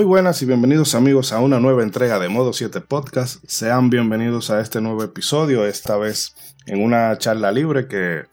[0.00, 3.44] Muy buenas y bienvenidos amigos a una nueva entrega de Modo 7 Podcast.
[3.46, 6.34] Sean bienvenidos a este nuevo episodio, esta vez
[6.64, 8.24] en una charla libre que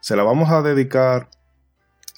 [0.00, 1.30] se la vamos a dedicar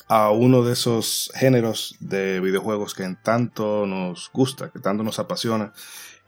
[0.08, 5.72] a uno de esos géneros de videojuegos que tanto nos gusta, que tanto nos apasiona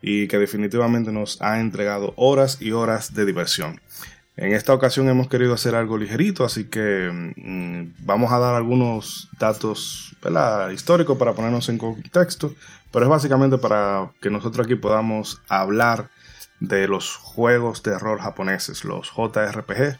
[0.01, 3.81] y que definitivamente nos ha entregado horas y horas de diversión.
[4.41, 9.27] En esta ocasión hemos querido hacer algo ligerito, así que mm, vamos a dar algunos
[9.37, 10.15] datos
[10.73, 12.55] históricos para ponernos en contexto,
[12.89, 16.09] pero es básicamente para que nosotros aquí podamos hablar
[16.61, 19.99] de los juegos de rol japoneses, los JRPG.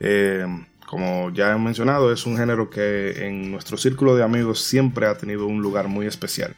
[0.00, 5.06] Eh, como ya he mencionado, es un género que en nuestro círculo de amigos siempre
[5.06, 6.56] ha tenido un lugar muy especial.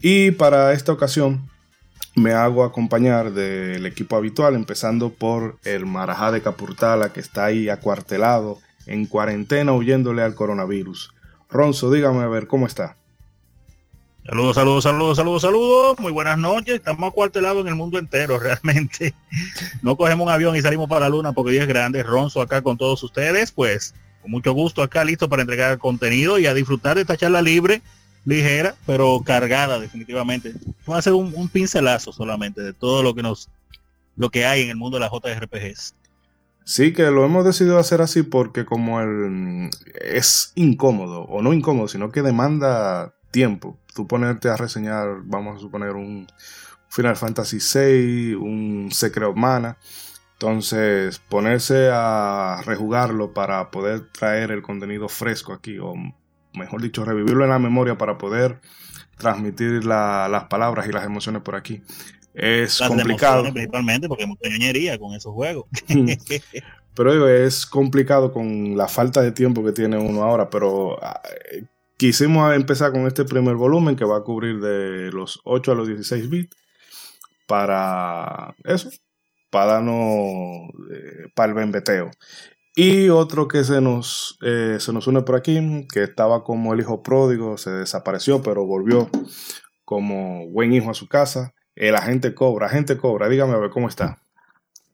[0.00, 1.50] Y para esta ocasión
[2.18, 7.68] me hago acompañar del equipo habitual, empezando por el Marajá de Capurtala, que está ahí
[7.68, 11.14] acuartelado, en cuarentena, huyéndole al coronavirus.
[11.50, 12.96] Ronzo, dígame a ver, ¿cómo está?
[14.24, 16.00] Saludos, saludos, saludos, saludos, saludos.
[16.00, 16.74] Muy buenas noches.
[16.74, 19.14] Estamos acuartelados en el mundo entero, realmente.
[19.80, 22.02] No cogemos un avión y salimos para la luna porque Dios es grande.
[22.02, 26.46] Ronzo acá con todos ustedes, pues con mucho gusto acá listo para entregar contenido y
[26.46, 27.80] a disfrutar de esta charla libre
[28.28, 30.52] ligera, pero cargada definitivamente.
[30.84, 33.48] Voy a hacer un, pincelazo solamente de todo lo que nos
[34.16, 35.94] lo que hay en el mundo de las JRPGs.
[36.64, 39.70] Sí, que lo hemos decidido hacer así porque como el
[40.02, 43.78] es incómodo, o no incómodo, sino que demanda tiempo.
[43.94, 46.26] Tú ponerte a reseñar, vamos a suponer, un
[46.90, 49.78] Final Fantasy VI, un Secret of Mana.
[50.34, 55.94] Entonces, ponerse a rejugarlo para poder traer el contenido fresco aquí, o
[56.58, 58.60] mejor dicho, revivirlo en la memoria para poder
[59.16, 61.82] transmitir las palabras y las emociones por aquí.
[62.34, 63.42] Es complicado.
[63.52, 65.66] Principalmente porque montañería con esos juegos.
[66.94, 71.20] pero es complicado con la falta de tiempo que tiene uno ahora, pero ah,
[71.96, 75.88] quisimos empezar con este primer volumen que va a cubrir de los 8 a los
[75.88, 76.56] 16 bits
[77.46, 78.90] para eso,
[79.50, 79.96] para darnos
[80.92, 82.10] eh, para el bembeteo.
[82.80, 86.78] Y otro que se nos, eh, se nos une por aquí, que estaba como el
[86.78, 89.10] hijo pródigo, se desapareció, pero volvió
[89.84, 91.54] como buen hijo a su casa.
[91.74, 94.22] El agente Cobra, agente Cobra, dígame a ver cómo está.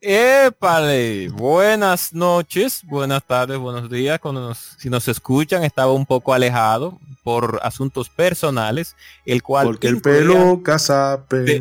[0.01, 4.19] Épale, buenas noches, buenas tardes, buenos días.
[4.19, 8.97] Cuando si nos escuchan, estaba un poco alejado por asuntos personales,
[9.27, 9.67] el cual...
[9.67, 11.59] Porque el pelo casape.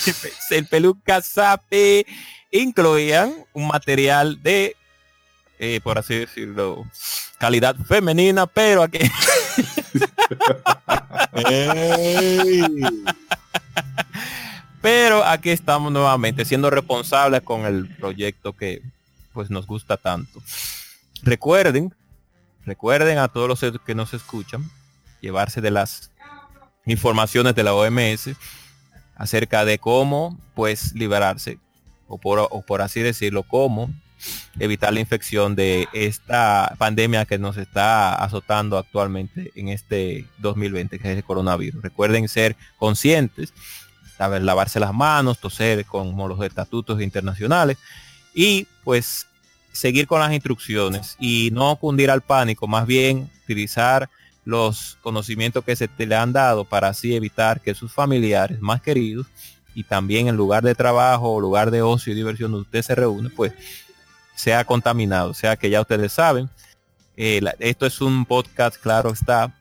[0.52, 2.06] el pelo casape
[2.50, 4.74] incluían un material de
[5.58, 6.86] eh, por así decirlo,
[7.38, 8.98] calidad femenina, pero aquí...
[14.82, 18.82] pero aquí estamos nuevamente siendo responsables con el proyecto que
[19.32, 20.40] pues nos gusta tanto.
[21.22, 21.94] Recuerden,
[22.64, 24.70] recuerden a todos los que nos escuchan,
[25.20, 26.10] llevarse de las
[26.84, 28.30] informaciones de la OMS
[29.16, 31.58] acerca de cómo pues liberarse
[32.06, 33.90] o por, o por así decirlo, cómo
[34.58, 41.12] evitar la infección de esta pandemia que nos está azotando actualmente en este 2020, que
[41.12, 41.82] es el coronavirus.
[41.82, 43.52] Recuerden ser conscientes,
[44.16, 47.76] saber lavarse las manos, toser como los estatutos internacionales
[48.34, 49.26] y pues
[49.72, 54.08] seguir con las instrucciones y no cundir al pánico, más bien utilizar
[54.44, 58.80] los conocimientos que se te le han dado para así evitar que sus familiares más
[58.80, 59.26] queridos
[59.74, 62.94] y también en lugar de trabajo o lugar de ocio y diversión donde usted se
[62.94, 63.52] reúne, pues
[64.36, 65.30] sea contaminado.
[65.30, 66.48] O sea que ya ustedes saben,
[67.16, 69.52] eh, esto es un podcast, claro está,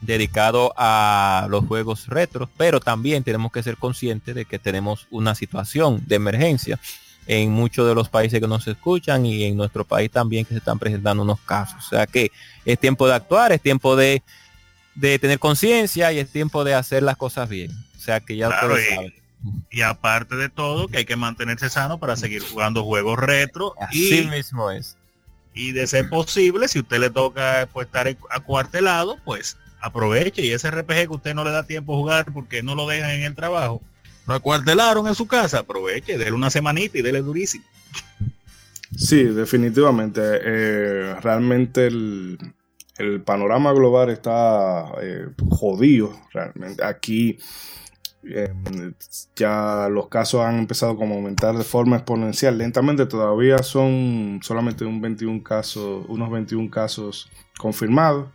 [0.00, 5.34] dedicado a los juegos retros, pero también tenemos que ser conscientes de que tenemos una
[5.34, 6.78] situación de emergencia
[7.26, 10.58] en muchos de los países que nos escuchan y en nuestro país también que se
[10.58, 11.84] están presentando unos casos.
[11.84, 12.30] O sea que
[12.64, 14.22] es tiempo de actuar, es tiempo de,
[14.94, 17.72] de tener conciencia y es tiempo de hacer las cosas bien.
[17.96, 19.27] O sea que ya ustedes saben.
[19.70, 23.74] Y aparte de todo, que hay que mantenerse sano para seguir jugando juegos retro.
[23.80, 24.96] Así y, mismo es.
[25.54, 30.44] Y de ser posible, si usted le toca pues, estar acuartelado, pues aproveche.
[30.44, 33.10] Y ese RPG que usted no le da tiempo a jugar porque no lo dejan
[33.10, 33.82] en el trabajo,
[34.26, 37.64] lo acuartelaron en su casa, aproveche, déle una semanita y déle durísimo.
[38.96, 40.20] Sí, definitivamente.
[40.22, 42.54] Eh, realmente el,
[43.24, 46.18] panorama global está eh, jodido.
[46.32, 47.38] Realmente aquí
[48.30, 48.94] Em,
[49.34, 52.58] ya los casos han empezado como a aumentar de forma exponencial.
[52.58, 58.28] Lentamente todavía son solamente un 21 casos, unos 21 casos confirmados.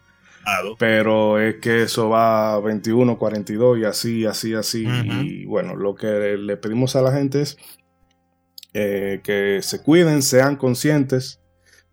[0.77, 4.85] Pero es que eso va a 21, 42 y así, así, así.
[4.85, 7.57] Y bueno, lo que le pedimos a la gente es
[8.73, 11.39] eh, que se cuiden, sean conscientes.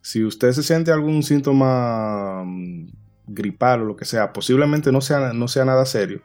[0.01, 2.89] Si usted se siente algún síntoma mm,
[3.29, 6.23] gripal o lo que sea, posiblemente no sea, no sea nada serio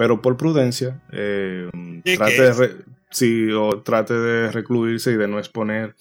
[0.00, 1.68] pero por prudencia, eh,
[2.16, 5.94] trate, de o trate de recluirse y de no exponer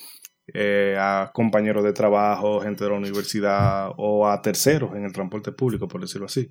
[0.53, 5.51] eh, a compañeros de trabajo, gente de la universidad o a terceros en el transporte
[5.51, 6.47] público, por decirlo así.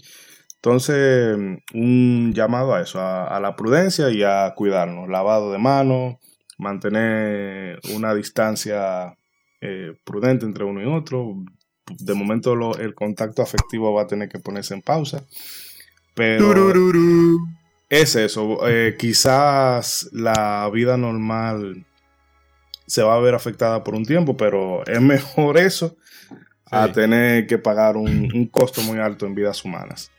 [0.56, 1.38] Entonces,
[1.72, 6.16] un llamado a eso, a, la prudencia y a cuidarnos, lavado de manos,
[6.58, 9.16] mantener una distancia
[9.62, 11.34] eh, prudente entre uno y otro.
[11.98, 15.24] De momento el contacto afectivo va a tener que ponerse en pausa.
[16.19, 16.73] Pero
[17.88, 18.69] es eso.
[18.69, 21.87] Eh, quizás la vida normal
[22.87, 25.97] se va a ver afectada por un tiempo, pero es mejor eso
[26.70, 30.11] a tener que pagar un, costo muy alto en vidas humanas.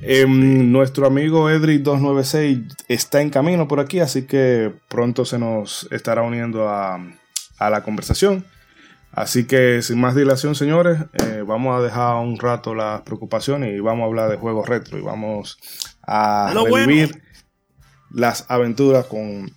[0.00, 6.22] Em, nuestro amigo Edric296 está en camino por aquí, así que pronto se nos estará
[6.22, 7.00] uniendo a,
[7.58, 8.44] la conversación.
[9.12, 13.80] Así que sin más dilación, señores, eh, vamos a dejar un rato las preocupaciones y
[13.80, 15.58] vamos a hablar de juegos retro y vamos
[16.02, 17.22] a revivir
[18.10, 19.50] las aventuras con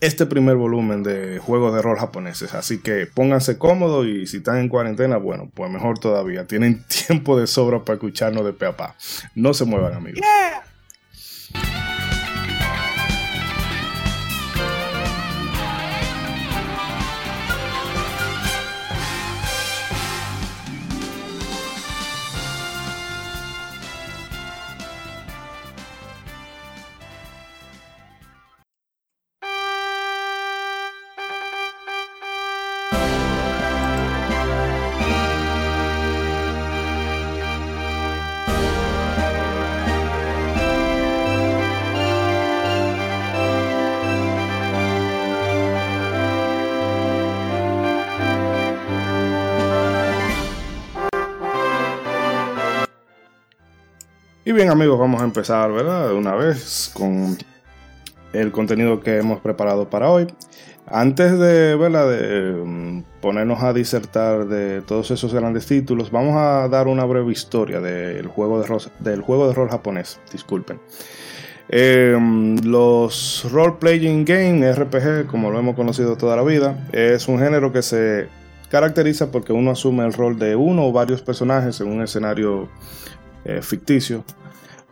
[0.00, 2.54] este primer volumen de juegos de rol japoneses.
[2.54, 6.46] Así que pónganse cómodos y si están en cuarentena, bueno, pues mejor todavía.
[6.46, 8.96] Tienen tiempo de sobra para escucharnos de pe a pa.
[9.34, 10.20] No se muevan, amigos.
[10.20, 11.85] Y
[54.56, 56.08] bien amigos, vamos a empezar, ¿verdad?
[56.08, 57.36] De una vez con
[58.32, 60.26] el contenido que hemos preparado para hoy.
[60.86, 62.08] Antes de, ¿verdad?
[62.08, 67.32] de mm, ponernos a disertar de todos esos grandes títulos, vamos a dar una breve
[67.32, 70.18] historia del juego de, rol, del juego de rol japonés.
[70.32, 70.80] Disculpen.
[71.68, 77.38] Em, los Role Playing Game, RPG, como lo hemos conocido toda la vida, es un
[77.38, 78.28] género que se
[78.70, 82.70] caracteriza porque uno asume el rol de uno o varios personajes en un escenario
[83.44, 84.24] eh, ficticio.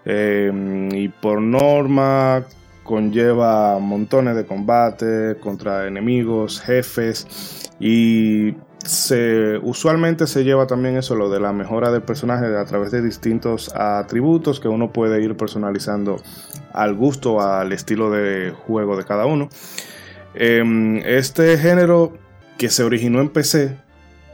[0.05, 2.45] Em, y por norma
[2.83, 8.55] conlleva montones de combate contra enemigos, jefes y
[8.85, 13.01] se, usualmente se lleva también eso, lo de la mejora del personaje a través de
[13.01, 16.17] distintos atributos que uno puede ir personalizando
[16.75, 19.49] al gusto, al estilo de juego de cada uno.
[20.35, 22.13] Em, este género
[22.59, 23.85] que se originó en PC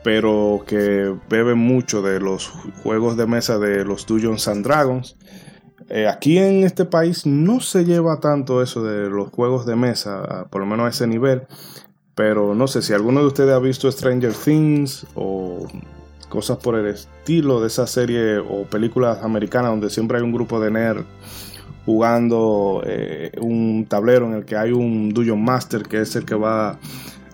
[0.03, 2.49] pero que bebe mucho de los
[2.83, 5.17] juegos de mesa de los Dungeons and Dragons.
[5.91, 10.47] Eh, aquí en este país no se lleva tanto eso de los juegos de mesa,
[10.49, 11.43] por lo menos a ese nivel.
[12.15, 15.67] Pero no sé si alguno de ustedes ha visto Stranger Things o
[16.29, 20.61] cosas por el estilo de esa serie o películas americanas donde siempre hay un grupo
[20.61, 21.05] de nerds
[21.85, 26.37] jugando eh, un tablero en el que hay un Dungeon Master que es el que
[26.37, 26.79] va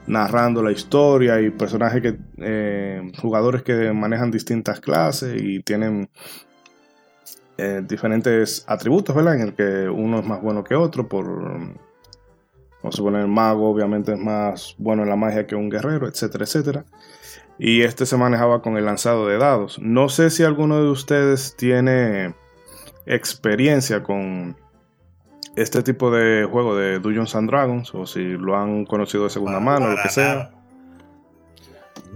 [0.07, 6.09] narrando la historia y personajes que eh, jugadores que manejan distintas clases y tienen
[7.59, 9.37] eh, diferentes atributos, ¿verdad?
[9.37, 11.27] En el que uno es más bueno que otro por
[12.83, 16.07] vamos a poner el mago obviamente es más bueno en la magia que un guerrero,
[16.07, 16.85] etcétera, etcétera.
[17.59, 19.79] Y este se manejaba con el lanzado de dados.
[19.81, 22.35] No sé si alguno de ustedes tiene
[23.07, 24.57] experiencia con
[25.57, 29.59] este tipo de juego de Dungeons and Dragons, o si lo han conocido de segunda
[29.59, 30.51] mano, lo que sea.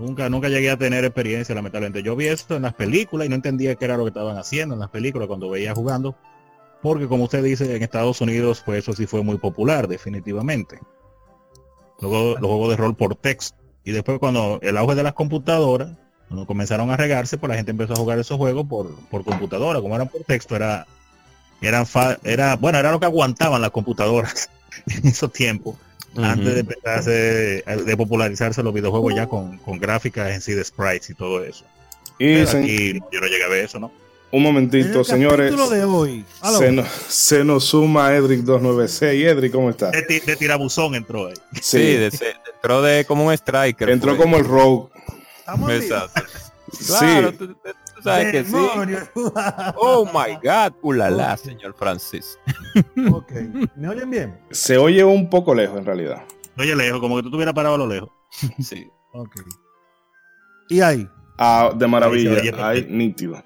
[0.01, 2.03] Nunca, nunca llegué a tener experiencia, lamentablemente.
[2.03, 4.75] Yo vi esto en las películas y no entendía qué era lo que estaban haciendo
[4.75, 6.17] en las películas cuando veía jugando.
[6.81, 10.79] Porque como usted dice, en Estados Unidos, pues eso sí fue muy popular, definitivamente.
[12.01, 13.59] Luego los juegos de rol por texto.
[13.85, 15.91] Y después cuando el auge de las computadoras,
[16.29, 19.83] cuando comenzaron a regarse, pues la gente empezó a jugar esos juegos por, por computadora.
[19.83, 20.87] Como eran por texto, era
[21.61, 24.49] era bueno era lo que aguantaban las computadoras
[24.87, 25.77] en esos tiempos
[26.17, 27.11] antes de empezarse
[27.65, 31.65] de popularizarse los videojuegos ya con, con, gráficas en sí de sprites y todo eso
[32.19, 33.93] y aquí yo no llegué a ver eso no
[34.33, 35.53] un momentito, señores.
[35.71, 36.25] De hoy.
[36.57, 39.27] Se, nos, se nos suma Edric 296.
[39.27, 39.91] Edric, ¿cómo está?
[39.91, 41.35] De, de tirabuzón entró ahí.
[41.61, 41.99] Sí,
[42.55, 43.91] entró de como un striker.
[43.91, 44.89] Entró como el rogue.
[45.71, 46.23] Exacto.
[46.87, 47.47] Claro, sí
[48.03, 48.55] sabes que sí.
[49.77, 52.39] Oh my God, ulala, señor Francis.
[53.13, 53.33] Ok,
[53.77, 54.41] ¿me oyen bien?
[54.51, 56.23] Se oye un poco lejos en realidad.
[56.59, 58.11] oye lejos, como que tú estuvieras parado a lo lejos.
[58.61, 58.89] Sí.
[59.13, 59.37] Ok.
[60.69, 61.09] ¿Y ahí?
[61.39, 63.43] Ah, de maravilla, ahí, nítido.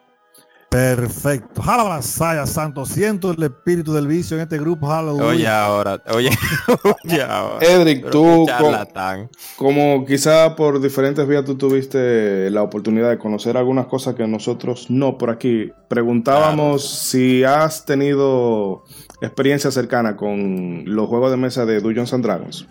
[0.75, 1.63] Perfecto.
[2.03, 2.85] Saya Santo.
[2.85, 4.89] Siento el espíritu del vicio en este grupo.
[4.89, 5.25] Hallelujah.
[5.25, 6.31] Oye, ahora, oye,
[7.05, 7.65] oye, ahora.
[7.65, 9.31] Edric, tú, qué co- charlatán.
[9.57, 14.91] como quizá por diferentes vías tú tuviste la oportunidad de conocer algunas cosas que nosotros
[14.91, 18.83] no por aquí, preguntábamos si has tenido
[19.23, 22.67] experiencia cercana con los juegos de mesa de Dungeons and Dragons.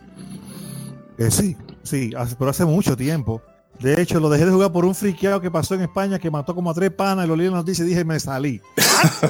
[1.18, 3.42] Eh, sí, sí, pero hace mucho tiempo.
[3.84, 6.56] De hecho, lo dejé de jugar por un friqueado que pasó en España que mató
[6.56, 8.62] como a tres panas y lo leí en la noticia y dije, me salí.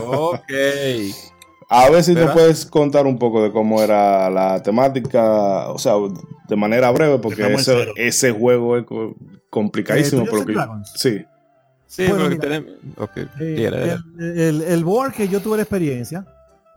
[0.06, 0.42] Ok.
[1.70, 2.28] A ver si ¿Verdad?
[2.28, 5.94] nos puedes contar un poco de cómo era la temática, o sea,
[6.48, 7.56] de manera breve, porque
[7.98, 9.16] ese, juego es co-
[9.50, 10.24] complicadísimo.
[10.24, 10.56] Eh, por lo que-
[10.96, 11.26] sí.
[11.88, 12.42] Sí, Bueno, mira.
[12.42, 12.72] tenemos...
[12.98, 16.26] Ok, Eh, el- el board que yo tuve la experiencia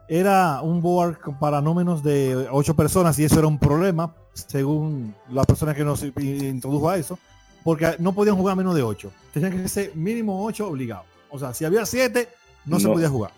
[0.09, 5.14] era un board para no menos de ocho personas y eso era un problema según
[5.30, 7.18] la persona que nos introdujo a eso
[7.67, 11.53] porque no podían jugar menos de ocho tenían que ser mínimo ocho obligados o sea
[11.53, 12.31] si había siete
[12.65, 13.33] no, se podía jugar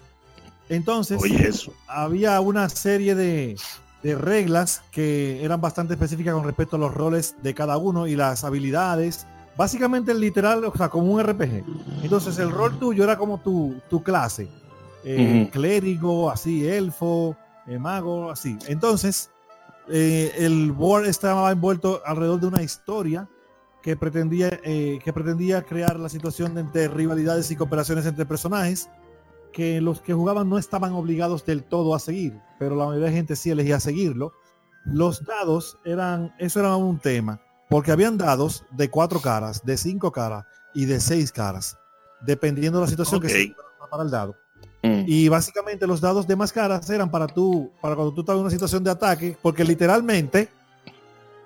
[0.68, 1.72] entonces Oye, eso.
[1.88, 3.56] había una serie de,
[4.02, 8.16] de reglas que eran bastante específicas con respecto a los roles de cada uno y
[8.16, 9.26] las habilidades.
[9.56, 11.64] Básicamente literal, o sea, como un RPG.
[12.02, 14.48] Entonces el rol tuyo era como tu, tu clase.
[15.04, 15.48] Eh.
[15.52, 18.56] Clérigo, así, elfo, eh, mago, así.
[18.68, 19.30] Entonces,
[19.88, 23.26] eh, el board estaba envuelto alrededor de una historia
[23.82, 28.88] que pretendía, eh, que pretendía crear la situación de entre rivalidades y cooperaciones entre personajes
[29.52, 33.14] que los que jugaban no estaban obligados del todo a seguir, pero la mayoría de
[33.14, 34.32] gente sí elegía seguirlo.
[34.84, 40.12] Los dados eran, eso era un tema, porque habían dados de cuatro caras, de cinco
[40.12, 40.44] caras
[40.74, 41.78] y de seis caras,
[42.20, 43.54] dependiendo de la situación que se
[43.90, 44.36] para el dado.
[44.82, 45.04] Mm.
[45.06, 48.42] Y básicamente los dados de más caras eran para tú, para cuando tú estabas en
[48.42, 50.48] una situación de ataque, porque literalmente,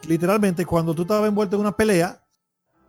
[0.06, 2.21] literalmente cuando tú estabas envuelto en una pelea,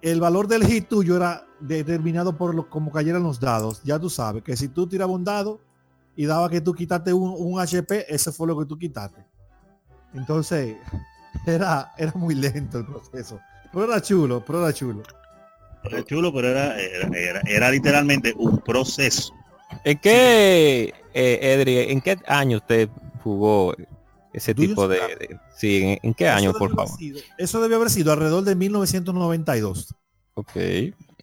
[0.03, 3.81] el valor del hit tuyo era determinado por lo, como cayeran los dados.
[3.83, 5.61] Ya tú sabes que si tú tirabas un dado
[6.17, 9.25] y daba que tú quitaste un, un HP, ese fue lo que tú quitaste.
[10.13, 10.75] Entonces,
[11.47, 13.39] era, era muy lento el proceso.
[13.71, 15.03] Pero era chulo, pero era chulo.
[15.85, 19.33] Era chulo, pero era, era, era, era literalmente un proceso.
[19.85, 22.89] ¿En qué, eh, Edri, en qué año usted
[23.23, 23.73] jugó
[24.33, 26.97] ese tipo de, de- sí, ¿en, en qué año, por favor?
[26.97, 29.93] sido- eso debió haber sido alrededor de 1992.
[30.33, 30.51] Ok.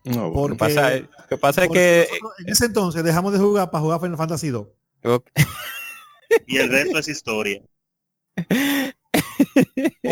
[0.05, 3.33] No, Lo Porque- que pasa, es- lo que pasa es que en ese entonces dejamos
[3.33, 4.67] de jugar para jugar Final Fantasy 2.
[5.05, 5.25] ok,
[6.47, 7.61] Y el resto es historia.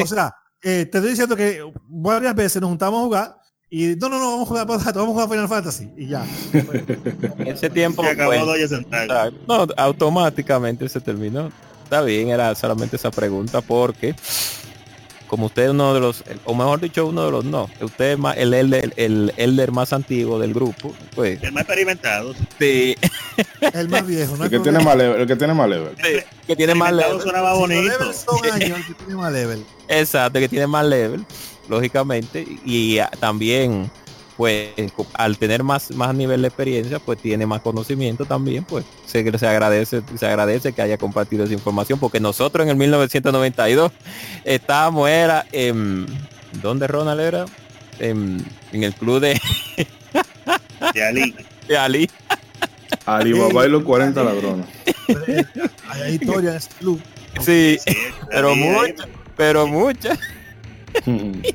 [0.01, 3.37] O sea, eh, te estoy diciendo que varias veces nos juntamos a jugar
[3.71, 6.27] y no, no, no, vamos a jugar, vamos a jugar Final Fantasy y ya.
[7.47, 8.33] ese tiempo Se acabó.
[8.55, 9.37] Exacto.
[9.47, 11.51] No, automáticamente se terminó.
[11.89, 14.15] Está bien, era solamente esa pregunta porque
[15.27, 18.19] como usted es uno de los, o mejor dicho, uno de los no, usted es
[18.19, 22.35] más el elder, el elder más antiguo del grupo, pues El más experimentado.
[22.59, 22.95] sí,
[23.73, 24.45] El más viejo, ¿no?
[24.45, 25.97] el, que tiene más level, el que tiene más level.
[25.97, 29.65] sí, que tiene más level, sonaba Si son años, el que tiene más level.
[29.89, 31.25] exacto, que tiene más level,
[31.71, 33.91] lógicamente, y ah, también
[34.39, 34.71] pues
[35.15, 39.47] al tener más más nivel de experiencia, pues tiene más conocimiento también, pues se, se
[39.47, 43.93] agradece se agradece que haya compartido esa información porque nosotros en el 1992
[44.45, 46.07] estábamos era en
[46.63, 47.45] ¿dónde Ronald era?
[47.99, 48.43] En,
[48.73, 49.41] en el club de,
[50.95, 51.35] De Ali.
[51.67, 52.11] de Ali.
[53.07, 54.67] Alibaba y los 40 ladrones.
[55.91, 57.03] Hay historia en ese club.
[57.41, 57.93] Sí, Sí,
[58.31, 58.93] pero Ali, ahí.
[58.93, 60.17] mucha, pero mucha.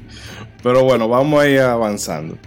[0.63, 2.37] Pero bueno, vamos a ir avanzando.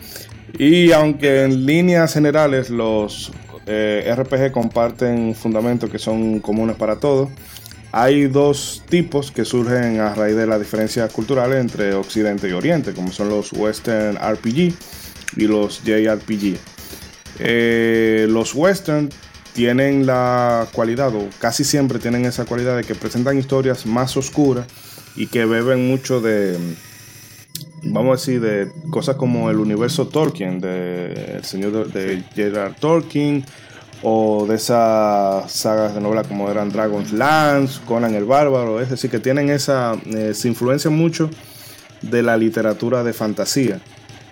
[0.58, 3.30] Y aunque en líneas generales los
[3.66, 7.28] eh, RPG comparten fundamentos que son comunes para todos,
[7.92, 12.92] hay dos tipos que surgen a raíz de las diferencias culturales entre Occidente y Oriente,
[12.92, 14.74] como son los Western RPG
[15.36, 16.56] y los JRPG.
[17.38, 19.10] Eh, los Western
[19.52, 24.66] tienen la cualidad, o casi siempre tienen esa cualidad de que presentan historias más oscuras
[25.16, 26.58] y que beben mucho de,
[27.86, 32.74] vamos a decir, de cosas como el universo Tolkien, de el señor de, de Gerard
[32.78, 33.44] Tolkien,
[34.02, 39.10] o de esas sagas de novela como eran Dragon's Lance, Conan el Bárbaro, es decir,
[39.10, 41.30] que tienen esa, eh, se influencian mucho
[42.02, 43.80] de la literatura de fantasía,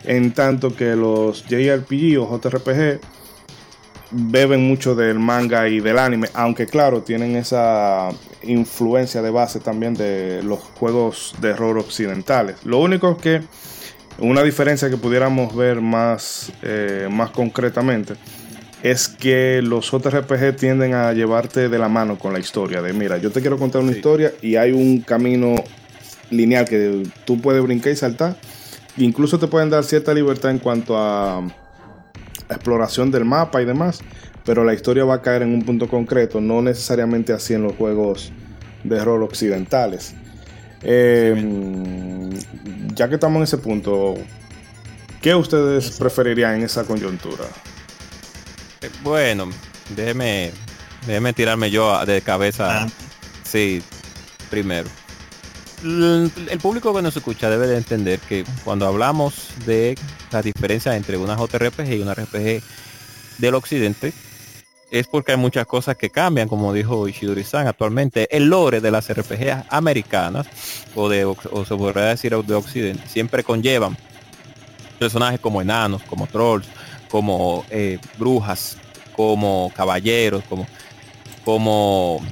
[0.05, 3.01] en tanto que los JRPG o JRPG
[4.17, 8.11] beben mucho del manga y del anime, aunque claro, tienen esa
[8.43, 12.57] influencia de base también de los juegos de horror occidentales.
[12.65, 13.43] Lo único que
[14.19, 18.15] una diferencia que pudiéramos ver más, eh, más concretamente
[18.83, 22.83] es que los JRPG tienden a llevarte de la mano con la historia.
[22.83, 23.97] De mira, yo te quiero contar una Sí.
[23.99, 25.55] historia y hay un camino
[26.31, 28.37] lineal que tú puedes brincar y saltar.
[28.99, 31.43] Incluso te pueden dar cierta libertad en cuanto a
[32.49, 34.01] exploración del mapa y demás.
[34.45, 37.75] pero la historia va a caer en un punto concreto, no necesariamente así en los
[37.77, 38.31] juegos
[38.83, 40.15] de rol occidentales.
[40.83, 42.31] Eh,
[42.95, 44.17] ya que estamos en ese punto,
[45.23, 47.45] ¿qué ustedes preferirían en esa coyuntura?
[48.83, 49.49] Eh, Bueno,
[49.97, 50.51] déjeme,
[51.07, 52.83] déjeme tirarme yo de cabeza.
[52.83, 52.89] Ah.
[53.45, 53.83] Sí,
[54.51, 54.89] primero.
[55.85, 59.97] El, público que nos escucha debe de entender que cuando hablamos de
[60.33, 62.63] la diferencia entre una JRPG y una RPG
[63.39, 64.15] del occidente,
[64.91, 68.35] es porque hay muchas cosas que cambian, como dijo Ishidori-san actualmente.
[68.35, 70.47] El lore de las RPG americanas,
[70.95, 73.97] o de o se podría decir de occidente, siempre conllevan
[74.99, 76.67] personajes como enanos, como trolls,
[77.11, 78.79] como eh, brujas,
[79.15, 80.67] como caballeros, como
[81.45, 82.23] como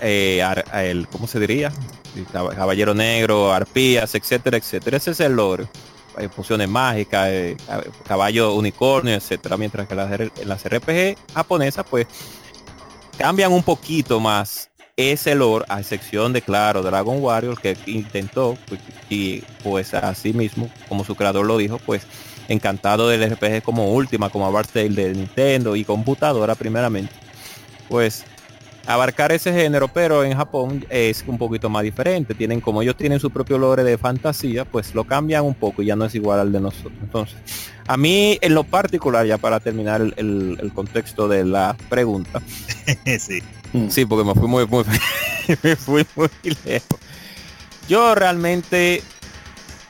[0.00, 1.72] eh, ar- el, ¿cómo se diría?
[2.32, 4.96] Cab- Caballero negro, arpías, etcétera, etcétera.
[4.96, 5.66] Ese es el lore.
[6.16, 9.56] Hay pociones mágicas, eh, cab- caballo unicornio, etcétera.
[9.56, 10.10] Mientras que las,
[10.44, 12.06] las RPG japonesas, pues,
[13.18, 18.80] cambian un poquito más ese lore, a excepción de, claro, Dragon Warrior, que intentó, pues,
[19.08, 22.02] y pues así mismo, como su creador lo dijo, pues,
[22.48, 27.14] encantado del RPG como última, como Tale de Nintendo y computadora primeramente,
[27.88, 28.24] pues
[28.86, 32.34] abarcar ese género, pero en Japón es un poquito más diferente.
[32.34, 35.86] Tienen, como ellos tienen su propio lore de fantasía, pues lo cambian un poco y
[35.86, 36.92] ya no es igual al de nosotros.
[37.02, 37.36] Entonces,
[37.86, 42.40] a mí en lo particular, ya para terminar el, el- el contexto de la pregunta,
[43.18, 43.42] sí.
[43.88, 44.84] sí, porque me fui muy, muy,
[45.62, 46.28] me fui muy
[46.64, 46.98] lejos.
[47.88, 49.02] Yo realmente,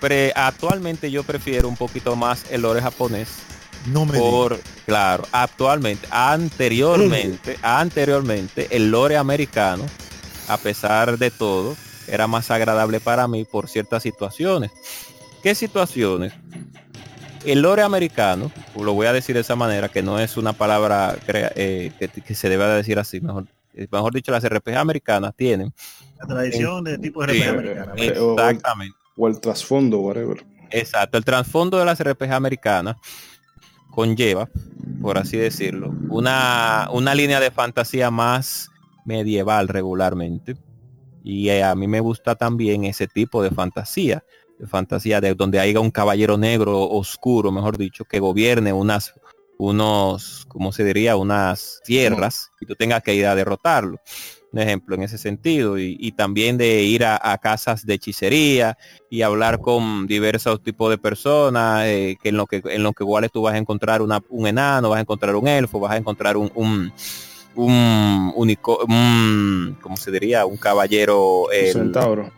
[0.00, 3.28] pre- actualmente yo prefiero un poquito más el lore japonés
[3.86, 9.84] No me por claro actualmente anteriormente anteriormente el lore americano
[10.48, 11.76] a pesar de todo
[12.08, 14.70] era más agradable para mí por ciertas situaciones.
[15.42, 16.32] Qué situaciones
[17.44, 21.16] el lore americano lo voy a decir de esa manera que no es una palabra
[21.26, 25.32] crea- eh, que, que se debe decir así mejor eh, mejor dicho las RPG americanas
[25.34, 25.72] tienen.
[26.20, 27.92] La tradición de tipo de Sí, RPG americana.
[27.96, 30.44] eh, o- exactamente O el trasfondo, whatever.
[30.70, 32.96] Exacto, el trasfondo de las RPG americanas
[33.92, 34.48] conlleva,
[35.00, 38.70] por así decirlo, una, una línea de fantasía más
[39.04, 40.56] medieval regularmente.
[41.22, 44.24] Y eh, a mí me gusta también ese tipo de fantasía,
[44.58, 49.14] de fantasía de donde haya un caballero negro oscuro, mejor dicho, que gobierne unas,
[49.58, 51.14] unos, ¿cómo se diría?
[51.16, 54.00] Unas tierras y tú tengas que ir a derrotarlo.
[54.52, 55.78] Un ejemplo en ese sentido.
[55.78, 58.76] Y, y también de ir a, a casas de hechicería,
[59.10, 63.02] y hablar con diversos tipos de personas, eh, que en lo que en lo que
[63.04, 65.96] iguales tú vas a encontrar una- un enano, vas a encontrar un elfo, vas a
[65.96, 66.92] encontrar un un
[67.54, 70.46] un, unico- un- ¿cómo se diría?
[70.46, 72.30] Un caballero, el- Centauro.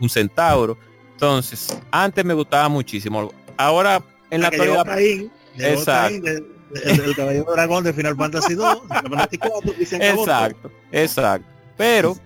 [0.00, 0.78] un centauro.
[1.12, 3.30] Entonces, antes me gustaba muchísimo.
[3.58, 6.08] Ahora, en la actualidad, Caín, llegó Exacto.
[6.08, 9.96] Caín, de- de- el, caballero dragón de Final Fantasy 2, Final Fantasy 4, y se
[9.96, 10.22] acabó.
[10.22, 11.48] Exacto, exacto.
[11.76, 12.16] Pero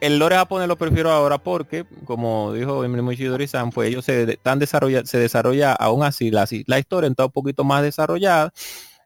[0.00, 5.04] el lore japonés lo prefiero ahora porque, como dijo Ishidori-san, pues ellos se están desarrolla,
[5.06, 8.52] se desarrolla aún así la, la historia está un poquito más desarrollada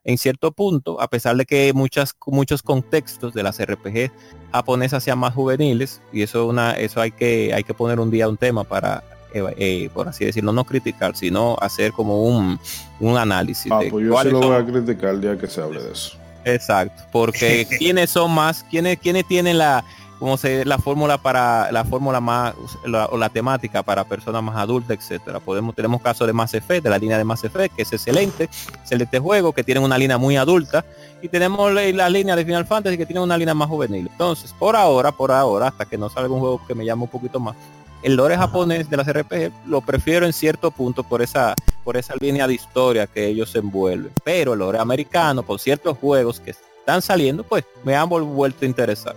[0.03, 4.11] en cierto punto, a pesar de que muchas muchos contextos de las RPG
[4.53, 8.29] japonesas sean más juveniles y eso una eso hay que hay que poner un día
[8.29, 12.59] un tema para eh, eh, por así decirlo no criticar sino hacer como un,
[13.01, 15.47] un análisis Ah, de pues yo sí lo son- voy a criticar el día que
[15.47, 16.17] se hable de eso.
[16.45, 19.85] Exacto, porque quiénes son más, quiénes, quiénes tienen la,
[20.19, 22.55] como se, la fórmula para, la fórmula más,
[22.87, 25.39] la, o la temática para personas más adultas, etcétera.
[25.41, 28.45] Podemos, tenemos casos de Mass Effect, de la línea de Mass Effect, que es excelente,
[28.83, 30.85] excelente juego, que tienen una línea muy adulta,
[31.23, 34.09] y tenemos la, la línea de Final Fantasy que tiene una línea más juvenil.
[34.11, 37.09] Entonces, por ahora, por ahora, hasta que no salga un juego que me llame un
[37.09, 37.55] poquito más,
[38.03, 42.15] el lore japonés de las RPG lo prefiero en cierto punto por esa por esa
[42.21, 44.13] línea de historia que ellos envuelven.
[44.25, 48.69] Pero el lore americano, por ciertos juegos que están saliendo, pues me han vuelto a
[48.69, 49.17] interesar.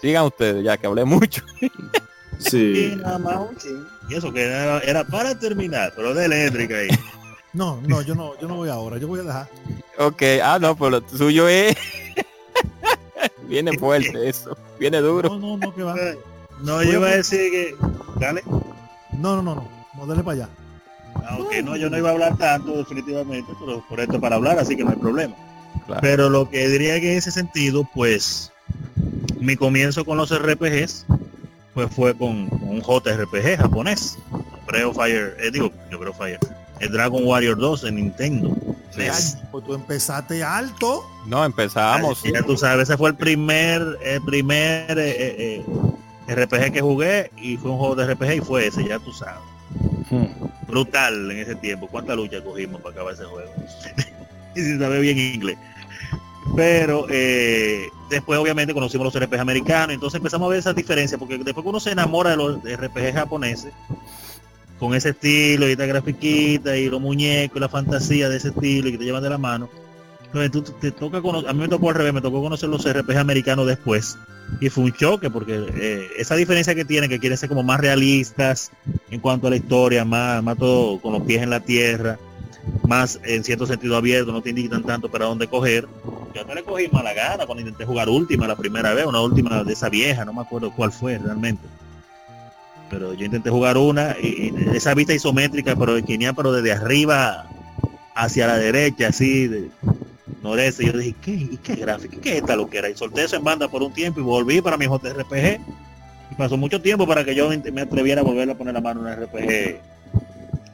[0.00, 1.42] Sigan ustedes, ya que hablé mucho.
[2.38, 2.92] Sí.
[2.92, 3.86] Y nada más un chin.
[4.10, 6.88] Y eso que era, era para terminar, pero de eléctrica ahí.
[7.52, 9.48] No, no, yo no, yo no voy ahora, yo voy a dejar.
[9.96, 11.74] ok, ah, no, pero lo suyo es...
[13.48, 15.30] Viene fuerte eso, viene duro.
[15.30, 15.94] No, no, no, que va.
[16.62, 17.76] No, yo iba a decir que.
[18.18, 18.42] Dale.
[19.12, 19.68] No, no, no, no.
[19.96, 20.48] No, dale para allá.
[21.30, 24.76] Aunque no, yo no iba a hablar tanto definitivamente, pero por esto para hablar, así
[24.76, 25.34] que no hay problema.
[25.86, 26.00] Claro.
[26.02, 28.52] Pero lo que diría que en ese sentido, pues,
[29.40, 31.06] mi comienzo con los RPGs,
[31.74, 34.18] pues fue con, con un JRPG japonés.
[34.66, 36.40] Creo Fire, eh, digo, yo creo Fire.
[36.80, 38.54] El Dragon Warrior 2 en Nintendo.
[38.98, 39.10] Ay,
[39.50, 41.04] pues tú empezaste alto.
[41.26, 42.22] No, empezamos.
[42.22, 45.64] Ya tú sabes, ese fue el primer, el primer eh, eh, eh,
[46.28, 49.40] RPG que jugué y fue un juego de RPG y fue ese, ya tú sabes.
[50.10, 50.26] Hmm.
[50.68, 51.88] Brutal en ese tiempo.
[51.88, 53.50] ¿Cuánta lucha cogimos para acabar ese juego?
[54.54, 55.58] y sin saber bien inglés.
[56.54, 61.38] Pero eh, después obviamente conocimos los RPG americanos, entonces empezamos a ver esas diferencias, porque
[61.38, 63.72] después que uno se enamora de los RPG japoneses,
[64.78, 68.88] con ese estilo y esta grafiquita y los muñecos y la fantasía de ese estilo
[68.88, 69.68] y que te llevan de la mano,
[70.32, 73.16] entonces tú te toca a mí me tocó al revés, me tocó conocer los RPG
[73.16, 74.18] americanos después
[74.60, 77.80] y fue un choque porque eh, esa diferencia que tienen que quieren ser como más
[77.80, 78.70] realistas
[79.10, 82.18] en cuanto a la historia más más todo con los pies en la tierra
[82.86, 85.86] más en cierto sentido abierto no te indican tanto para dónde coger
[86.36, 89.64] yo no le cogí mala gana cuando intenté jugar última la primera vez una última
[89.64, 91.66] de esa vieja no me acuerdo cuál fue realmente.
[92.90, 97.48] Pero yo intenté jugar una y, esa vista isométrica pero venía pero desde arriba
[98.14, 99.70] hacia la derecha así de,
[100.46, 100.86] noreste.
[100.86, 102.20] Yo dije, ¿qué, ¿y qué gráfico?
[102.20, 102.88] ¿Qué es esta lo que era?
[102.88, 105.60] Y solté eso en banda por un tiempo y volví para mi JRPG.
[106.30, 109.00] Y pasó mucho tiempo para que yo me atreviera a volver a poner la mano
[109.00, 109.80] en un RPG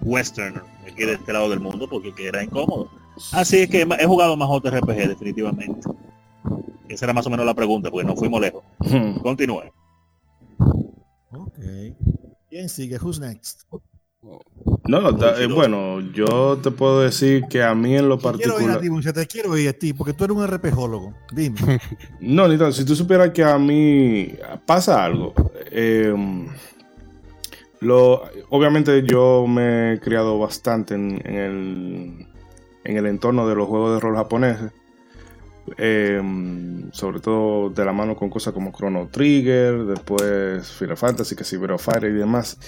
[0.02, 2.90] western aquí de este lado del mundo porque que era incómodo.
[3.32, 5.80] Así es que he jugado más JRPG definitivamente.
[6.88, 8.62] Esa era más o menos la pregunta, porque no fuimos lejos.
[9.22, 9.72] Continúe.
[11.30, 11.58] Ok.
[12.50, 12.98] ¿Quién sigue?
[12.98, 13.62] Who's next?
[14.84, 18.54] No, da, eh, bueno, yo te puedo decir que a mí en lo Te quiero
[18.54, 18.60] particular...
[18.60, 21.14] oír a ti, te quiero oír a ti, porque tú eres un RPGólogo.
[21.32, 21.80] Dime.
[22.20, 24.34] No, Nito, si tú supieras que a mí
[24.66, 25.34] pasa algo.
[25.70, 26.14] eh,
[27.80, 32.26] lo, obviamente yo me he criado bastante en, en el,
[32.84, 34.70] en el entorno de los juegos de rol japoneses.
[35.78, 36.20] eh,
[36.92, 41.84] sobre todo de la mano con cosas como Chrono Trigger, después Final Fantasy, que of
[41.84, 42.58] Fire y demás.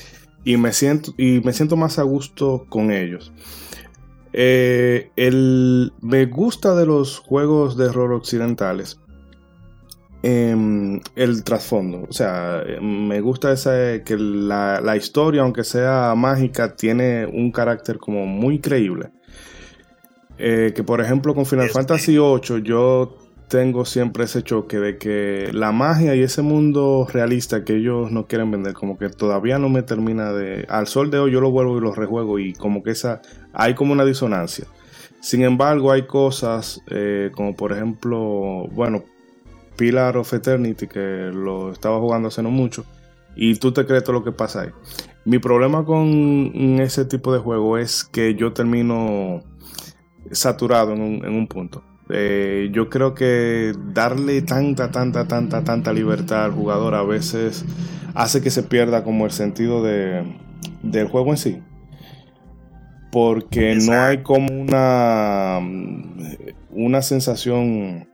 [0.44, 3.32] Y me siento, y me siento más a gusto con ellos.
[4.32, 9.00] Eh, el, me gusta de los juegos de rol occidentales
[10.22, 12.06] em, el trasfondo.
[12.08, 17.98] O sea, me gusta esa, que la, la historia, aunque sea mágica, tiene un carácter
[17.98, 19.12] como muy creíble.
[20.36, 23.16] Eh, que por ejemplo con Final Fantasy VIII yo
[23.48, 28.26] tengo siempre ese choque de que la magia y ese mundo realista que ellos no
[28.26, 30.66] quieren vender, como que todavía no me termina de...
[30.68, 33.20] Al sol de hoy yo lo vuelvo y lo rejuego y como que esa...
[33.52, 34.66] Hay como una disonancia.
[35.20, 39.04] Sin embargo, hay cosas eh, como por ejemplo, bueno,
[39.76, 42.84] Pillar of Eternity, que lo estaba jugando hace no mucho,
[43.36, 44.70] y tú te crees todo lo que pasa ahí.
[45.24, 49.42] Mi problema con ese tipo de juego es que yo termino
[50.30, 51.82] saturado en un, en un punto.
[52.10, 57.64] Eh, yo creo que darle tanta, tanta, tanta, tanta libertad al jugador a veces
[58.14, 60.22] hace que se pierda como el sentido de,
[60.82, 61.62] del juego en sí.
[63.10, 65.60] Porque no hay como una,
[66.70, 68.08] una sensación,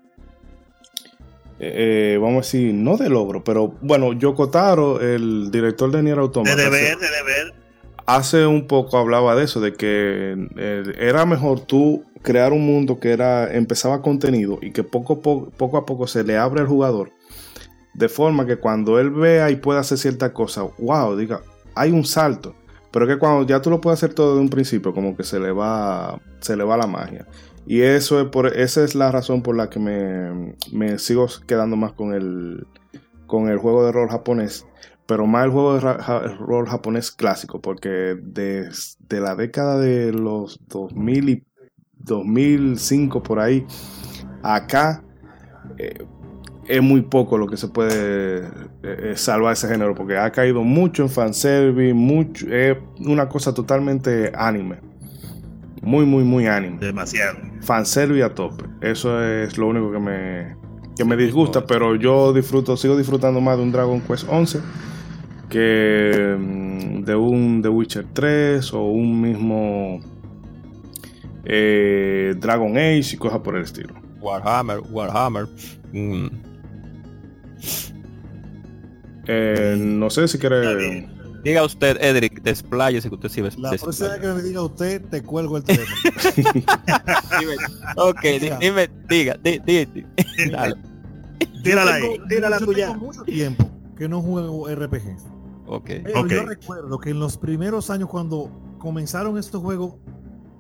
[1.59, 6.55] eh, vamos a decir, no de logro, pero bueno, Yokotaro, el director de Nier Automata,
[6.55, 7.60] De deber, de deber.
[8.17, 12.99] Hace un poco hablaba de eso, de que eh, era mejor tú crear un mundo
[12.99, 15.15] que era empezaba contenido y que poco,
[15.77, 17.13] a poco, se le abre al jugador,
[17.95, 21.43] de forma que cuando él vea y pueda hacer cierta cosa, wow, diga,
[21.75, 22.55] hay un salto.
[22.93, 25.39] Pero que cuando ya tú lo puedes hacer todo de un principio, como que se
[25.39, 27.25] le va, se le va la magia.
[27.65, 31.77] Y eso es por, esa es la razón por la que me, me sigo quedando
[31.77, 32.67] más con el,
[33.29, 34.67] con el juego de rol japonés
[35.11, 35.81] pero más el juego de
[36.37, 41.43] rol japonés clásico, porque desde la década de los 2000 y
[41.99, 43.67] 2005 por ahí,
[44.45, 45.03] acá
[45.79, 46.07] eh,
[46.69, 48.51] es muy poco lo que se puede eh,
[48.85, 54.31] eh, salvar ese género, porque ha caído mucho en fanservice, mucho, es una cosa totalmente
[54.37, 54.79] anime.
[55.83, 57.37] Muy, muy, muy anime Demasiado.
[57.63, 58.63] fanservice a tope.
[58.81, 60.57] Eso es lo único que me,
[60.97, 64.61] que me disgusta, pero yo disfruto, sigo disfrutando más de un Dragon Quest 11
[65.51, 70.01] que mm, de un The Witcher 3 o un mismo
[71.45, 73.93] eh, Dragon Age y cosas por el estilo.
[74.21, 75.47] Warhammer, Warhammer.
[75.93, 76.27] Mm,
[79.33, 81.07] Eh, no sé si quiere...
[81.45, 83.51] Diga usted, Edric, despláyese que usted sí ve.
[83.59, 85.97] La próxima vez que me diga usted, te cuelgo el teléfono.
[87.39, 87.55] Dime,
[87.97, 90.05] ok, di- dime, diga, di, di, di.
[90.51, 90.75] Dale.
[91.63, 92.93] Tírala ahí, tírala yo tuya.
[92.95, 95.17] mucho tiempo que no juego RPG.
[95.73, 95.91] Ok.
[96.03, 96.27] Pero Ok.
[96.29, 99.95] yo recuerdo que en los primeros años cuando comenzaron estos juegos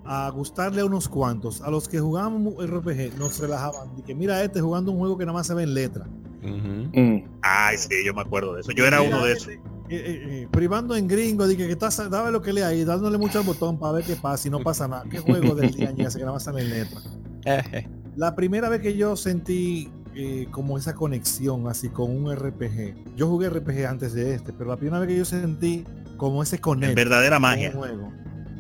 [0.04, 3.90] a gustarle a unos cuantos, a los que jugábamos RPG, nos relajaban.
[3.98, 6.06] Y que mira este jugando un juego que nada más se ve en letra.
[6.42, 8.70] Mm, Ay, sí, yo me acuerdo de eso.
[8.72, 9.48] Yo era Mira uno de esos.
[9.48, 9.98] eh, eh,
[10.42, 13.44] eh, privando en gringo, dije que está, dame lo que lea ahí, dándole mucho al
[13.44, 15.04] botón para ver qué pasa y no pasa nada.
[15.10, 17.00] ¿Qué juego del día ese que nada más sale en letra?
[18.16, 23.28] La primera vez que yo sentí eh, como esa conexión así con un RPG, yo
[23.28, 25.84] jugué RPG antes de este, pero la primera vez que yo sentí
[26.16, 27.72] como ese En conecto verdadera con magia.
[27.72, 28.12] juego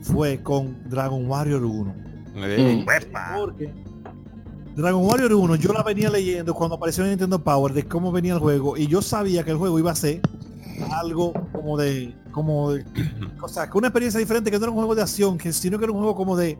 [0.02, 1.94] fue con Dragon Warrior 1.
[2.36, 2.76] Ey.
[2.76, 2.86] Mm.
[2.86, 3.36] Uepa.
[3.38, 3.72] Porque
[4.76, 8.34] Dragon Warrior 1 yo la venía leyendo cuando apareció en Nintendo Power de cómo venía
[8.34, 10.20] el juego y yo sabía que el juego iba a ser
[10.92, 12.84] algo como de como de,
[13.42, 15.78] o sea que una experiencia diferente que no era un juego de acción que sino
[15.78, 16.56] que era un juego como de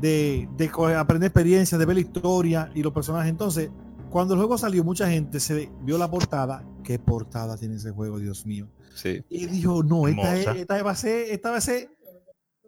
[0.00, 3.70] de, de aprender experiencia de ver la historia y los personajes entonces
[4.12, 8.18] cuando el juego salió mucha gente se vio la portada qué portada tiene ese juego
[8.18, 9.24] Dios mío Sí.
[9.30, 11.88] y dijo no esta, es- esta va a ser esta va a ser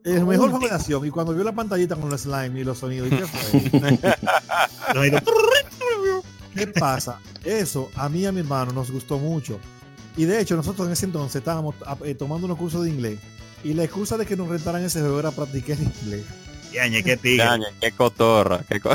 [0.04, 2.78] el mejor juego de acción y cuando vio la pantallita con los slime y los
[2.78, 4.00] sonidos ¿y qué fue?
[6.54, 7.20] ¿Qué pasa?
[7.44, 9.59] Eso a mí y a mi hermano nos gustó mucho.
[10.16, 13.18] Y de hecho nosotros en ese entonces estábamos ah, eh, tomando unos cursos de inglés.
[13.64, 16.24] Y la excusa de que nos rentaran ese juego era practicar inglés.
[16.72, 17.46] Yañe, qué tigre.
[17.80, 18.61] Qué cotorra.
[18.68, 18.90] Qué co-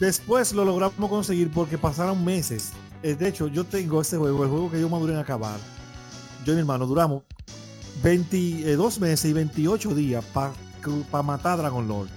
[0.00, 2.70] Después lo logramos conseguir porque pasaron meses.
[3.02, 5.58] Eh, De hecho, yo tengo ese juego, el juego que yo maduré en acabar.
[6.44, 7.22] Yo y mi hermano duramos
[8.02, 12.08] 22 meses y 28 días para matar a Dragon Lord.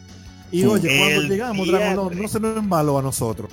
[0.51, 0.65] Y Sí.
[0.65, 3.49] oye, cuando llegamos, Dragon Lord no se nos embaló a nosotros.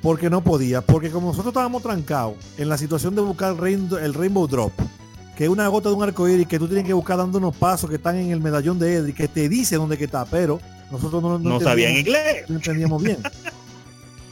[0.00, 0.80] Porque no podía.
[0.80, 4.72] Porque como nosotros estábamos trancados en la situación de buscar el Rainbow, el Rainbow Drop,
[5.36, 7.56] que es una gota de un arco iris que tú tienes que buscar dando unos
[7.56, 10.60] pasos que están en el medallón de Edric, que te dice dónde que está, pero
[10.90, 12.44] nosotros no, No sabían entendíamos- inglés.
[12.48, 13.18] no entendíamos bien.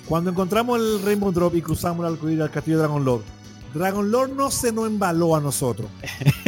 [0.09, 3.23] Cuando encontramos el Rainbow Drop y cruzamos el arcoíris al castillo de Dragon Lord,
[3.75, 5.89] Dragon Lord no se nos embaló a nosotros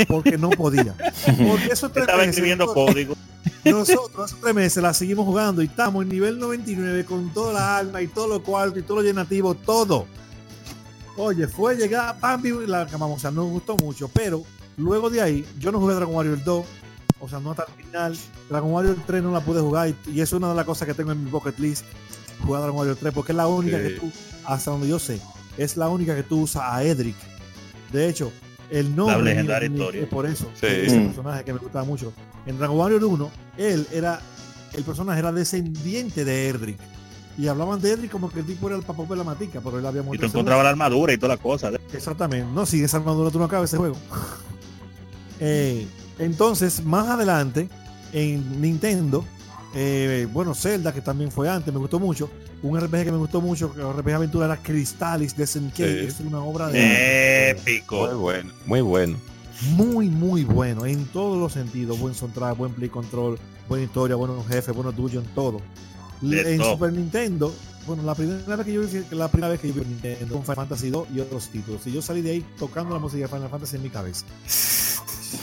[0.09, 0.95] porque no podía.
[1.25, 3.15] Porque esos tres Estaba meses, escribiendo nosotros, código.
[3.65, 7.77] nosotros esos tres meses la seguimos jugando y estamos en nivel 99 con toda la
[7.79, 10.07] alma y todo lo cuarto y todo lo llenativo, todo.
[11.17, 14.45] Oye, fue llegar Bambi y la acabamos, o sea, nos gustó mucho, pero
[14.77, 16.67] luego de ahí yo no jugué Dragon Warrior 2,
[17.21, 18.17] o sea, no hasta el final.
[18.49, 20.87] Dragon Warrior 3 no la pude jugar y, y eso es una de las cosas
[20.87, 21.85] que tengo en mi bucket list,
[22.45, 23.83] jugar Dragon Warrior 3, porque es la única Sí.
[23.85, 24.13] que tú,
[24.45, 25.21] hasta donde yo sé,
[25.57, 27.17] es la única que tú usas a Edric.
[27.93, 28.33] De hecho,
[28.71, 30.03] el nombre legendaria historia.
[30.03, 30.61] es por eso, Sí.
[30.67, 31.07] que ese Mm.
[31.07, 32.13] personaje que me gustaba mucho.
[32.47, 34.21] En Dragon Warrior 1, él era,
[34.75, 36.79] el personaje era descendiente de Edric.
[37.39, 39.79] Y hablaban de Edric como que el tipo era el papá de la matica, pero
[39.79, 40.23] él había Y muerto.
[40.23, 41.71] tú hace encontrabas la armadura y toda la cosa.
[41.93, 42.51] Exactamente.
[42.53, 43.97] No, si esa armadura tú no acabas ese juego.
[45.41, 45.87] Eh,
[46.19, 47.69] entonces, más adelante,
[48.13, 49.25] en Nintendo,
[49.75, 52.31] eh, bueno, Zelda, que también fue antes, me gustó mucho.
[52.63, 55.47] Un RPG que me gustó mucho, que RPG aventura era Crystallis de.
[55.47, 55.61] Sí.
[55.79, 57.63] Es una obra de arte.
[57.65, 58.17] Muy Épico.
[58.19, 58.53] bueno.
[58.67, 59.17] Muy bueno.
[59.77, 61.99] muy, muy bueno en todos los sentidos.
[61.99, 65.61] Buen soundtrack, buen play control, buena historia, buenos jefes, buenos dungeons, todo.
[66.21, 66.73] De en todo.
[66.73, 67.55] Super Nintendo,
[67.87, 70.43] bueno, la primera vez que yo vi- la primera vez que yo vi Nintendo con
[70.43, 71.87] Final Fantasy 2 y otros títulos.
[71.87, 74.25] Y yo salí de ahí tocando la música de Final Fantasy en mi cabeza.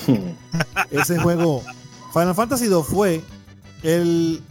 [0.92, 1.62] Ese juego,
[2.14, 3.22] Final Fantasy 2 fue
[3.86, 4.42] el,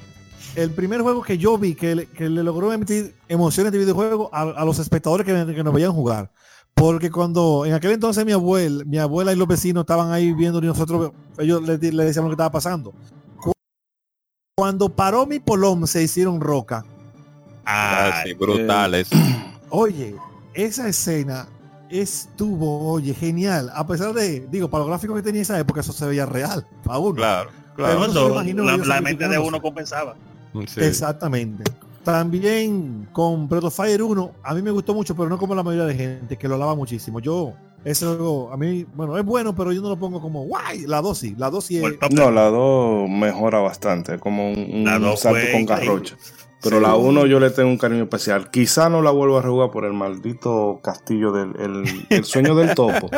[0.57, 4.31] el primer juego que yo vi que le, que le logró emitir emociones de videojuego
[4.33, 6.31] a, a los espectadores que, que nos veían jugar.
[6.75, 10.59] Porque cuando en aquel entonces mi abuela, mi abuela y los vecinos estaban ahí viendo
[10.59, 12.93] y nosotros, ellos le, le decían lo que estaba pasando.
[13.41, 13.53] Cu-
[14.57, 16.85] Cuando paró mi polón se hicieron roca.
[17.65, 19.15] Ah, Ay, sí, brutal eso.
[19.71, 20.15] Oye,
[20.53, 21.49] esa escena
[21.91, 23.71] estuvo, oye, genial.
[23.75, 26.67] A pesar de, digo, para los gráficos que tenía esa época, eso se veía real.
[26.87, 27.15] Aún.
[27.17, 28.13] Claro, Pero claro.
[28.13, 30.15] no imagino la, mente de uno compensaba.
[30.67, 30.81] Sí.
[30.81, 31.65] Exactamente.
[32.05, 35.63] También con Breath of Fire 1, a mí me gustó mucho, pero no como la
[35.63, 37.19] mayoría de gente, que lo alaba muchísimo.
[37.19, 40.83] Yo, ese juego, a mí, bueno, es bueno, pero yo no lo pongo como, guay,
[40.87, 42.13] la 2 sí, la 2 sí es...
[42.13, 44.85] No, la 2 mejora bastante, como un,
[45.17, 46.17] salto con garrocha.
[46.63, 46.83] Pero Sí.
[46.83, 48.51] la 1 yo le tengo un cariño especial.
[48.51, 52.75] Quizá no la vuelva a jugar por el maldito castillo del el, el sueño del
[52.75, 53.11] topo.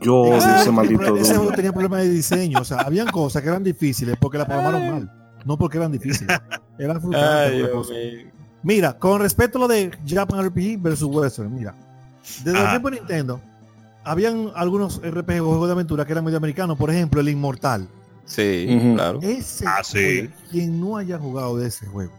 [0.00, 3.42] Yo odio Ese- ese maldito ese juego tenía problemas de diseño, o sea, habían cosas
[3.42, 5.12] que eran difíciles porque la programaron mal,
[5.44, 6.38] no porque eran difíciles.
[6.78, 7.82] Eran mío.
[8.62, 11.74] Mira, con respecto a lo de Japan RPG versus Western, mira,
[12.44, 12.70] desde el Ajá.
[12.70, 13.40] tiempo de Nintendo,
[14.04, 17.88] habían algunos RPG o juegos de aventura que eran medio americanos, por ejemplo, el Inmortal.
[18.26, 19.18] Sí, claro.
[19.22, 19.98] Ese Ah, sí.
[20.20, 22.12] juego, quien no haya jugado de ese juego,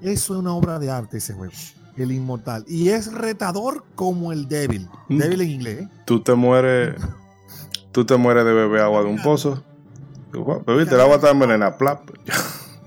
[0.00, 1.52] eso es una obra de arte ese juego,
[1.96, 2.64] el Inmortal.
[2.68, 4.88] Y es retador como el Devil.
[5.08, 5.18] Mm.
[5.18, 5.80] Devil en inglés.
[5.82, 5.88] ¿eh?
[6.06, 6.94] Tú te mueres,
[7.92, 9.62] tú te mueres de beber agua de un pozo.
[10.32, 11.76] Tú, "Guau, Bebiste, el agua está envenenada.
[11.76, 12.08] plap".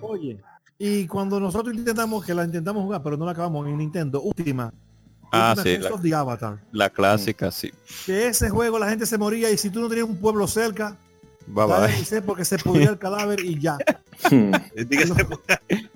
[0.01, 0.41] Oye,
[0.77, 4.73] y cuando nosotros intentamos, que la intentamos jugar, pero no la acabamos en Nintendo, última.
[5.31, 6.59] Ah, sí, la- Avatar.
[6.71, 7.71] La clásica, sí.
[8.05, 10.95] Que ese juego la gente se moría y si tú no tenías un pueblo cerca,
[11.47, 12.21] Bye bye.
[12.21, 13.77] porque se pudría el cadáver y ya.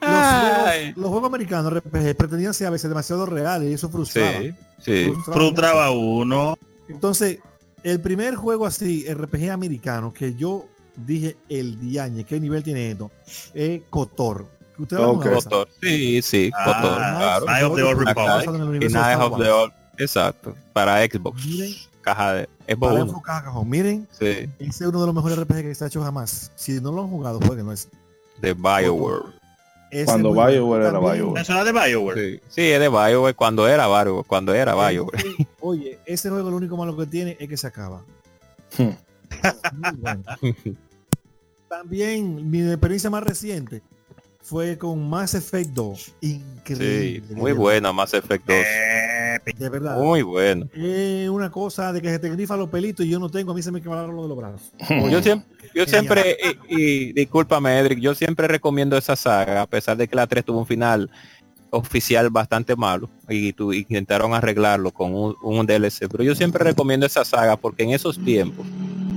[0.00, 4.38] Los, juegos, los juegos americanos RPG pretendían ser a veces demasiado reales y eso frustraba.
[4.40, 5.04] Sí, sí.
[5.06, 6.58] Frustraba frustraba uno.
[6.88, 7.38] Entonces,
[7.82, 13.10] el primer juego así, RPG americano, que yo dije el diañe, ¿qué nivel tiene esto?
[13.54, 14.46] Es Cotor.
[14.78, 15.14] ¿Usted lo ha Ok.
[15.22, 15.48] jugado esa?
[15.50, 15.68] Cotor.
[15.82, 17.46] Sí, sí, Ah, Cotor, claro.
[17.46, 18.08] Night of the Old
[18.82, 19.48] Está Republic.
[19.50, 19.72] Old.
[19.98, 20.54] Exacto.
[20.72, 21.44] Para Xbox.
[21.46, 23.68] Miren, Caja de Xbox para cajón.
[23.70, 24.26] Miren, Sí.
[24.26, 26.52] ese es uno de los mejores RPG que se ha hecho jamás.
[26.54, 27.70] Si no lo han jugado, jueguen.
[27.70, 27.88] Es
[28.40, 29.35] De BioWare.
[29.90, 30.32] Ese Cuando.
[30.32, 31.40] BioWare era BioWare.
[31.40, 32.20] Eso era de Bioware.
[32.20, 35.18] Sí, sí, es de BioWare cuando era BioWare, cuando era BioWare.
[35.18, 38.02] Entonces, Oye, ese juego lo único malo que tiene es que se acaba.
[38.76, 38.90] Hmm.
[39.72, 40.22] Muy bueno.
[41.68, 43.82] También mi experiencia más reciente
[44.46, 45.98] fue con Mass Effect 2.
[45.98, 47.34] Sí, Increíble.
[47.34, 48.56] muy bueno, Mass Effect 2.
[48.56, 49.98] Eh, De verdad.
[49.98, 50.68] Muy bueno.
[50.72, 53.54] Es una cosa de que se te grifa los pelitos y yo no tengo, a
[53.56, 54.72] mí se me quemaron lo de los brazos.
[55.10, 56.36] Yo siempre, yo siempre
[56.68, 60.44] y, y discúlpame, Edric, yo siempre recomiendo esa saga, a pesar de que la 3
[60.44, 61.10] tuvo un final
[61.70, 67.04] oficial bastante malo y tu, intentaron arreglarlo con un, un DLC, pero yo siempre recomiendo
[67.04, 68.64] esa saga porque en esos tiempos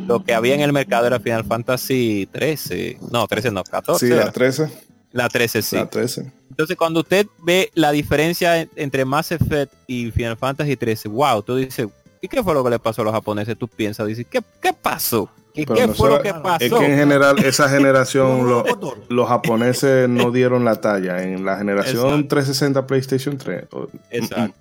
[0.07, 4.05] lo que había en el mercado era Final Fantasy 13, no, 13 no, 14.
[4.07, 4.25] Sí, era.
[4.25, 4.88] la 13.
[5.11, 5.75] La 13 sí.
[5.75, 6.31] La 13.
[6.51, 11.41] Entonces cuando usted ve la diferencia en- entre Mass Effect y Final Fantasy 13, wow,
[11.41, 11.87] tú dices,
[12.21, 13.57] ¿y qué fue lo que le pasó a los japoneses?
[13.57, 15.29] Tú piensas, dices, ¿qué, qué pasó?
[15.53, 16.63] ¿Qué, qué no fue lo que pasó?
[16.65, 19.03] Es que en general esa generación lo- Motor.
[19.09, 21.23] los japoneses no dieron la talla.
[21.23, 22.27] En la generación Exacto.
[22.27, 23.63] 360 PlayStation 3.
[23.71, 24.55] o- Exacto.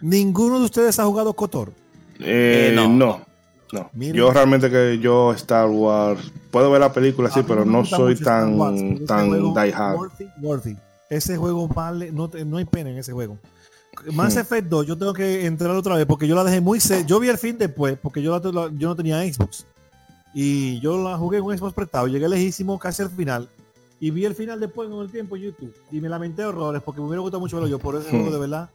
[0.00, 1.72] Ninguno de ustedes ha jugado Kotor.
[2.20, 3.24] Eh, Eh, no, no.
[3.72, 3.90] No.
[3.94, 8.20] Yo realmente que yo Star Wars puedo ver la película sí, pero no soy Wars,
[8.20, 9.96] tan tan juego, die hard.
[9.96, 10.76] Worthy, worthy.
[11.08, 13.38] Ese juego vale, no, no hay pena en ese juego.
[14.12, 14.40] Mass Hmm.
[14.40, 17.18] Effect 2, yo tengo que entrar otra vez porque yo la dejé muy se Yo
[17.20, 19.66] vi el fin después porque yo, la- yo no tenía Xbox.
[20.34, 22.06] Y yo la jugué en un Xbox prestado.
[22.08, 23.48] Llegué lejísimo casi al final.
[24.00, 25.74] Y vi el final después con el tiempo en YouTube.
[25.90, 27.78] Y me lamenté horrores porque me hubiera gustado mucho verlo yo.
[27.78, 28.20] Por ese Hmm.
[28.22, 28.70] juego de verdad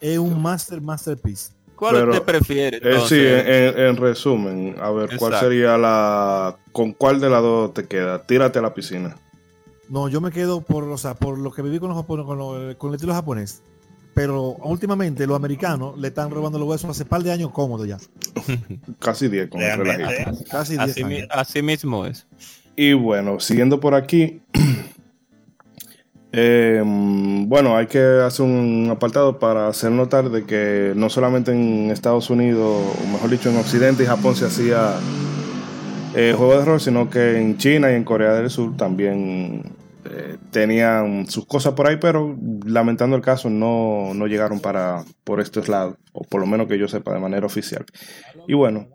[0.00, 1.52] es un master masterpiece.
[1.78, 2.78] ¿Cuál Pero, usted prefiere?
[2.82, 6.56] Eh, sí, en, en resumen, a ver, ¿cuál sería la...
[6.72, 8.26] ¿Con cuál de las dos te queda?
[8.26, 9.16] Tírate a la piscina.
[9.88, 12.76] No, yo me quedo por, o sea, por lo que viví con los con, lo-
[12.76, 13.62] con el estilo japonés.
[14.12, 17.98] Pero últimamente los americanos le están robando los huesos hace par de años cómodo ya.
[18.98, 20.44] Casi 10 con el relajito.
[20.50, 22.26] Casi 10 así, así mismo es.
[22.74, 24.42] Y bueno, siguiendo por aquí,
[26.40, 31.90] eh, bueno, hay que hacer un apartado para hacer notar de que no solamente en
[31.90, 34.94] Estados Unidos, o mejor dicho, en Occidente y Japón se hacía
[36.14, 39.64] eh, juego de rol, sino que en China y en Corea del Sur también
[40.04, 45.40] eh, tenían sus cosas por ahí, pero lamentando el caso no, no llegaron para por
[45.40, 47.84] estos lados, o por lo menos que yo sepa de manera oficial.
[48.46, 48.86] Y bueno,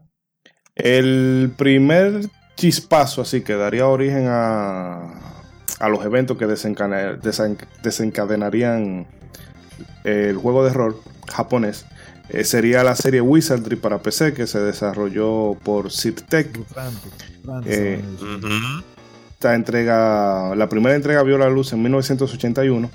[0.75, 2.21] el primer
[2.55, 5.42] chispazo así que daría origen a,
[5.83, 9.05] a los eventos que desen- desencadenarían
[10.03, 10.95] el juego de rol
[11.31, 11.85] japonés
[12.29, 16.61] eh, sería la serie Wizardry para PC que se desarrolló por frustrante
[17.65, 18.01] Eh.
[19.33, 22.89] Esta entrega, la primera entrega vio la luz en 1981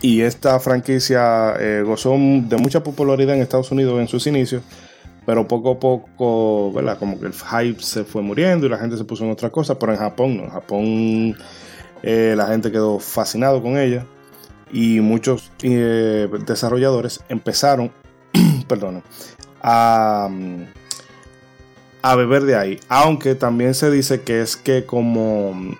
[0.00, 4.62] y esta franquicia eh, gozó de mucha popularidad en Estados Unidos en sus inicios,
[5.26, 6.96] pero poco a poco, ¿verdad?
[6.98, 9.76] Como que el hype se fue muriendo y la gente se puso en otra cosa,
[9.76, 11.36] pero en Japón no, en Japón
[12.02, 14.06] eh, la gente quedó fascinado con ella
[14.70, 17.90] y muchos eh, desarrolladores empezaron,
[18.68, 19.02] perdón,
[19.62, 20.28] a,
[22.02, 22.80] a beber de ahí.
[22.88, 25.76] Aunque también se dice que es que como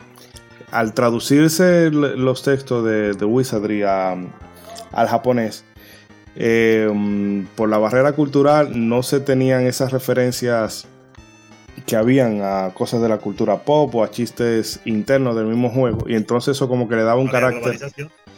[0.70, 4.28] al traducirse los textos de, de Wizardry al
[5.08, 5.64] japonés,
[6.36, 10.86] eh, mm, por la barrera cultural no se tenían esas referencias
[11.88, 16.04] que habían a cosas de la cultura pop o a chistes internos del mismo juego.
[16.06, 17.78] Y entonces eso como que le daba un carácter...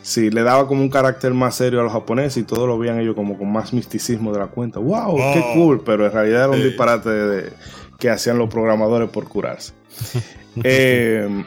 [0.03, 2.99] Sí, le daba como un carácter más serio a los japoneses y todos lo veían
[3.01, 4.79] ellos como con más misticismo de la cuenta.
[4.79, 5.17] ¡Wow!
[5.35, 5.83] ¡Qué cool!
[5.85, 6.63] Pero en realidad era un Sí.
[6.63, 7.53] disparate de-
[7.99, 9.73] que hacían los programadores por curarse.
[10.65, 11.45] Eh,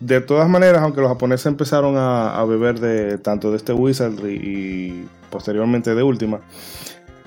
[0.00, 4.34] de todas maneras, aunque los japoneses empezaron a, a beber de tanto de este Wizardry
[4.34, 6.40] y posteriormente de Ultima,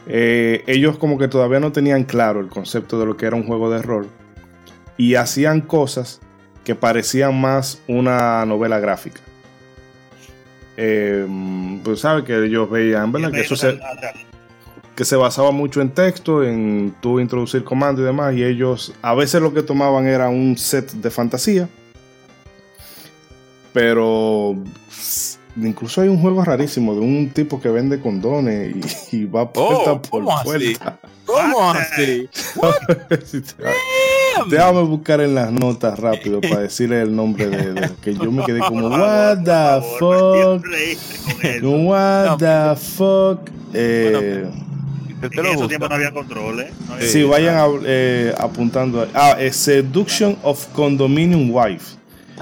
[0.07, 3.43] eh, ellos como que todavía no tenían claro el concepto de lo que era un
[3.43, 4.07] juego de rol
[4.97, 6.19] y hacían cosas
[6.63, 9.21] que parecían más una novela gráfica.
[10.77, 11.27] Eh,
[11.83, 13.31] pues sabe que ellos veían, ¿verdad?
[13.31, 13.79] Que eso se,
[14.95, 19.13] que se basaba mucho en texto, en tú introducir comandos y demás, y ellos a
[19.13, 21.69] veces lo que tomaban era un set de fantasía,
[23.71, 24.55] pero
[25.55, 28.75] incluso hay un juego rarísimo de un tipo que vende condones
[29.11, 30.43] y, y va puerta Oh, por ¿cómo así?
[30.45, 30.99] puerta.
[31.25, 32.27] ¿Cómo así?
[34.49, 38.43] Déjame buscar en las notas rápido para decirle el nombre de, de- que yo me
[38.45, 40.65] quedé como what the fuck,
[41.63, 43.49] what the fuck.
[43.73, 44.45] Eh,
[45.21, 45.67] En busco.
[45.67, 46.71] tiempos no había control, ¿eh?
[46.87, 49.07] No había- Sí, vayan a- eh, apuntando.
[49.13, 51.95] Ah, es Seduction of Condominium Wife.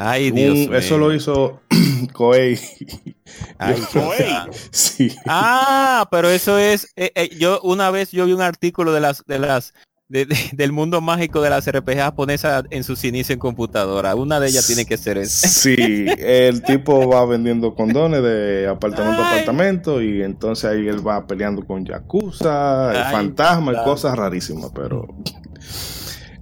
[0.04, 1.62] Ay, Dios Un- eso lo hizo
[2.14, 2.58] Koei.
[3.60, 4.34] Ay, Koei.
[4.72, 5.16] Sí.
[5.28, 6.88] Ah, pero eso es.
[6.96, 9.74] eh, eh, yo una vez yo vi un artículo de las de las
[10.10, 14.16] de- de- del mundo mágico de las RPG japonesas en sus inicios en computadora.
[14.16, 15.48] Una de ellas tiene que ser esa.
[15.48, 21.28] Sí, el tipo va vendiendo condones de apartamento a apartamento y entonces ahí él va
[21.28, 25.08] peleando con Yakuza, Ay, fantasmas y cosas rarísimas, pero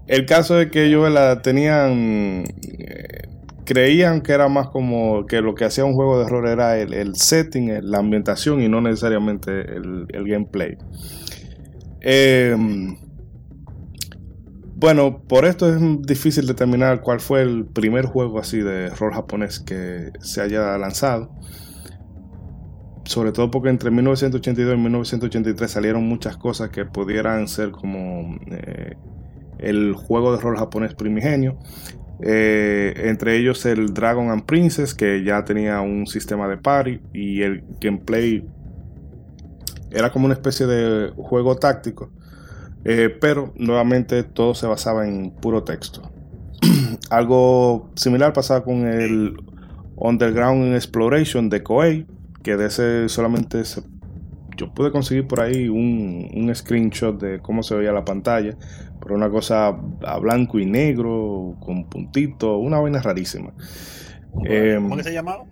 [0.07, 2.45] el caso es que ellos la tenían
[2.79, 3.18] eh,
[3.69, 6.93] creían que era más como que lo que hacía un juego de error era el,
[6.93, 10.77] el setting, el- la ambientación y no necesariamente el, el gameplay.
[12.01, 12.95] Em,
[14.75, 19.59] bueno, por esto es difícil determinar cuál fue el primer juego así de rol japonés
[19.59, 21.29] que se haya lanzado.
[23.05, 28.93] Sobre todo porque entre 1982 y 1983 salieron muchas cosas que pudieran ser como eh,
[29.59, 31.57] el juego de rol japonés primigenio.
[32.21, 37.41] Eh, entre ellos el Dragon and Princess, que ya tenía un sistema de party y
[37.41, 38.45] el gameplay
[39.91, 42.11] era como una especie de juego táctico.
[42.85, 46.01] Eh, pero nuevamente todo se basaba en puro texto.
[47.09, 49.35] Algo similar pasaba con el
[49.95, 52.07] Underground Exploration de Koei,
[52.43, 53.83] que de ese solamente se-
[54.59, 58.57] yo pude conseguir por ahí un, un screenshot de cómo se veía la pantalla,
[59.01, 63.53] pero una cosa a blanco y negro, con puntito, una vaina rarísima.
[64.43, 65.45] Em, ¿Cómo que se llamaba?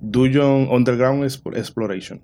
[0.00, 2.22] Dungeon Underground Exp- Exploration.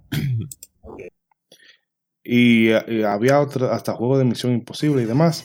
[2.24, 2.70] Y,
[3.04, 5.44] había otro, hasta juegos de Misión Imposible y demás.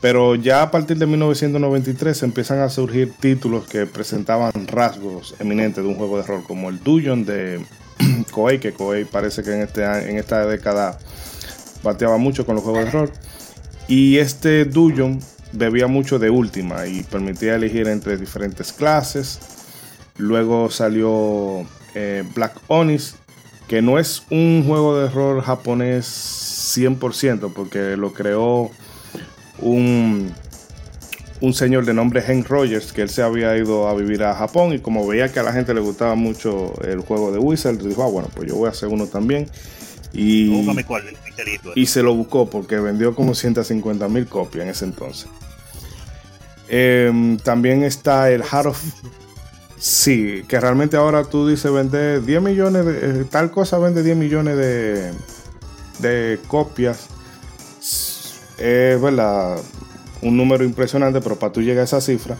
[0.00, 5.90] Pero ya a partir de 1993 empiezan a surgir títulos que presentaban rasgos eminentes de
[5.90, 7.60] un juego de rol, como el Dungeon de
[8.30, 10.98] Koei, que Koei parece que en, este, en esta década
[11.82, 13.12] bateaba mucho con los juegos de rol.
[13.88, 15.20] Y este Dungeon
[15.52, 19.38] bebía mucho de última y permitía elegir entre diferentes clases.
[20.18, 23.16] Luego salió eh, Black Onis,
[23.68, 26.06] que no es un juego de rol japonés
[26.76, 28.70] 100%, porque lo creó
[29.58, 30.32] un,
[31.40, 34.72] un señor de nombre Hank Rogers, que él se había ido a vivir a Japón
[34.72, 38.02] y como veía que a la gente le gustaba mucho el juego de Wizard, dijo,
[38.02, 39.48] ah, bueno, pues yo voy a hacer uno también.
[40.12, 41.04] Y, cuál,
[41.74, 45.28] y se lo buscó porque vendió como 150 mil copias en ese entonces.
[46.68, 48.82] Em, también está el Heart of...
[49.78, 53.20] Sí, que realmente ahora tú dices vender 10 millones de...
[53.20, 55.12] eh, tal cosa vende 10 millones de,
[55.98, 57.08] de copias.
[58.58, 59.58] Es verdad,
[60.26, 62.36] un número impresionante, pero para tú llegar a esa cifra,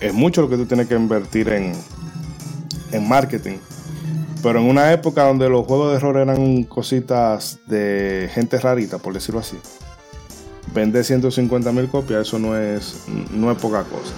[0.00, 1.72] es mucho lo que tú tienes que invertir en,
[2.92, 3.58] en marketing.
[4.42, 9.14] Pero en una época donde los juegos de error eran cositas de gente rarita, por
[9.14, 9.56] decirlo así,
[10.74, 14.12] vender 150 mil copias, eso no es, no es poca cosa.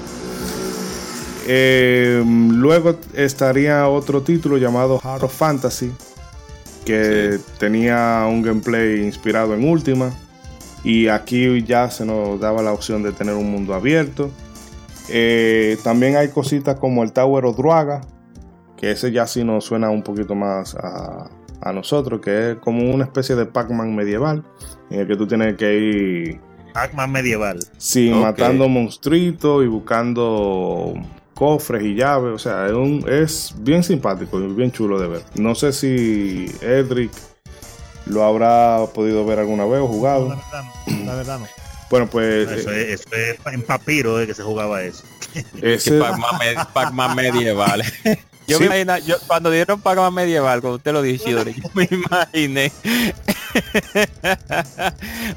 [1.46, 5.90] Eh, luego estaría otro título llamado Heart of Fantasy,
[6.84, 10.12] que tenía un gameplay inspirado en Ultima.
[10.85, 14.31] Y aquí ya se nos daba la opción de tener un mundo abierto.
[15.11, 18.01] Eh, también hay cositas como el Tower of Druaga,
[18.76, 21.29] que ese ya sí nos suena un poquito más a,
[21.61, 24.45] a nosotros, que es como una especie de Pac-Man medieval,
[24.91, 26.41] en el que tú tienes que ir
[26.74, 27.59] Pac-Man medieval.
[27.79, 30.95] Sí, matando monstruitos y buscando
[31.35, 32.33] cofres y llaves.
[32.35, 35.22] O sea, es, un- es bien simpático y bien chulo de ver.
[35.37, 37.11] No sé si Edric
[38.09, 40.29] lo habrá podido ver alguna vez o La jugado.
[40.29, 41.05] verdad no.
[41.05, 41.47] La verdad no.
[41.91, 45.05] Bueno, pues Eso eh, es, eso es en papiro de que se jugaba eso.
[45.33, 45.99] Que ese,
[46.75, 47.83] Pac-Man medieval.
[48.49, 48.68] Yo Sí.
[48.68, 52.72] me imagino, yo, cuando dieron Pac-Man medieval, cuando usted lo dijo, Isidore, yo me imaginé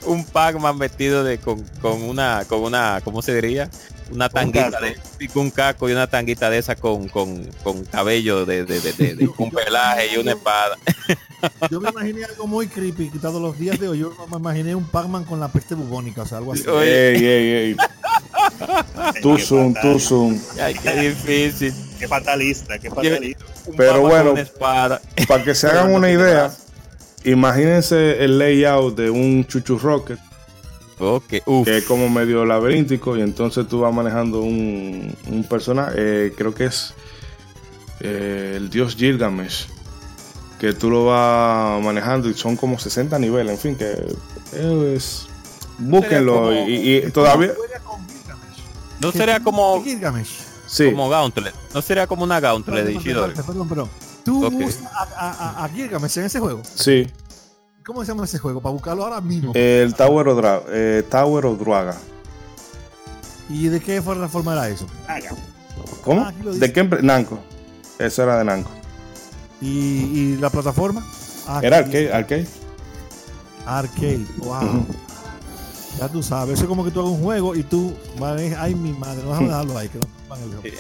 [0.06, 3.70] un Pac-Man vestido de con, con una, con una, ¿cómo se diría?
[4.12, 4.86] Una tanguita casco.
[5.20, 8.94] de un casco y una tanguita de esa con, con, con cabello de, de, de,
[8.94, 10.78] de- de- con pelaje y una espada.
[11.70, 14.00] Yo me imaginé algo muy creepy, quitado los días de hoy.
[14.00, 16.68] Yo me imaginé un Pac-Man con la peste bubónica, o sea, algo así.
[16.68, 17.16] Oye.
[17.16, 17.76] ey, ey, ey.
[19.22, 19.74] Tú zoom.
[20.62, 21.74] Ay, qué difícil.
[22.00, 23.46] Qué fatalista, qué fatalista.
[23.68, 24.34] Un Pero bueno.
[25.28, 26.52] Para que se hagan una idea,
[27.24, 30.18] imagínense el layout de un Chuchu Rocket,
[31.00, 31.66] Ok, uf.
[31.66, 36.54] que es como medio laberíntico, y entonces tú vas manejando un, un personaje, eh, creo
[36.54, 36.94] que es
[38.02, 39.68] eh, el dios Gilgamesh,
[40.60, 43.94] que tú lo vas manejando y son como 60 niveles, en fin, que
[44.96, 45.28] es...
[45.80, 47.52] Búsquenlo como- y, y todavía...
[47.56, 48.11] Juega con Gilgamesh.
[49.02, 49.84] No ¿Qué sería como.
[50.68, 51.54] Sí, como Gauntlet.
[51.74, 53.34] No sería como una Gauntlet de Ishidori.
[53.34, 53.90] perdón, perdón, perdón.
[54.24, 54.54] Tú Ok.
[54.66, 54.84] usas
[55.18, 56.62] a, a, Gilgamesh en ese juego.
[56.76, 57.08] sí.
[57.84, 58.62] ¿Cómo se llama ese juego?
[58.62, 59.54] Para buscarlo ahora mismo.
[59.56, 61.98] El Tower of, Dra- eh, Tower of Druaga.
[63.50, 64.86] ¿Y de qué forma forma era eso?
[65.08, 65.32] Haga.
[66.04, 66.22] ¿Cómo?
[66.22, 66.32] Ah.
[66.44, 66.84] ¿De qué?
[67.02, 67.40] Nanco.
[67.98, 68.70] Eso era de Nanco.
[69.62, 71.04] ¿Y, y la plataforma?
[71.48, 72.48] Ah, Era arcade, arcade.
[73.66, 74.26] Arcade.
[74.38, 74.86] Wow.
[76.00, 77.94] Ya tú sabes, eso es como que tú hagas un juego y tú,
[78.58, 80.78] ay mi madre, no vamos a dejarlo ahí, que no el juego.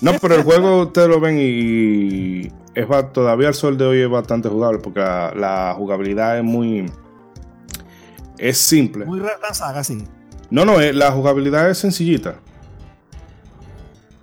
[0.00, 4.10] No, pero el juego ustedes lo ven y es todavía al sol de hoy es
[4.10, 6.86] bastante jugable porque la, la jugabilidad es muy
[8.38, 9.04] es simple.
[9.04, 10.04] Muy rara saga, sí.
[10.50, 12.36] No, no, eh, la jugabilidad es sencillita.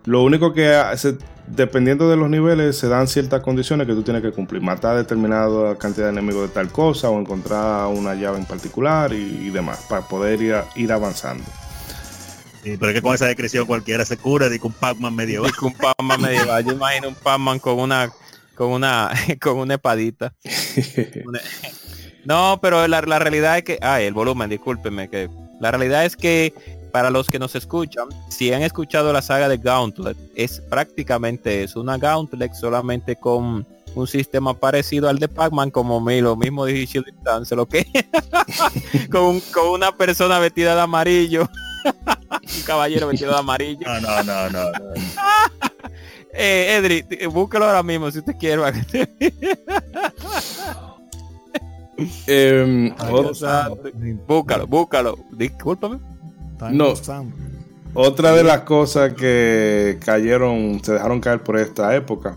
[0.06, 1.18] Lo único que hace,
[1.48, 4.62] dependiendo de los niveles, se dan ciertas condiciones que tú tienes que cumplir.
[4.62, 9.48] Matar determinada cantidad de enemigos de tal cosa o encontrar una llave en particular y,
[9.48, 11.44] y demás para poder ir, a- ir avanzando.
[12.64, 15.52] Sí, pero es que con esa descripción cualquiera se cura de un Pac-Man medieval.
[15.62, 16.64] Un Pac-Man medieval.
[16.66, 18.12] Yo imagino un Pac-Man con una
[18.56, 20.34] con una con una espadita.
[22.26, 25.30] No, pero la, la realidad es que, ay, el volumen, discúlpeme, que
[25.62, 26.54] la realidad es que
[26.98, 31.76] para los que nos escuchan, si han escuchado la saga de Gauntlet, es prácticamente es
[31.76, 37.04] una Gauntlet solamente con un sistema parecido al de Pac-Man, como me, lo mismo dije
[37.06, 37.86] Distance, lo que
[39.12, 41.48] con, con una persona vestida de amarillo,
[42.32, 43.86] un caballero vestido de amarillo.
[43.86, 44.72] No, no, no, no.
[44.72, 44.80] no.
[46.40, 48.62] Eh, Edri, búsquelo ahora mismo si usted quiere.
[53.34, 53.90] santo.
[54.28, 55.18] búscalo, búscalo.
[55.32, 56.00] Discúlpame.
[56.72, 56.94] No.
[57.94, 62.36] Otra de las cosas que cayeron, se dejaron caer por esta época,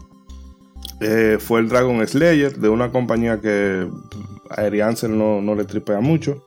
[1.01, 3.89] eh, fue el Dragon Slayer de una compañía que
[4.51, 6.47] a Eri Ansel no, no le tripea mucho,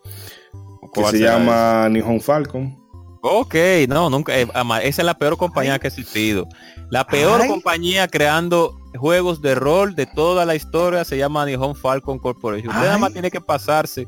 [0.94, 2.78] que ¿Cuál se llama Nihon Falcon.
[3.22, 3.56] Ok,
[3.88, 4.38] no, nunca.
[4.38, 4.48] eh,
[4.84, 6.48] esa es la peor compañía que ha existido.
[6.90, 7.50] La peor Ay.
[7.50, 12.70] compañía creando juegos de rol de toda la historia se llama Nihon Falcon Corporation.
[12.70, 14.08] Usted nada más tiene que pasarse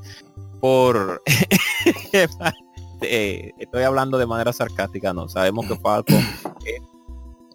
[0.59, 1.24] por...
[3.10, 5.28] Eh, estoy hablando de manera sarcástica, no.
[5.30, 6.16] Sabemos que Falcon
[6.66, 6.82] es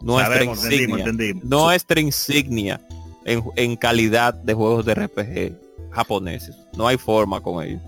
[0.01, 0.97] nuestra Sabemos, insignia.
[0.99, 1.45] entendimos.
[1.45, 2.81] nuestra insignia
[3.25, 6.57] en, en calidad de juegos de RPG japoneses.
[6.77, 7.83] No hay forma con ellos.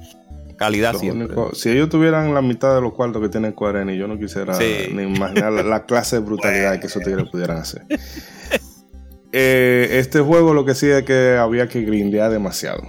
[0.56, 1.26] Calidad Lo siempre.
[1.26, 4.18] único- si ellos tuvieran la mitad de los cuartos que tiene Square Enix, yo no
[4.18, 4.88] quisiera Sí.
[4.92, 7.82] ni imaginar la, la clase de brutalidad que esos tigres pudieran hacer.
[9.32, 12.82] Eh, este juego lo que sí es que había que grindear demasiado.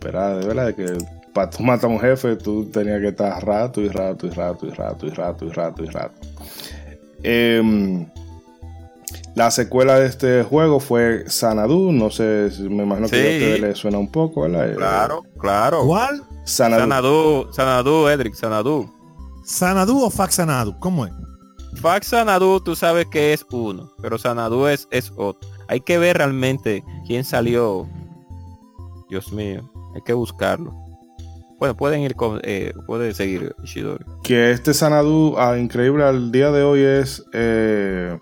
[0.00, 0.86] Pero de verdad que
[1.32, 4.66] para tú matar a un jefe, tú tenías que estar rato y rato y rato
[4.66, 6.14] y rato y rato y rato y rato.
[7.22, 8.06] Em,
[9.34, 11.92] la secuela de este juego fue Sanadu.
[11.92, 14.70] No sé, si- me imagino que a ustedes les suena un poco, ¿verdad?
[14.70, 15.84] Eh, Claro, claro.
[15.86, 16.22] ¿Cuál?
[16.44, 16.80] Sanadu.
[16.82, 18.90] Sanadu, Sanadu, Edric, Sanadu.
[19.44, 20.78] ¿Sanadu o Faxanadu?
[20.78, 21.12] ¿Cómo es?
[21.80, 25.48] Fax Sanadu, tú sabes que es uno, pero Sanadu es, es otro.
[25.68, 27.88] Hay que ver realmente quién salió.
[29.08, 30.74] Dios mío, hay que buscarlo.
[31.60, 34.02] Bueno, pueden ir con, eh, puede seguir Ishidori.
[34.24, 38.18] que este Sanadu, ah, increíble al día de hoy, es eh,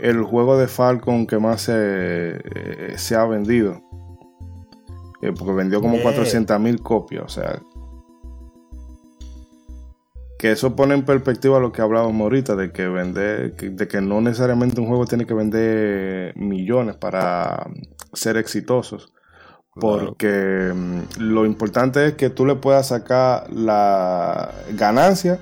[0.00, 3.80] el juego de Falcon que más se, eh, se ha vendido.
[5.22, 6.02] Eh, porque vendió como Bien.
[6.02, 7.62] 400 mil copias, o sea.
[10.36, 14.20] Que eso pone en perspectiva lo que hablábamos ahorita, de que vender, de que no
[14.20, 17.70] necesariamente un juego tiene que vender millones para
[18.12, 19.13] ser exitosos.
[19.74, 25.40] Porque mm, lo importante es que tú le puedas sacar la ganancia.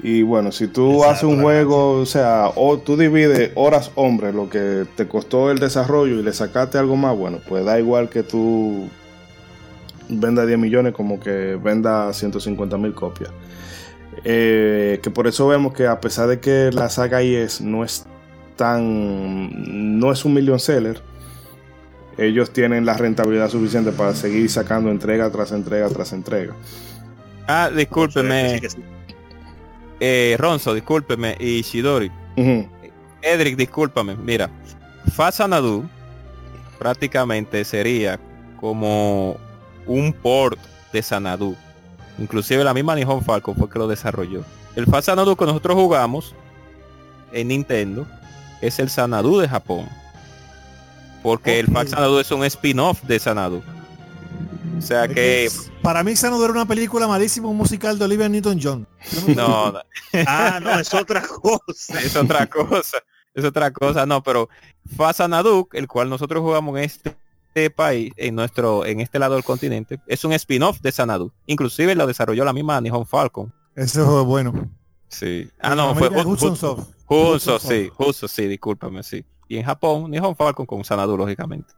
[0.00, 4.32] Y bueno, si tú Exacto, haces un juego, o sea, o tú divides horas hombre,
[4.32, 8.08] lo que te costó el desarrollo y le sacaste algo más, bueno, pues da igual
[8.08, 8.88] que tú
[10.08, 13.30] venda 10 millones como que venda 150 mil copias.
[14.24, 18.06] Eh, que por eso vemos que a pesar de que la saga IS no es
[18.56, 21.00] tan, no es un million seller,
[22.18, 26.54] ellos tienen la rentabilidad suficiente para seguir sacando entrega tras entrega tras entrega.
[27.46, 28.60] Ah, discúlpeme,
[30.00, 32.10] eh, Ronzo, discúlpeme, y Ishidori.
[32.36, 32.68] Ujú.
[33.22, 34.16] Edric, discúlpame.
[34.16, 34.50] Mira,
[35.14, 35.88] Fa Sanadu
[36.78, 38.18] prácticamente sería
[38.60, 39.36] como
[39.86, 40.58] un port
[40.92, 41.56] de Sanadu.
[42.18, 44.44] Inclusive la misma Nihon Falcon fue que lo desarrolló.
[44.76, 46.34] El Fa Sanadu que nosotros jugamos
[47.32, 48.06] en Nintendo
[48.60, 49.88] es el Sanadu de Japón.
[51.28, 51.88] Porque el Fa Ok.
[51.88, 53.62] Sanadu es un spin-off de Sanadu.
[54.76, 55.50] O sea Es que...
[55.82, 58.86] Para mí Sanadu era una película malísima, un musical de Olivia Newton-John.
[59.34, 59.80] No, no,
[60.26, 62.00] Ah, no, es otra cosa.
[62.00, 62.98] es otra cosa.
[63.34, 64.48] Es otra cosa, no, pero
[64.96, 70.00] Fasanaduk, el cual nosotros jugamos en este país, en nuestro, en este lado del continente,
[70.06, 71.32] es un spin-off de Sanadu.
[71.46, 73.52] Inclusive lo desarrolló la misma Nihon Falcon.
[73.76, 74.68] Ese juego es bueno.
[75.08, 75.48] Sí.
[75.60, 76.88] Ah, no, fue Hudson Hu- Soft.
[77.06, 79.24] Hudson sí, Hudson, sí, discúlpame, sí.
[79.48, 81.72] Y en Japón, Nihon Falcon con Sanadu, lógicamente.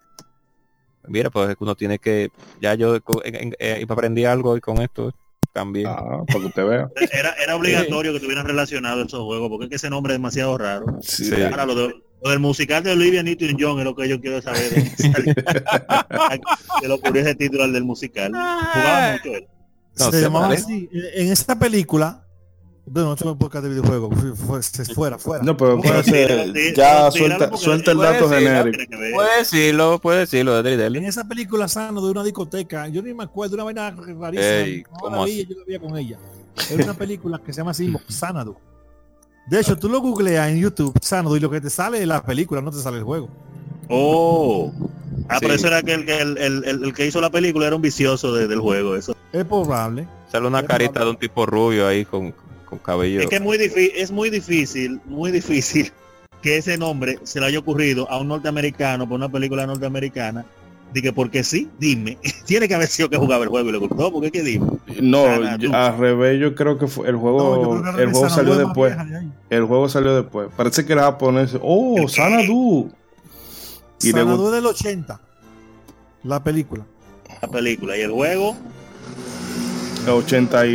[1.07, 4.57] Mira, pues es que uno tiene que, ya yo co- en- en- eh, aprendí algo
[4.57, 5.13] y con esto
[5.53, 5.87] también.
[5.89, 6.89] Ah, para que usted vea.
[7.13, 10.57] Era, era obligatorio que tuvieran relacionado esos juegos, porque es que ese nombre es demasiado
[10.59, 10.99] raro.
[11.01, 11.43] Sí, Sí.
[11.43, 14.71] Ahora, lo, de- lo del musical de Olivia Newton-John es lo que yo quiero saber.
[14.71, 16.43] de dónde salió.
[16.81, 18.31] Se le ocurrió ese título al del musical.
[18.33, 19.47] Jugaba mucho él.
[19.99, 20.89] No se sé, llamaba así.
[20.93, 22.25] En en esta película,
[22.93, 24.15] bueno, no tengo podcast de videojuegos,
[24.95, 25.45] fuera, fuera.
[25.45, 26.75] No, pero puede ser.
[26.75, 28.85] Ya suelta, suelta el dato genérico.
[29.15, 30.59] Puede decirlo, puede decirlo.
[30.59, 34.89] En esa película sano de una discoteca, yo ni me acuerdo, una vaina rarísima.
[34.99, 35.47] ¿cómo así?
[35.47, 36.19] yo la veía con ella.
[36.57, 38.57] Es una película que se llama así, Xanadu.
[39.47, 42.23] De hecho, tú lo googleas en YouTube, Xanadu, y lo que te sale es la
[42.23, 43.29] película, no te sale el juego.
[43.89, 44.73] Oh.
[45.29, 45.41] Ah, Sí.
[45.43, 47.77] pero eso era que el, que el, el- el- el que hizo la película era
[47.77, 48.97] un vicioso de- del juego.
[48.97, 49.15] Eso.
[49.33, 50.07] Es probable.
[50.31, 52.33] Sale una carita de un tipo rubio ahí con,
[52.71, 53.21] con cabello.
[53.21, 55.93] Es que es muy difícil, es muy difícil, muy difícil
[56.41, 60.47] que ese nombre se le haya ocurrido a un norteamericano por una película norteamericana.
[60.95, 62.19] Dije, porque sí, dime.
[62.47, 64.67] Tiene que haber sido que jugaba el juego y le gustó, porque es que dime.
[65.01, 68.97] No, yo- al revés, yo creo que fue, el juego, el juego salió después.
[68.97, 69.29] de.
[69.51, 70.49] El juego salió después.
[70.57, 71.57] Parece que era japonés.
[71.61, 72.91] Oh, Sanadu.
[74.03, 75.21] Y es del 80.
[76.25, 76.85] La película.
[77.41, 78.57] La película y el juego,
[80.09, 80.71] 80 y...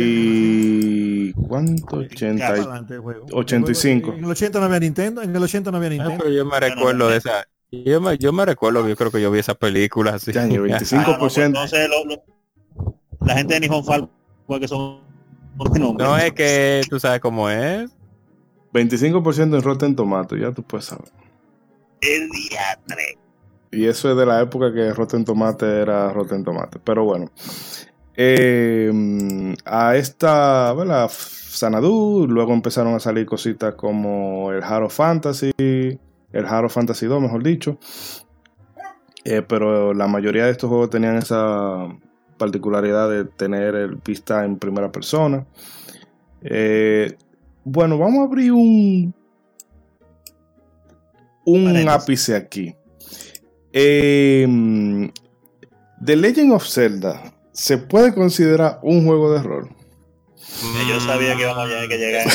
[1.32, 1.96] ¿Cuánto?
[1.96, 2.60] 80 Para y...
[2.60, 3.26] adelante el juego.
[3.32, 4.12] 85.
[4.14, 6.16] En el 80 no había Nintendo, en el 80 no había Ah, Nintendo.
[6.18, 7.46] pero yo me recuerdo de esa.
[7.72, 10.32] Yo me, yo me recuerdo, yo creo que yo vi esa película así.
[10.32, 11.02] Ya, ni 25.
[11.06, 11.44] Ah, no, pues 5%.
[11.46, 12.22] entonces lo- lo-
[13.26, 14.08] la gente de Nihon Fal
[14.60, 15.00] que son.
[15.98, 17.90] No es que tú sabes cómo es.
[18.74, 21.08] 25% en Rotten Tomatoes, ya tú puedes saber.
[22.02, 23.18] el diatre.
[23.72, 26.82] Y eso es de la época que Rotten Tomatoes era Rotten Tomatoes.
[26.84, 27.30] Pero bueno.
[28.16, 31.10] Eh, a esta, ¿verdad?
[31.10, 37.42] Sanadu, luego empezaron a salir cositas como el Haro Fantasy, el Haro Fantasy 2, mejor
[37.42, 37.78] dicho.
[39.24, 41.88] Eh, pero la mayoría de estos juegos tenían esa
[42.38, 45.46] particularidad de tener el vista en primera persona.
[46.42, 47.16] Eh,
[47.64, 49.14] bueno, vamos a abrir un
[51.44, 52.74] un ápice aquí.
[53.72, 54.46] Eh,
[56.04, 59.70] The Legend of Zelda se puede considerar un juego de rol.
[60.88, 62.26] Yo sabía que íbamos a tener que llegar.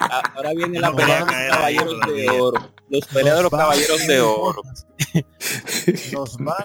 [0.00, 2.70] Ah, Ahora viene la No pelea de los caballeros de oro.
[2.88, 4.62] Los peleas de los caballeros de oro.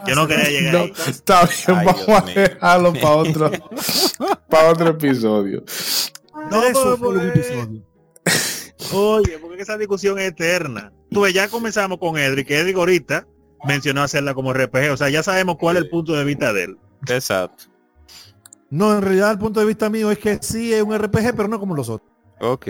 [0.08, 0.94] Yo no quería llegar No, ahí.
[1.08, 2.34] está bien, Ay, vamos Dios a mío.
[2.36, 3.52] dejarlo para otro,
[4.50, 5.64] para otro episodio.
[6.52, 7.82] No, Eso fue un episodio.
[8.94, 10.94] Oye, porque esa discusión es eterna.
[11.12, 13.28] Tú ves, ya comenzamos con Edric, que Edric ahorita
[13.66, 16.64] mencionó hacerla como RPG, o sea, ya sabemos cuál es el punto de vista de
[16.66, 16.78] él.
[17.08, 17.66] Exacto.
[18.70, 21.48] No, en realidad el punto de vista mío es que sí es un RPG, pero
[21.48, 22.10] no como los otros.
[22.42, 22.68] Ok.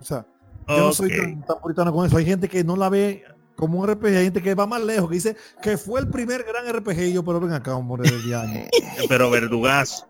[0.00, 0.26] O sea,
[0.68, 2.16] yo no soy tan, tan puritano con eso.
[2.16, 3.24] Hay gente que no la ve
[3.58, 6.44] como un RPG, hay gente que va más lejos, que dice que fue el primer
[6.44, 8.60] gran RPG y yo, pero ven acá, hombre, de año.
[9.08, 10.06] Pero verdugazo.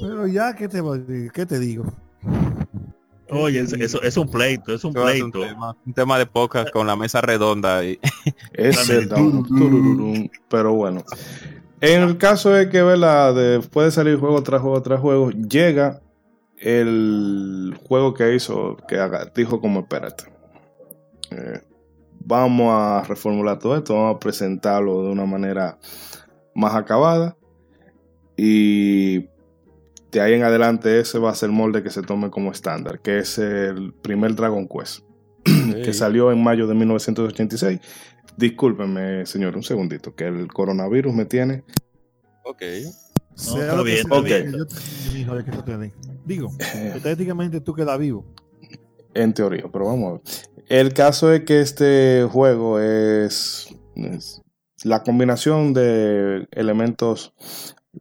[0.00, 1.32] Pero ya, ¿qué te, voy a decir?
[1.32, 1.84] ¿Qué te digo?
[3.28, 5.40] Oye, eso, eso es un pleito, es un pleito.
[5.40, 7.98] tema, un tema de podcast con la mesa redonda y
[8.52, 11.04] Es turururum, pero bueno.
[11.80, 13.34] En el caso de que, ¿verdad?
[13.34, 16.00] Después de salir juego tras juego tras juego, llega
[16.58, 18.98] el juego que hizo, que
[19.34, 20.24] dijo como, espérate.
[21.30, 21.60] eh,
[22.20, 25.78] vamos a reformular todo esto, vamos a presentarlo de una manera
[26.54, 27.36] más acabada.
[28.36, 29.28] Y
[30.10, 33.00] de ahí en adelante ese va a ser el molde que se tome como estándar,
[33.00, 35.04] que es el primer Dragon Quest,
[35.44, 37.80] que salió en mayo de 1986.
[38.36, 41.64] Discúlpenme, señor, un segundito, que el coronavirus me tiene.
[42.44, 42.62] Ok.
[42.62, 45.92] Está bien, sea, yo te.
[46.24, 48.24] Digo, eh, estéticamente tú quedas vivo.
[49.14, 50.20] En teoría, pero vamos a ver.
[50.68, 54.42] El caso es que este juego es, es
[54.84, 57.34] la combinación de elementos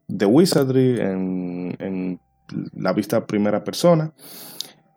[0.07, 2.19] de wizardry en, en
[2.73, 4.13] la vista primera persona.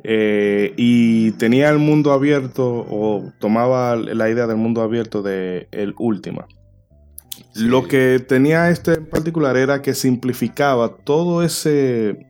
[0.05, 5.95] Eh, y tenía el mundo abierto o tomaba la idea del mundo abierto de el
[5.99, 6.47] Ultima.
[7.53, 7.65] Sí.
[7.65, 12.29] Lo que tenía este en particular era que simplificaba todo ese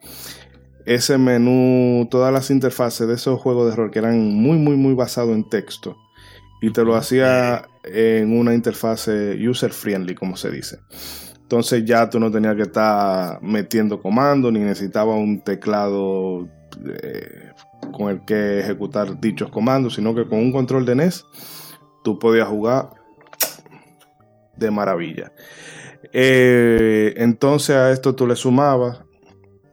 [0.88, 4.94] ese menú, todas las interfaces de esos juegos de rol que eran muy, muy, muy
[4.94, 5.98] basados en texto.
[6.62, 10.78] Y te lo hacía en una interfase user friendly, como se dice.
[11.42, 16.48] Entonces ya tú no tenías que estar metiendo comandos, ni necesitabas un teclado
[16.86, 17.52] eh,
[17.92, 21.24] con el que ejecutar dichos comandos, sino que con un control de NES
[22.04, 22.90] tú podías jugar
[24.56, 25.32] de maravilla.
[26.12, 29.02] Eh, entonces a esto tú le sumabas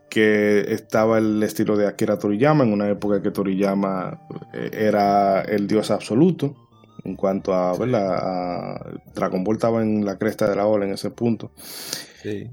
[0.09, 4.21] que estaba el estilo de Akira Toriyama en una época que Toriyama
[4.53, 6.55] eh, era el dios absoluto
[7.03, 8.15] en cuanto a, ¿verdad?
[8.15, 11.51] a Dragon Ball estaba en la cresta de la ola en ese punto
[12.23, 12.49] Sí.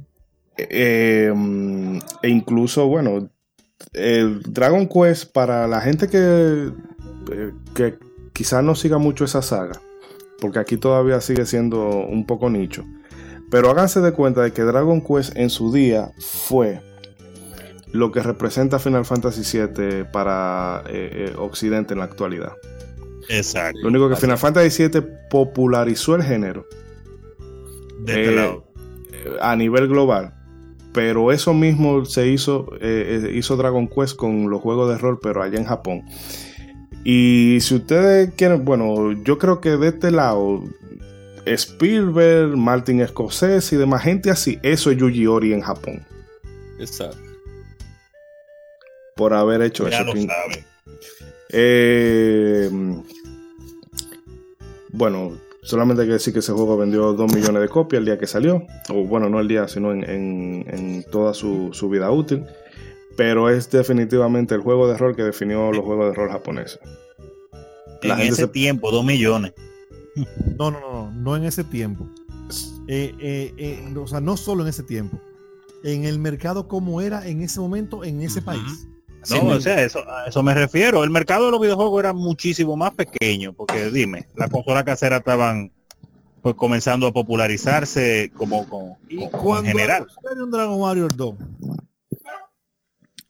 [0.59, 1.33] eh,
[2.23, 3.31] e incluso, bueno,
[3.93, 6.71] el Dragon Quest, para la gente que,
[7.33, 7.99] eh, que
[8.33, 9.81] quizás no siga mucho esa saga,
[10.41, 12.85] porque aquí todavía sigue siendo un poco nicho,
[13.51, 16.81] Pero háganse de cuenta de que Dragon Quest en su día fue
[17.93, 22.53] lo que representa Final Fantasy VII para eh, eh, Occidente en la actualidad.
[23.29, 23.79] Exacto.
[23.83, 26.67] Lo único que Final Fantasy VII popularizó el género
[28.01, 28.65] De este eh, lado.
[29.41, 30.35] a nivel global.
[30.93, 35.19] Pero eso mismo se hizo, eh, eh, hizo Dragon Quest con los juegos de rol,
[35.23, 36.03] pero allá en Japón.
[37.05, 40.63] Y si ustedes quieren, bueno, yo creo que de este lado,
[41.47, 46.05] Spielberg, Martin Scorsese y demás gente así, eso es Yuji Ori en Japón.
[46.79, 47.19] Exacto.
[49.17, 50.15] Por haber hecho Ya eso.
[50.15, 50.65] lo saben.
[51.51, 52.71] Eh,
[54.93, 55.33] bueno,
[55.63, 58.27] solamente hay que decir que ese juego vendió 2 millones de copias el día que
[58.27, 58.67] salió.
[58.91, 62.45] O bueno, no el día, sino en, en- en toda su, su vida útil.
[63.17, 66.81] Pero es definitivamente el juego de rol que definió los juegos de rol japoneses.
[68.03, 69.53] La En gente ese se- tiempo, dos millones.
[70.59, 72.09] No, no, no, no, no en ese tiempo.
[72.89, 75.19] Eh, eh, eh, o sea, no solo en ese tiempo.
[75.85, 78.89] En el mercado como era en ese momento en ese país.
[79.31, 81.05] No, o sea, eso, a eso me refiero.
[81.05, 85.71] El mercado de los videojuegos era muchísimo más pequeño, porque dime, las consolas caseras estaban
[86.43, 90.03] pues comenzando a popularizarse como, como, Y como- cuando en general.
[90.09, 91.35] anunciaron Dragon Warrior 2,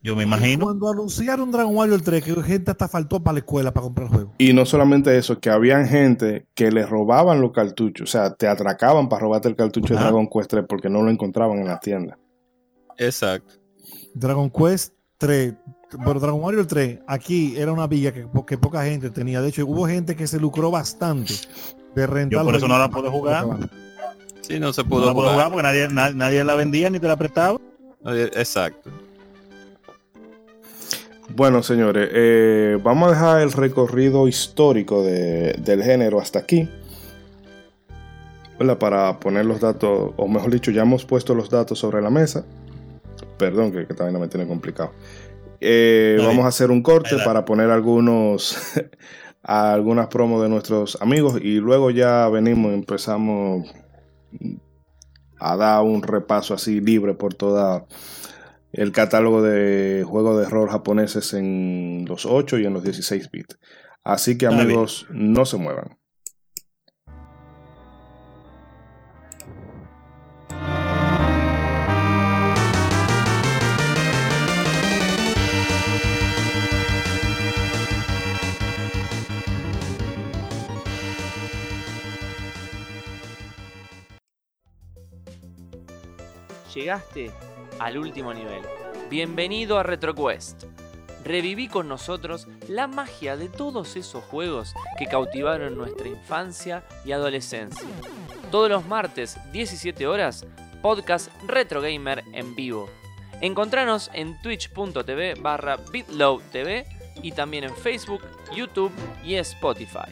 [0.05, 0.65] Yo me imagino.
[0.65, 4.13] cuando anunciaron Dragon Warrior 3, que gente hasta faltó para la escuela para comprar el
[4.15, 4.33] juego.
[4.39, 8.09] Y no solamente eso, que habían gente que le robaban los cartuchos.
[8.09, 10.01] O sea, te atracaban para robarte el cartucho de.
[10.01, 12.19] Dragon Quest 3 porque no lo encontraban en la tienda.
[12.99, 13.55] Exacto.
[14.15, 15.55] Dragon Quest 3,
[16.05, 19.41] pero Dragon Warrior 3, aquí era una villa que, que poca gente tenía.
[19.43, 21.35] De hecho, hubo gente que se lucró bastante
[21.95, 22.41] de rentar.
[22.41, 23.47] Yo por eso no la pude jugar.
[24.41, 25.33] Sí, no se No pudo pude jugar.
[25.33, 27.59] jugar porque nadie, na- nadie la vendía ni te la prestaba.
[28.05, 28.91] Exacto.
[31.35, 36.69] Bueno, señores, eh, vamos a dejar el recorrido histórico de- del género hasta aquí.
[38.59, 38.79] ¿verdad?
[38.79, 42.45] Para poner los datos, o mejor dicho, ya hemos puesto los datos sobre la mesa.
[43.39, 44.93] Perdón, que, que también me tiene complicado.
[45.65, 48.59] Eh, vamos a hacer un corte para poner algunos
[49.43, 53.73] algunas promos de nuestros amigos y luego ya venimos y empezamos
[55.39, 57.87] a dar un repaso así libre por toda
[58.73, 63.59] el catálogo de juegos de rol japoneses en los 8 y en los 16 bits.
[64.03, 65.97] Así que amigos, no se muevan.
[86.83, 87.31] Llegaste
[87.79, 88.61] al último nivel.
[89.09, 90.65] Bienvenido a RetroQuest.
[91.23, 97.87] Reviví con nosotros la magia de todos esos juegos que cautivaron nuestra infancia y adolescencia.
[98.51, 100.45] Todos los martes, 17 horas,
[100.83, 102.91] podcast Retro Gamer en vivo.
[103.41, 106.85] Encontranos en twitch.tv barra bitlowtv
[107.23, 108.23] y también en Facebook,
[108.53, 108.91] YouTube
[109.23, 110.11] y Spotify.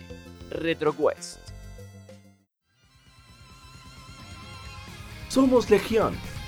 [0.50, 1.40] RetroQuest.
[5.30, 6.16] Somos Legión,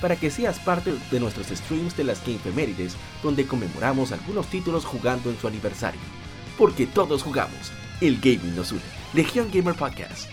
[0.00, 5.30] para que seas parte de nuestros streams de las Gamefemérides, donde conmemoramos algunos títulos jugando
[5.30, 6.00] en su aniversario.
[6.58, 7.72] Porque todos jugamos.
[8.00, 8.82] El gaming nos une.
[9.14, 10.30] Legión Gamer Podcast.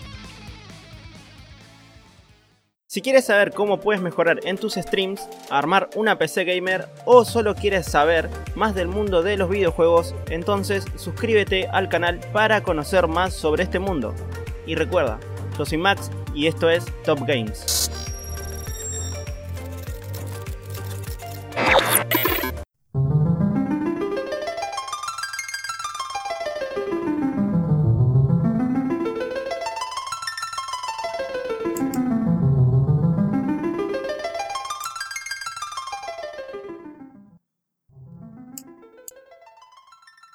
[2.94, 7.56] Si quieres saber cómo puedes mejorar en tus streams, armar una PC gamer o solo
[7.56, 13.34] quieres saber más del mundo de los videojuegos, entonces suscríbete al canal para conocer más
[13.34, 14.14] sobre este mundo.
[14.64, 15.18] Y recuerda,
[15.58, 17.83] yo soy Max y esto es Top Games.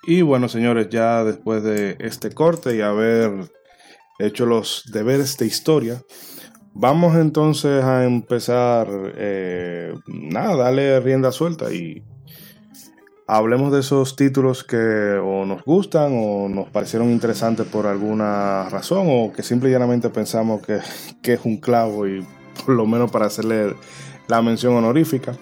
[0.09, 3.51] Y bueno, señores, ya después de este corte y haber
[4.17, 6.01] hecho los deberes de historia,
[6.73, 12.01] vamos entonces a empezar, eh, nada, darle rienda suelta y
[13.27, 19.05] hablemos de esos títulos que o nos gustan o nos parecieron interesantes por alguna razón
[19.11, 20.79] o que simple y llanamente pensamos que,
[21.21, 22.25] que es un clavo y
[22.65, 23.75] por lo menos para hacerle
[24.27, 25.37] la mención honorífica.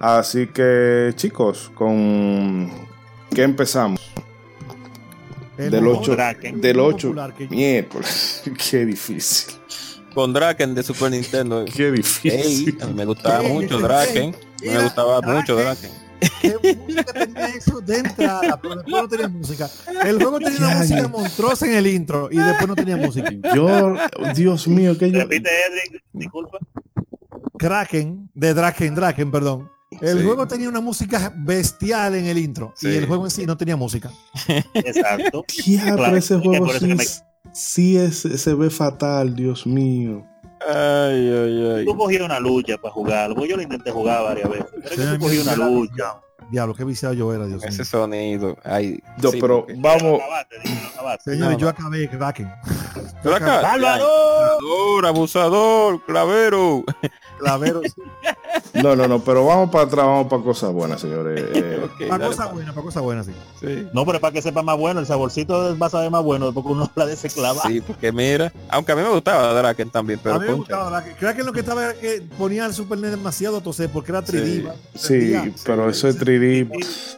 [0.00, 2.91] Así que, chicos, ¿con
[3.34, 4.00] qué empezamos?
[5.58, 6.12] El Del mejor 8.
[6.12, 6.60] Draken.
[6.60, 7.08] Del juego 8.
[7.08, 8.42] popular que- Miércoles.
[8.70, 9.54] Qué difícil.
[10.14, 11.64] Con Draken de Super Nintendo.
[11.76, 12.76] Qué difícil.
[12.94, 14.34] me gustaba mucho Draken.
[14.62, 15.90] Me gustaba mucho Draken.
[16.40, 18.56] ¿Qué música tenía eso de entrada?
[18.60, 19.68] Pero después no tenía música.
[20.04, 23.30] El juego tenía una música monstruosa en el intro y después no tenía música.
[23.54, 23.94] Yo,
[24.34, 25.18] Dios mío, que yo.
[25.20, 26.58] Repite, Edric, disculpa.
[27.58, 29.68] Kraken, de Draken, Draken, perdón.
[30.00, 30.24] El Sí.
[30.24, 32.88] juego tenía una música bestial en el intro Sí.
[32.88, 34.10] y el juego en sí no tenía música.
[34.74, 35.44] Exacto.
[35.64, 37.04] Claro, ese juego sí, me-
[37.52, 40.26] sí es, se ve fatal, Dios mío.
[40.66, 41.84] Ay, ay, ay.
[41.84, 43.44] Tú cogías una lucha para jugarlo.
[43.44, 44.66] Yo lo intenté jugar varias veces.
[44.82, 46.04] Pero es que tú cogías una lucha.
[46.52, 47.68] Diablo, qué viciado yo era, Dios mío.
[47.70, 48.58] Ese sonido.
[48.62, 50.02] Ay, No, sí, pero porque- vamos.
[50.02, 51.30] Lo acabaste, dime, lo acabaste.
[51.32, 52.04] Señores, No, yo acabé
[53.36, 53.60] acá.
[53.62, 55.06] ¡Salvador!
[55.06, 56.84] Abusador, abusador, clavero.
[57.38, 57.82] Claveros.
[58.74, 61.42] No, no, no, pero vamos para atrás, vamos para cosas buenas, señores.
[61.54, 62.52] Eh, Para cosas pa.
[62.52, 63.32] buenas, para cosas buenas, sí.
[63.60, 63.86] Sí.
[63.92, 66.64] No, pero para que sepa más bueno, el saborcito va a saber más bueno después
[66.66, 67.62] que uno la desclava.
[67.66, 70.58] Sí, porque mira, aunque a mí me gustaba Draken también, pero a mí me concha,
[70.76, 71.14] gustaba Draken.
[71.18, 74.72] Kraken lo que estaba que ponía el Super NES demasiado a toser porque era 3D.
[74.94, 75.32] Sí.
[75.34, 76.41] sí, pero eso es 3D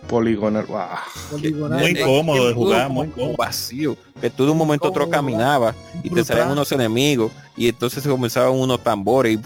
[0.09, 0.67] poligonal.
[0.73, 1.03] ah.
[1.31, 1.81] Poligonal.
[1.81, 3.37] Muy cómodo de jugar, muy cómodo.
[3.37, 7.69] vacío, que tú de un momento a otro caminabas y te salían unos enemigos y
[7.69, 9.39] entonces se comenzaban unos tambores y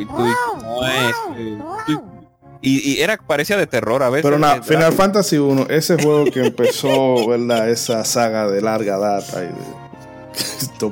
[0.00, 1.16] y tú y ¿cómo es?
[1.86, 2.02] Tú-
[2.66, 4.22] y, y era parecía de terror a veces.
[4.30, 4.92] Pero eh, Final.
[4.94, 7.68] Fantasy 1, ese juego que empezó, ¿verdad?
[7.68, 9.84] Esa saga de larga data y de.
[10.62, 10.90] Esto,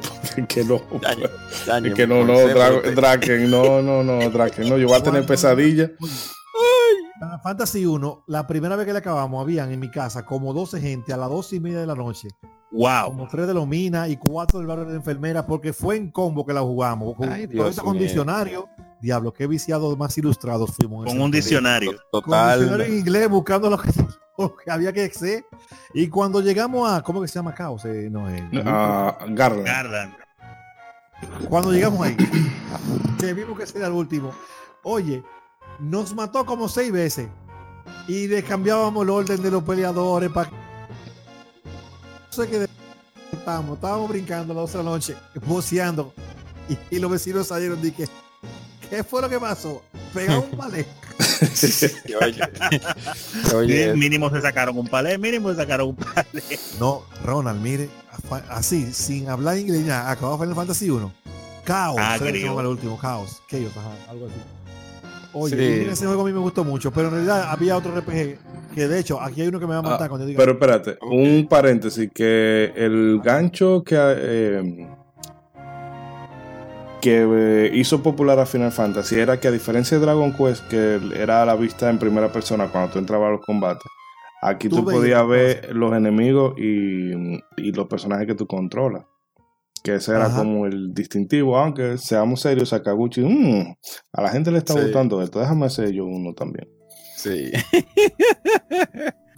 [0.49, 0.83] que- no.
[1.01, 1.29] Daño,
[1.67, 2.35] daño, Es que no, no,
[2.95, 5.91] Draken, no, no, no, Draken, no, yo voy a tener pesadilla.
[7.23, 10.81] Final Fantasy 1, la primera vez que le acabamos, habían en mi casa como 12
[10.81, 12.27] gente a las 12 y media de la noche.
[12.73, 13.11] Wow.
[13.11, 16.53] Como 3 de Lomina y 4 del barrio de enfermera, porque fue en combo que
[16.53, 17.15] la jugamos.
[17.15, 18.69] Con, Ay, Dios con diccionario.
[19.01, 21.07] Diablo, qué viciados más ilustrados fuimos.
[21.07, 21.93] Con un diccionario.
[22.11, 22.59] Con Total.
[22.59, 23.91] diccionario en inglés buscando lo que,
[24.39, 25.45] lo que había que hacer.
[25.95, 27.85] Y cuando llegamos a, ¿cómo que se llama Caos?
[27.85, 29.65] Eh, no, eh, Ah, Garland.
[29.67, 30.15] Garland.
[31.49, 32.17] Cuando llegamos ahí,
[33.21, 34.33] que vimos que era el último.
[34.83, 35.23] Oye,
[35.81, 37.29] nos mató como seis veces.
[38.09, 40.57] Y le cambiábamos el orden de los peleadores para no
[42.31, 42.67] sé qué
[43.33, 45.17] estábamos, estábamos brincando a las 12 de la noche,
[45.47, 46.15] boceando.
[46.69, 48.09] Y, y los vecinos salieron y que
[48.89, 49.83] ¿qué fue lo que pasó?
[50.15, 50.87] Pegamos un palé.
[52.23, 52.41] Oye,
[53.55, 56.43] oye, Mínimo se sacaron un palé, mínimo se sacaron un palé.
[56.79, 57.91] No, Ronald, mire,
[58.49, 61.13] así, sin hablar inglés, ya, acabó Final Fantasy 1.
[61.65, 62.61] Caos, Ah, creo.
[62.61, 63.43] el último, Caos.
[63.51, 64.35] Chaos, ajá, algo así.
[65.35, 65.89] Oye, Sí.
[65.91, 68.39] ese juego a mí me gustó mucho, pero en realidad había otro RPG
[68.75, 70.39] que de hecho aquí hay uno que me va a matar Ah, cuando yo diga.
[70.39, 74.89] Pero espérate, un paréntesis, que el gancho que, eh,
[77.01, 81.01] que eh, hizo popular a Final Fantasy era que a diferencia de Dragon Quest, que
[81.17, 83.83] era a la vista en primera persona cuando tú entrabas a los combates,
[84.43, 87.13] aquí Tú tú, podías ver los enemigos y,
[87.57, 89.05] y los personajes que tú controlas.
[89.83, 90.39] Que ese era Ajá.
[90.39, 93.75] como el distintivo, aunque seamos serios, Sakaguchi, mm,
[94.13, 94.81] a la gente le está Sí.
[94.81, 96.69] gustando esto, déjame hacer yo uno también.
[97.17, 97.51] sí.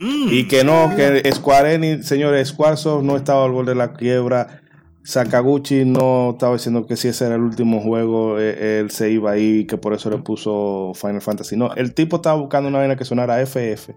[0.00, 0.28] Mm.
[0.32, 4.60] Y que no, que Square Enix, señores, Squaresoft no estaba al borde de la quiebra.
[5.04, 9.30] Sakaguchi no estaba diciendo que si ese era el último juego, eh, él se iba
[9.32, 11.56] ahí, que por eso le puso Final Fantasy.
[11.56, 13.94] No, el tipo estaba buscando una vaina que sonara FF.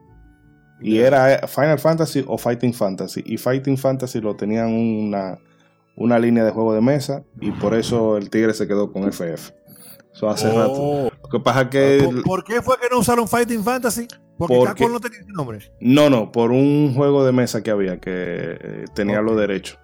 [0.82, 3.24] Y era Final Fantasy o Fighting Fantasy.
[3.26, 5.40] Y Fighting Fantasy lo tenían una,
[5.98, 7.24] una línea de juego de mesa.
[7.42, 9.52] Y por eso el tigre se quedó con FF.
[10.14, 10.72] Eso hace rato.
[10.78, 12.02] Oh, Lo que pasa es que.
[12.06, 14.08] ¿Por, por qué fue que no usaron Fighting Fantasy?
[14.38, 15.60] Porque Porque- Capcom no tenía ese nombre.
[15.82, 19.26] No, no, por un juego de mesa que había que eh, tenía Ok.
[19.26, 19.78] los derechos.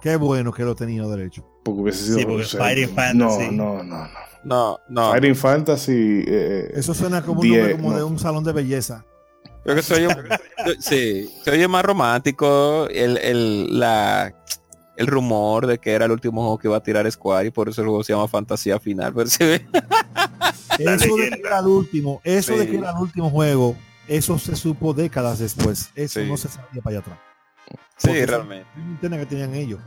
[0.00, 1.46] Qué bueno que lo tenía derecho.
[1.64, 2.18] Porque hubiese sido.
[2.18, 3.50] Sí, porque Fighting Fantasy.
[3.50, 4.04] No, no, no.
[4.04, 4.08] no.
[4.42, 5.10] No, no.
[5.10, 6.24] Fighting Fantasy.
[6.26, 7.96] eh, Eso suena como un nombre como no.
[7.98, 9.04] de un salón de belleza.
[9.62, 10.08] Creo que se oye,
[10.80, 14.34] sí, se oye más romántico el, el, la,
[15.00, 17.68] el rumor de que era el último juego que iba a tirar Square y por
[17.68, 19.12] eso el juego se llama Fantasía Final.
[19.14, 19.66] Pero se ve.
[20.78, 22.70] Eso de que era el último, eso de Sí.
[22.70, 23.76] que era el último juego,
[24.08, 25.90] eso se supo décadas después.
[25.94, 26.26] Eso Sí.
[26.26, 27.18] no se sabía para allá atrás.
[27.98, 28.66] Sí, Porque realmente.
[28.76, 29.80] una linterna que tenían ellos.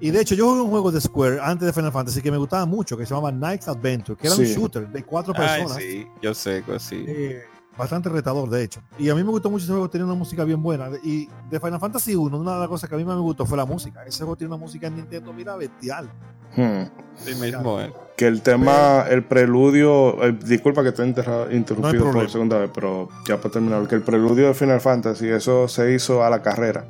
[0.00, 2.36] Y de hecho, yo jugué un juego de Square antes de Final Fantasy que me
[2.36, 4.54] gustaba mucho, que se llamaba Night's Adventure, que era un Sí.
[4.54, 5.76] shooter de cuatro Ay, personas.
[5.82, 7.04] sí, yo sé, pues sí.
[7.06, 7.42] eh,
[7.76, 8.80] bastante retador, de hecho.
[8.98, 10.88] Y a mí me gustó mucho ese juego, tenía una música bien buena.
[11.02, 13.46] Y de Final Fantasy 1, una de las cosas que a mí más me gustó
[13.46, 14.04] fue la música.
[14.04, 16.08] Ese juego tiene una música en Nintendo, mira, bestial.
[16.56, 16.82] hmm.
[17.16, 17.90] Sí mismo es.
[18.16, 20.22] Que el tema, el preludio.
[20.22, 22.28] eh, disculpa que te he interrumpido por problema.
[22.28, 23.86] segunda vez, pero ya para terminar.
[23.88, 26.86] Que el preludio de Final Fantasy, eso se hizo a la carrera.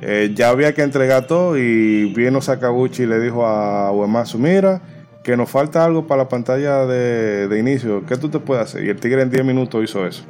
[0.00, 4.80] Eh, ya había que entregar todo y vino Sakaguchi y le dijo a Uematsu, mira,
[5.22, 8.84] que nos falta algo para la pantalla de, de inicio, ¿qué tú te puedes hacer?
[8.84, 10.22] Y el tigre en 10 minutos hizo eso.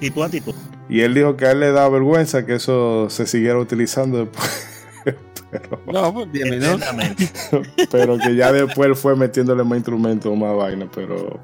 [0.00, 0.54] Y tú a ti tú.
[0.88, 4.68] Y él dijo que a él le da vergüenza que eso se siguiera utilizando después.
[5.50, 6.76] pero, No, pues bien, ¿no?
[7.90, 11.40] Pero que ya después él fue metiéndole más instrumentos, más vaina, pero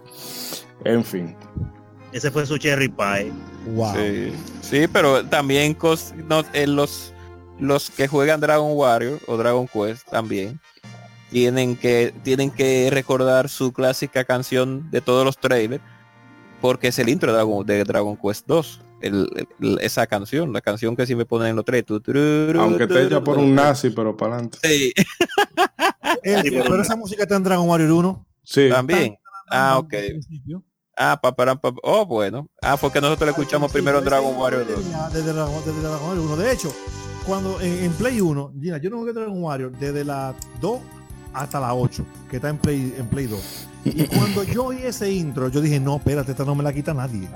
[0.84, 1.36] en fin.
[2.12, 3.32] Ese fue su cherry pie.
[3.74, 3.94] Wow.
[3.94, 7.12] Sí, sí, pero también cos- no, eh, los,
[7.58, 10.58] los que juegan Dragon Warrior o Dragon Quest también
[11.30, 15.82] tienen que, tienen que recordar su clásica canción de todos los trailers
[16.60, 18.80] porque es el intro de Dragon, de Dragon Quest 2.
[19.00, 21.64] El- el- esa canción, la canción que siempre ponen en los.
[21.64, 24.58] Tu, tururu, Aunque esté hecha por un nazi, pero para adelante.
[24.62, 24.92] Sí,
[26.22, 28.26] pero esa música está en Dragon Warrior 1.
[28.42, 29.16] Sí, también.
[29.50, 29.94] Ah, ok.
[30.96, 32.46] Ah, pa, para, pa- oh, bueno.
[32.60, 35.12] Ah, porque nosotros le escuchamos primero en Dragon Warrior 2.
[35.14, 36.36] Desde Dragon, desde Dragon Warrior 1.
[36.36, 36.74] De hecho,
[37.26, 40.78] cuando en, en Play 1, Gina, yo no jugué Dragon Warrior desde la 2
[41.32, 43.40] hasta la 8, que está en Play, en Play 2.
[43.84, 46.92] Y cuando yo oí ese intro, yo dije, no, espérate, esta no me la quita
[46.92, 47.28] nadie.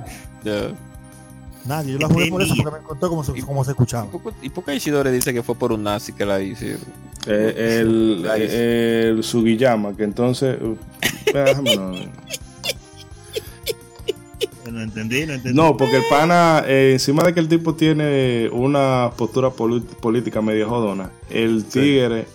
[1.64, 1.92] Nadie.
[1.95, 4.07] Yo la jugué por eso, porque me contó cómo se, cómo se escuchaba.
[4.07, 6.42] ¿Y por qué- ¿Y por qué Isidore dice que fue por un nazi que la
[6.42, 6.82] hicieron?
[7.26, 8.47] Eh, el, Ahí.
[8.51, 10.59] el Sugiyama, que entonces.
[10.61, 10.76] uh,
[11.62, 11.92] no.
[14.70, 15.57] No entendí, no entendí.
[15.57, 20.68] No, porque el pana, eh, encima de que el tipo tiene una postura política medio
[20.68, 22.26] jodona, el tigre,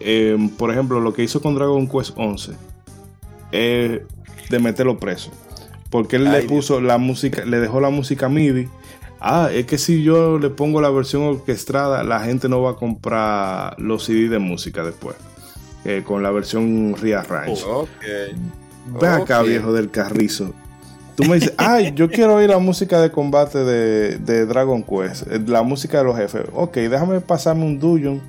[0.00, 2.52] eh, por ejemplo, lo que hizo con Dragon Quest 11,
[3.52, 4.00] es
[4.50, 5.30] de meterlo preso.
[5.90, 8.68] Porque él Ay, le puso la música, le dejó la música MIDI.
[9.20, 12.76] Ah, es que si yo le pongo la versión orquestada, la gente no va a
[12.76, 15.16] comprar los CD de música después.
[15.84, 17.62] eh, con la versión rearrange.
[17.64, 17.88] Ok.
[18.86, 20.52] Ven acá, viejo del carrizo.
[21.14, 25.26] Tú me dices, ay, yo quiero oír la música de combate de, de Dragon Quest,
[25.30, 26.42] eh, la música de los jefes.
[26.52, 28.22] Ok, déjame pasarme un dungeon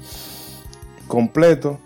[1.08, 1.80] completo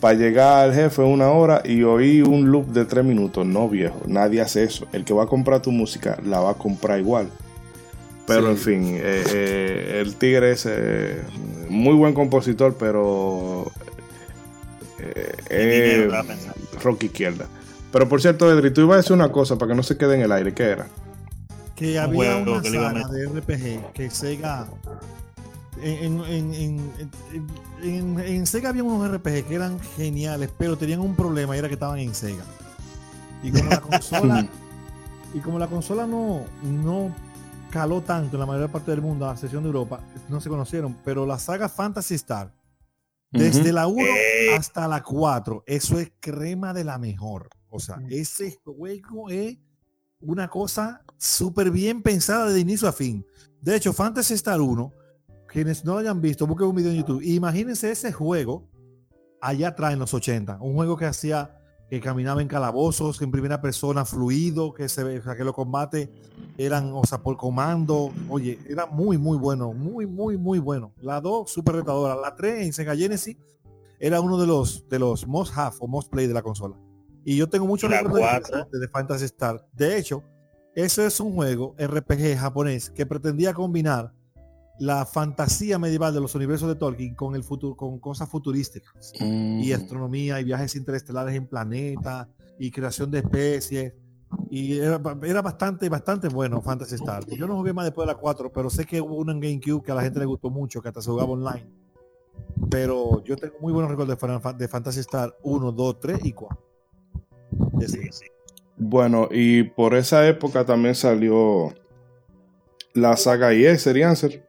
[0.00, 3.46] para llegar al jefe en una hora y oír un loop de tres minutos.
[3.46, 4.86] No, viejo, nadie hace eso.
[4.92, 7.28] El que va a comprar tu música la va a comprar igual.
[8.26, 8.50] Pero Sí.
[8.50, 11.22] en fin, eh, eh, el tigre es eh,
[11.70, 13.70] muy buen compositor, pero
[14.98, 16.10] eh, eh,
[16.82, 17.46] rock izquierda.
[17.92, 20.16] Pero por cierto, Edri, tú ibas a decir una cosa para que no se quede
[20.16, 20.52] en el aire.
[20.52, 20.86] ¿Qué era?
[21.76, 24.66] que había una que de RPG que Sega
[25.82, 27.50] en, en, en, en-
[27.82, 31.68] en- en Sega había unos RPG que eran geniales pero tenían un problema y era
[31.68, 32.44] que estaban en Sega
[33.42, 34.48] y como la consola
[35.34, 37.14] y como la consola no no
[37.70, 40.48] caló tanto en la mayor parte del mundo a la sesión de Europa no se
[40.48, 42.52] conocieron pero la saga Fantasy Star
[43.30, 44.54] desde la 1 Eh.
[44.56, 49.58] hasta la 4 eso es crema de la mejor o sea ese juego es
[50.20, 53.24] una cosa súper bien pensada de inicio a fin.
[53.60, 54.90] De hecho, Fantasy Star 1,
[55.56, 57.22] quienes no lo hayan visto, busquen un video en YouTube.
[57.22, 58.68] Imagínense ese juego
[59.40, 60.58] allá atrás en los 80.
[60.60, 65.18] Un juego que hacía, que caminaba en calabozos, en primera persona, fluido, que se ve,
[65.18, 66.10] o sea, que los combates
[66.58, 68.12] eran, o sea, por comando.
[68.28, 70.92] Oye, era muy, muy bueno, muy, muy, muy bueno.
[71.00, 72.14] La 2, súper retadora.
[72.16, 73.38] La 3 en Sega Genesis
[73.98, 76.76] era uno de los, de los most have o most play de la consola.
[77.24, 79.66] Y yo tengo muchos recuerdos de, de Fantasy Star.
[79.72, 80.22] De hecho,
[80.74, 84.12] eso es un juego RPG japonés que pretendía combinar
[84.78, 89.72] la fantasía medieval de los universos de Tolkien con el futuro, con cosas futurísticas y
[89.72, 93.94] astronomía y viajes interestelares en planetas y creación de especies.
[94.50, 97.24] Y era, era bastante, bastante bueno Fantasy Star.
[97.26, 99.82] Yo no jugué más después de la 4, pero sé que hubo una en GameCube
[99.82, 101.66] que a la gente le gustó mucho, que hasta se jugaba online.
[102.70, 106.58] Pero yo tengo muy buenos recuerdos de, Fantasy Star 1, 2, 3 y 4.
[107.72, 108.12] De Sí, ese.
[108.12, 108.26] sí.
[108.76, 111.72] Bueno, y por esa época también salió
[112.92, 114.45] la saga IE, serían ser.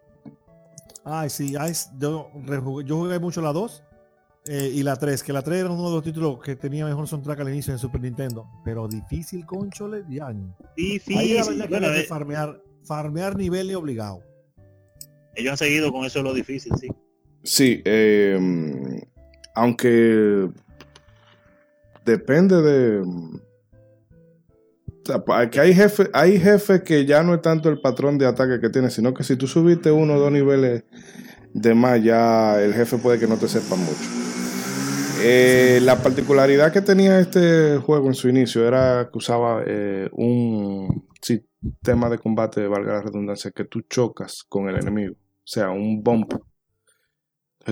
[1.10, 3.82] Ay, sí, ay, yo, rejugué- yo jugué mucho la 2
[4.45, 7.08] eh, y la 3, que la 3 era uno de los títulos que tenía mejor
[7.08, 10.53] soundtrack al inicio en Super Nintendo, pero difícil, conchole, de año.
[10.60, 11.38] Ahí la Difícil.
[11.47, 14.20] verdad que Bueno, que eh, farmear, farmear niveles obligado.
[15.36, 16.88] ellos han seguido con eso lo difícil, sí.
[17.43, 19.01] Sí, eh,
[19.55, 20.49] aunque
[22.03, 23.03] depende de...
[25.51, 28.70] que hay jefes hay jefes que ya no es tanto el patrón de ataque que
[28.70, 30.84] tiene, sino que si tú subiste uno o dos niveles
[31.53, 34.28] de más, ya el jefe puede que no te sepa mucho.
[35.20, 41.08] Eh, la particularidad que tenía este juego en su inicio era que usaba eh, un
[41.22, 45.14] sistema de combate, valga la redundancia, que tú chocas con el enemigo.
[45.14, 46.34] O sea, un bump.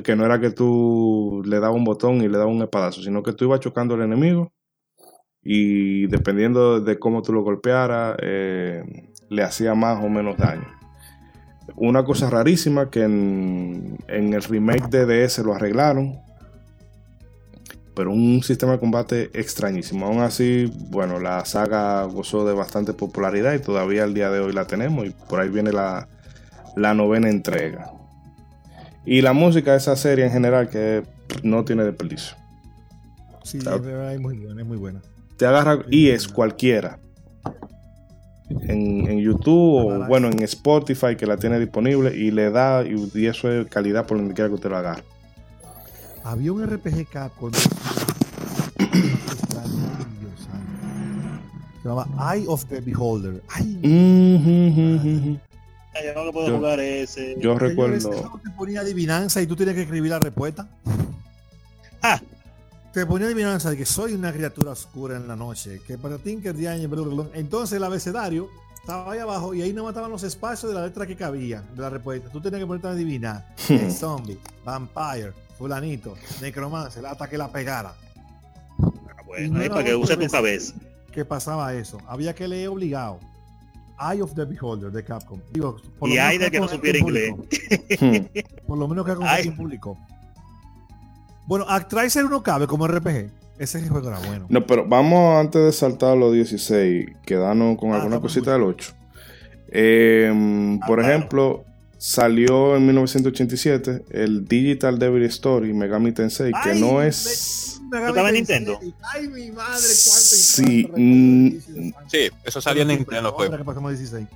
[0.04, 3.24] Que no era que tú le dabas un botón y le dabas un espadazo, sino
[3.24, 4.52] que tú ibas chocando al enemigo
[5.46, 8.84] y dependiendo de cómo tú lo golpearas, eh,
[9.30, 10.68] le hacía más o menos daño.
[11.78, 16.26] Una cosa rarísima que en, en el remake de DS lo arreglaron
[17.96, 20.06] pero un sistema de combate extrañísimo.
[20.06, 24.52] Aún así, bueno, la saga gozó de bastante popularidad y todavía al día de hoy
[24.52, 26.10] la tenemos y por ahí viene la,
[26.76, 27.91] la novena entrega.
[29.06, 31.04] Y la música de esa serie en general que
[31.41, 32.36] no tiene desperdicio.
[33.43, 35.02] Sí, es muy buena, es muy buena.
[35.38, 37.00] Te agarra y es cualquiera.
[38.68, 43.10] En, en YouTube o bueno en Spotify que la tiene disponible y le da y,
[43.16, 45.04] y eso es calidad por donde quiera que usted lo agarre.
[46.24, 47.52] Había un RPG Capcom.
[51.82, 53.42] Se llamaba Eye of the Beholder.
[53.50, 55.38] Ay, Mm,
[56.04, 57.36] Yo no lo puedo Yo- jugar ese.
[57.40, 57.96] Yo recuerdo.
[58.14, 60.68] ¿eso te ponía adivinanza y tú tenías que escribir la respuesta.
[62.02, 62.20] Ah.
[62.96, 66.38] Te ponía adivinanza de que soy una criatura oscura en la noche, que para ti
[66.38, 67.28] que día año, blablabla.
[67.34, 71.06] entonces el abecedario estaba ahí abajo y ahí no mataban los espacios de la letra
[71.06, 72.30] que cabía de la respuesta.
[72.30, 73.54] Tú tenías que ponerte a adivinar.
[73.91, 77.93] Zombie, vampire, fulanito, necromancer, hasta que la pegara.
[78.82, 80.74] Ah, Bueno, ahí para que use tu cabeza.
[81.12, 81.98] que pasaba eso.
[82.08, 83.20] Había que leer obligado.
[84.00, 85.41] Eye of the Beholder de Capcom.
[85.52, 87.34] Digo, por Y lo menos ay del que no supiera inglés.
[88.68, 89.41] Por lo menos Capcom Ay.
[89.41, 89.98] aquí publicó.
[91.48, 93.30] Bueno, Actraiser no cabe como RPG.
[93.58, 94.48] Ese juego era bueno.
[94.50, 98.93] No, pero vamos antes de saltar los 16, quedarnos con Ah, alguna cosita del 8.
[99.70, 101.14] Eh, por claro.
[101.14, 101.66] ejemplo,
[101.98, 107.80] salió en 1987 el Digital Devil Story Megami Tensei, que no es...
[107.93, 108.78] estaba en Nintendo?
[109.14, 111.93] Ay, mi madre, cuánto Sí, mm.
[112.08, 113.30] Sí, eso salió en Nintendo.
[113.30, 114.28] Ahora que pasamos a 16.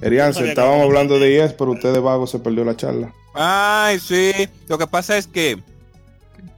[0.00, 2.76] Erianse, No sabía que estábamos hablando de IES, pero usted de vago se perdió la
[2.76, 3.12] charla.
[3.36, 4.32] Ay, sí.
[4.68, 5.62] Lo que pasa es que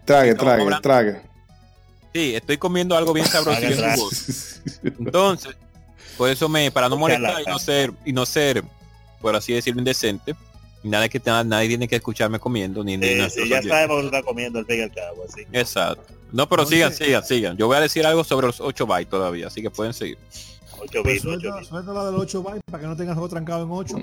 [0.05, 1.21] Trague, trague, hablando- trague.
[2.15, 4.61] sí, estoy comiendo algo bien sabroso y jugoso.
[4.83, 5.57] Entonces,
[6.17, 8.65] por eso me, para no molestar y no ser, y no ser,
[9.21, 10.35] por así decirlo, indecente,
[10.83, 14.01] nada que te- nadie tiene que escucharme comiendo, ni, ni Sí, nuestros sí, ya sabemos
[14.01, 15.43] que está comiendo el pega al cabo, así.
[15.53, 16.15] Exacto.
[16.33, 17.57] No, pero sigan, sigan, sigan.
[17.57, 20.19] Yo voy a decir algo sobre los 8 bytes todavía, así que pueden seguir.
[20.79, 21.69] 8 Pues bits, 8 suelta, bits.
[21.69, 23.97] suelta la del 8 bytes para que no tengas juego trancado en 8.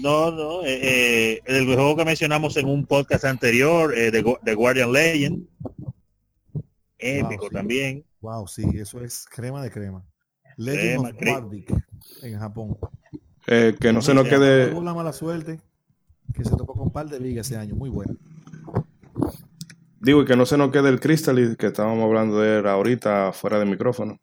[0.00, 0.80] No, no, eh,
[1.34, 5.46] eh, el juego que mencionamos en un podcast anterior, eh, de, Gu- de Guardian Legend.
[6.98, 7.54] Épico Wow, sí.
[7.54, 8.04] también.
[8.20, 10.04] Wow, sí, eso es crema de crema.
[10.56, 11.52] Legend Crema, of
[12.22, 12.76] en Japón.
[13.46, 14.68] Eh, que no se nos quede...
[14.68, 15.60] Tuvo la mala suerte
[16.34, 18.16] que se topó con un par de ligas ese año, muy bueno.
[20.00, 23.32] Digo, y que no se nos quede el Crystal que estábamos hablando de él ahorita
[23.32, 24.18] fuera de micrófono.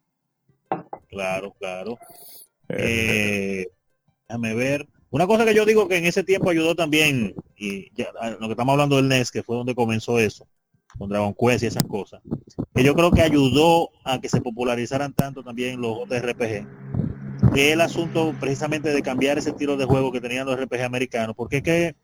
[1.08, 1.98] Claro, claro.
[2.70, 3.68] Eh, Eh,
[4.28, 4.88] déjame ver.
[5.12, 8.52] Una cosa que yo digo que en ese tiempo ayudó también, y ya, lo que
[8.54, 10.48] estamos hablando del NES, que fue donde comenzó eso,
[10.98, 12.22] con Dragon Quest y esas cosas,
[12.76, 16.68] que yo creo que ayudó a que se popularizaran tanto también los JRPG,
[17.54, 21.36] que el asunto precisamente de cambiar ese estilo de juego que tenían los RPG americanos,
[21.36, 21.96] porque es que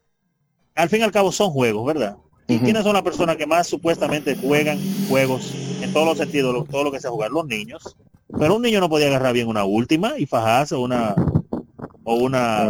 [0.74, 2.18] al fin y al cabo son juegos, ¿verdad?
[2.48, 4.80] ¿Y quiénes son las personas que más supuestamente juegan
[5.10, 7.32] juegos en todos los sentidos, lo- todo lo que sea jugar?
[7.32, 7.96] Los niños.
[8.38, 11.16] Pero un niño no podía agarrar bien una última y fajarse una
[12.06, 12.70] o una.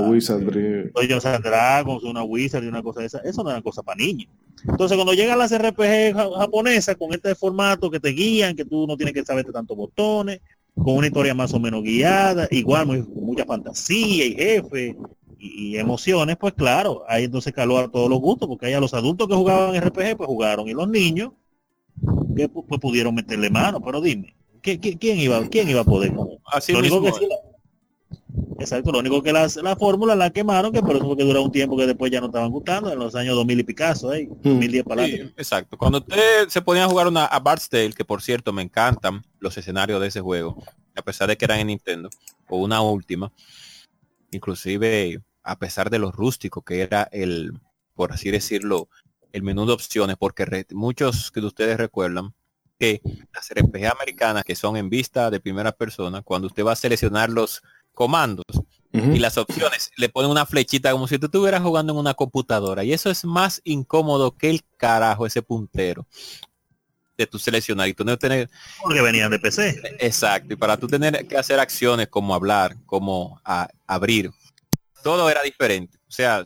[0.96, 3.20] Dungeons and Dragons, una Wizard y una cosa de esa.
[3.20, 4.30] Eso no era cosa para niños.
[4.68, 8.88] Entonces cuando llegan las RPG ja- japonesas con este formato que te guían, que tú
[8.88, 10.39] no tienes que saber tantos botones,
[10.74, 14.97] con una historia más o menos guiada, igual muy, mucha fantasía y jefe
[15.39, 18.80] y, y emociones, pues claro, ahí entonces caló a todos los gustos, porque ahí a
[18.80, 21.32] los adultos que jugaban RPG pues jugaron y los niños
[22.36, 25.86] que pu- pues pudieron meterle mano, pero dime, ¿qué- qué- quién iba, quién iba a
[25.86, 26.14] poder?
[26.51, 27.18] Así lo único mismo.
[27.20, 27.30] que sí,
[28.58, 31.44] Exacto, lo único que las- la fórmula la quemaron, que por eso fue que duró
[31.44, 34.30] un tiempo que después ya no estaban gustando, en los años 2000 y Picasso, ¿eh?
[34.44, 35.78] 2010 para Sí, exacto.
[35.78, 39.22] Cuando usted se ponía a jugar una a Bart's Tale, que por cierto me encantan
[39.40, 40.58] los escenarios de ese juego,
[40.96, 42.10] a pesar de que eran en Nintendo,
[42.48, 43.32] o una última,
[44.32, 47.52] inclusive a pesar de lo rústico que era el,
[47.94, 48.90] por así decirlo,
[49.32, 52.34] el menú de opciones, porque re- muchos que de ustedes recuerdan
[52.80, 53.02] que
[53.34, 57.30] las RPG americanas que son en vista de primera persona, cuando usted va a seleccionar
[57.30, 57.62] los
[57.96, 58.46] comandos,
[58.93, 59.92] y las opciones.
[59.97, 62.84] Le ponen una flechita como si tú estuvieras jugando en una computadora.
[62.84, 66.05] Y eso es más incómodo que el carajo ese puntero
[67.17, 68.50] de tu seleccionar y tú no tener
[68.82, 69.82] Porque venían de PC.
[70.00, 74.32] exacto y para tú tener que hacer acciones como hablar como a- abrir
[75.04, 75.97] todo era diferente.
[76.08, 76.46] O sea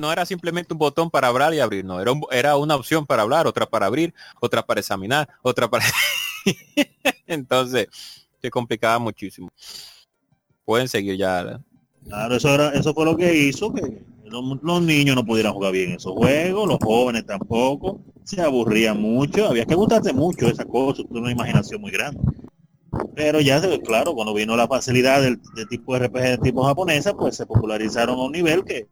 [0.00, 3.04] no era simplemente un botón para hablar y abrir no era un- era una opción
[3.06, 5.84] para hablar otra para abrir otra para examinar otra para
[7.26, 7.88] entonces
[8.40, 9.50] se complicaba muchísimo
[10.66, 11.62] pueden seguir ya
[12.04, 13.82] Claro, eso era, eso fue lo que hizo que
[14.24, 19.46] los, los niños no pudieran jugar bien esos juegos, los jóvenes tampoco, se aburrían mucho,
[19.48, 22.20] había que gustarse mucho esa cosa, tuve una imaginación muy grande.
[23.14, 27.14] Pero ya, se- claro, cuando vino la facilidad del, de tipo RPG de tipo japonesa,
[27.14, 28.86] pues se popularizaron a un nivel que,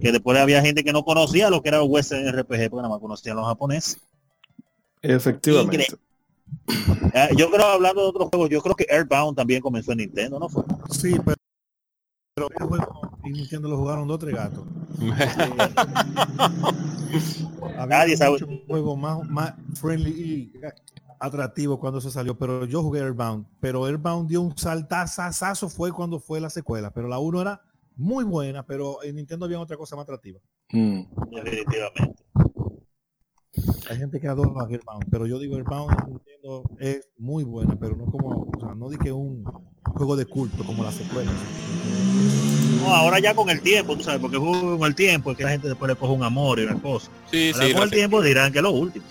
[0.00, 3.00] que después había gente que no conocía lo que era Western RPG, porque nada más
[3.00, 3.98] conocían los japoneses.
[5.02, 5.98] Efectivamente.
[7.14, 10.38] Ah, Yo creo, hablando de otros juegos, yo creo que Airbound también comenzó en Nintendo,
[10.38, 10.62] ¿no fue?
[10.90, 11.36] Sí, pero,
[12.34, 14.64] pero el juego en Nintendo lo jugaron dos tres gatos.
[17.78, 18.32] Había Nadie sabe.
[18.32, 20.52] mucho juego más, más friendly y
[21.18, 26.18] atractivo cuando eso salió, pero yo jugué Airbound, pero Airbound dio un saltazazazo fue cuando
[26.18, 27.60] fue la secuela, pero la 1 era
[27.96, 30.40] muy buena, pero en Nintendo había otra cosa más atractiva.
[30.72, 31.02] Mm.
[31.44, 32.24] Definitivamente.
[33.90, 36.20] Hay gente que adora Airbound, pero yo digo Airbound
[36.78, 39.44] es muy buena, pero no como, o sea, no di que un
[39.96, 41.30] juego de culto como la secuela.
[42.80, 45.44] No, ahora ya con el tiempo, tú sabes, porque juego con el tiempo es que
[45.44, 47.10] la gente después le coge un amor y una cosa.
[47.30, 49.04] Sí, Ahora sí, con la el tiempo dirán que es lo último.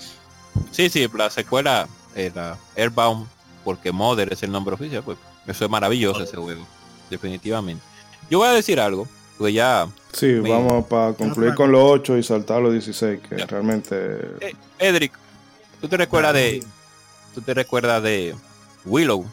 [0.72, 3.28] sí, sí, la secuela era Airbound,
[3.64, 6.66] porque Mother es el nombre oficial, pues eso es maravilloso ese juego,
[7.10, 7.84] definitivamente.
[8.30, 9.08] Yo voy a decir algo,
[9.38, 13.38] porque ya, Sí, Me- vamos para concluir con los 8 y saltar los 16, que
[13.38, 13.46] Ya.
[13.46, 13.96] realmente...
[14.42, 15.14] eh, Edric,
[15.80, 16.64] ¿tú te recuerdas de,
[17.34, 18.36] tú te recuerdas de
[18.86, 19.26] Willow?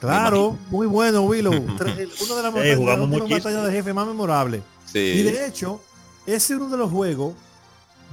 [0.00, 1.52] Claro, muy bueno Willow.
[1.78, 2.06] De
[2.42, 4.62] las batallas, una de las batallas de jefe más memorables.
[4.88, 5.80] Y Sí, de hecho,
[6.26, 7.34] ese es uno de los juegos,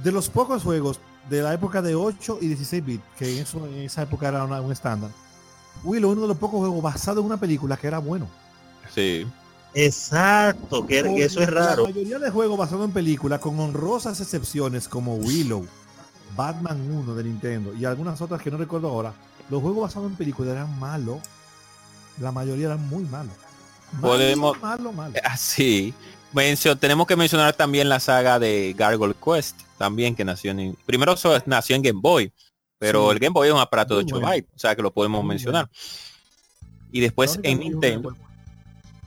[0.02, 3.66] de los pocos juegos de la época de 8 y 16 bits, que en, eso-
[3.66, 5.10] en esa época era una- un estándar.
[5.82, 8.26] Willow, uno de los pocos juegos basado en una película que era bueno.
[8.94, 9.26] sí.
[9.76, 11.82] Exacto, que, que eso es raro.
[11.82, 15.66] La mayoría de juegos basados en películas, con honrosas excepciones como Willow,
[16.36, 19.12] Batman 1 de Nintendo y algunas otras que no recuerdo ahora,
[19.50, 21.18] los juegos basados en películas eran malos.
[22.20, 23.34] La mayoría eran muy malos.
[23.92, 25.14] Malo, Podemos- Malo, malo.
[25.24, 25.92] Así.
[26.32, 30.76] Mencio- tenemos que mencionar también la saga de Gargoyle Quest, también que nació en...
[30.86, 32.32] Primero so- nació en Game Boy,
[32.78, 33.12] pero Sí.
[33.12, 34.28] el Game Boy es un aparato de Muy 8 bueno.
[34.28, 35.68] bytes, o sea que lo podemos Muy mencionar.
[36.90, 38.16] Y después en Nintendo,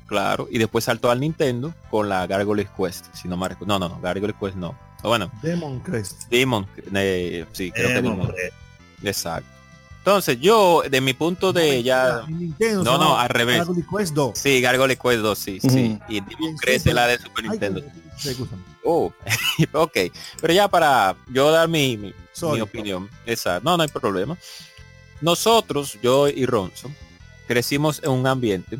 [0.05, 3.77] claro, y después saltó al Nintendo con la Gargoyle Quest, si no me recuerdo.
[3.77, 4.77] No, no, no, Gargoyle Quest no.
[5.03, 6.23] O bueno, Demon Crest.
[6.29, 8.19] Demon, eh, sí, creo que Eh, Demon.
[8.21, 8.51] hombre.
[9.03, 9.49] Exacto.
[9.99, 12.23] Entonces yo, de mi punto de ya...
[12.27, 13.57] En Nintendo, No, no, al revés.
[13.57, 14.37] Dragon Quest 2.
[14.37, 15.67] Sí, Gargoyle Quest 2, sí, sí.
[15.67, 15.99] Ujú.
[16.07, 17.81] Y Demon Crest Super- es la de Super Ay, Nintendo.
[18.17, 18.35] sí.
[18.85, 19.11] Oh,
[19.73, 19.97] ok.
[20.41, 22.13] Pero ya para yo dar mi, mi,
[22.53, 23.09] mi opinión.
[23.25, 24.37] Esa, no, no hay problema.
[25.19, 26.95] Nosotros, yo y Ronson,
[27.47, 28.77] crecimos en un ambiente.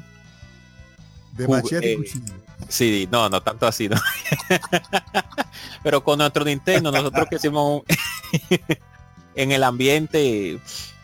[1.33, 2.33] De machete y eh, cuchillo.
[2.69, 3.97] Sí, no, no tanto así, ¿no?
[5.83, 7.83] Pero con nuestro Nintendo, nosotros crecimos
[9.35, 10.59] en el ambiente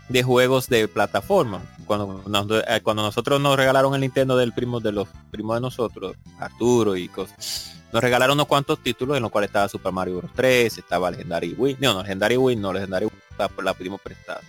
[0.09, 1.61] de juegos de plataforma.
[1.85, 6.15] Cuando, eh, cuando nosotros nos regalaron el Nintendo del primo de los primos de nosotros,
[6.39, 10.31] Arturo y cosas, nos regalaron unos cuantos títulos en los cuales estaba Super Mario Bros.
[10.35, 14.41] 3, estaba Legendary Win, no, no, Legendary Win, no, Legendary Win la, la pedimos prestada,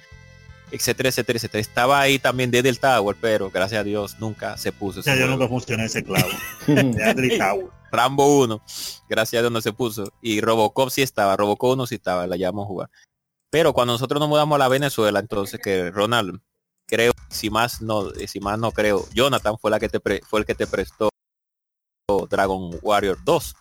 [0.70, 1.60] etcétera, etcétera, etcétera.
[1.60, 5.02] Estaba ahí también desde el Tower, pero gracias a Dios nunca se puso.
[5.02, 6.28] Sea, yo nunca funcioné ese clavo.
[6.66, 7.66] Tower.
[7.92, 8.60] Rambo 1,
[9.08, 10.12] gracias a Dios no se puso.
[10.20, 12.90] Y Robocop sí estaba, Robocop 1 sí estaba, la llamamos a jugar.
[13.50, 16.40] Pero cuando nosotros nos mudamos a la Venezuela, entonces que Ronald,
[16.88, 20.40] creo, si más no, si más no creo, Jonathan fue la que te pre- fue
[20.40, 21.08] el que te prestó
[22.28, 23.54] Dragon Warrior 2,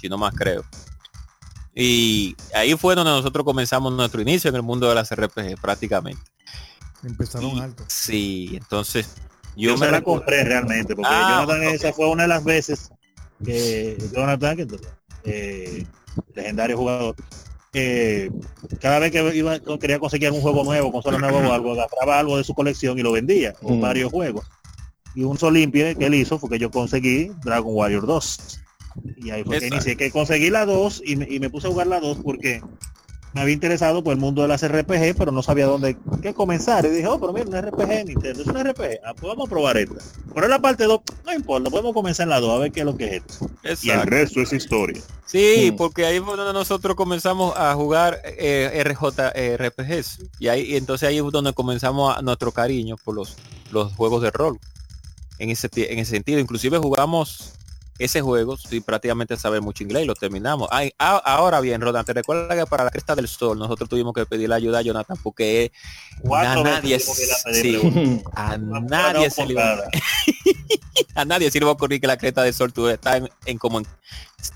[0.00, 0.64] si no más creo.
[1.74, 6.22] Y ahí fue donde nosotros comenzamos nuestro inicio en el mundo de las RPG prácticamente.
[7.02, 7.84] Empezaron y- alto.
[7.88, 9.08] Sí, entonces
[9.56, 12.44] yo, Yo me se la compré realmente, porque Ah, Jonathan, esa fue una de las
[12.44, 12.90] veces
[13.44, 14.66] que Jonathan, que
[15.24, 15.86] eh,
[16.34, 17.16] legendario jugador,
[17.72, 18.30] eh,
[18.80, 22.36] cada vez que iba, quería conseguir un juego nuevo, consola nueva o algo, agarraba algo
[22.36, 23.80] de su colección y lo vendía, o Mm.
[23.80, 24.46] varios juegos.
[25.16, 28.60] Y un solimpie que él hizo fue que yo conseguí Dragon Warrior 2.
[29.16, 31.70] Y ahí fue que inicié que conseguí la 2 y me, y me puse a
[31.70, 32.60] jugar la 2 porque
[33.32, 36.84] me había interesado por el mundo de las RPG, pero no sabía dónde qué comenzar.
[36.86, 39.00] Y dije, oh, pero mira, un RPG Nintendo, es un RPG.
[39.04, 39.96] Ah, pues vamos a probar esta.
[40.32, 42.80] Pero en la parte 2, no importa, podemos comenzar en la 2 a ver qué
[42.80, 43.22] es lo que es
[43.64, 43.86] esto.
[43.86, 45.02] Y el resto es historia.
[45.26, 45.76] Sí, Mm.
[45.76, 50.76] porque ahí fue donde nosotros comenzamos a jugar eh, RJ eh, RPGs y ahí y
[50.76, 53.36] entonces ahí es donde comenzamos a- nuestro cariño por los
[53.72, 54.60] los juegos de rol.
[55.40, 57.54] En ese en ese sentido, inclusive jugamos
[57.98, 60.68] ese juego sin prácticamente saber mucho inglés y lo terminamos.
[60.72, 64.12] Ay, a- ahora bien, Rodan, te recuerda que para la cresta del sol nosotros tuvimos
[64.14, 65.70] que pedir la ayuda a Jonathan porque
[66.48, 69.54] a nadie, que sí, a nadie se le
[71.14, 73.86] a nadie a ocurrir que la cresta del sol tú está en, en como en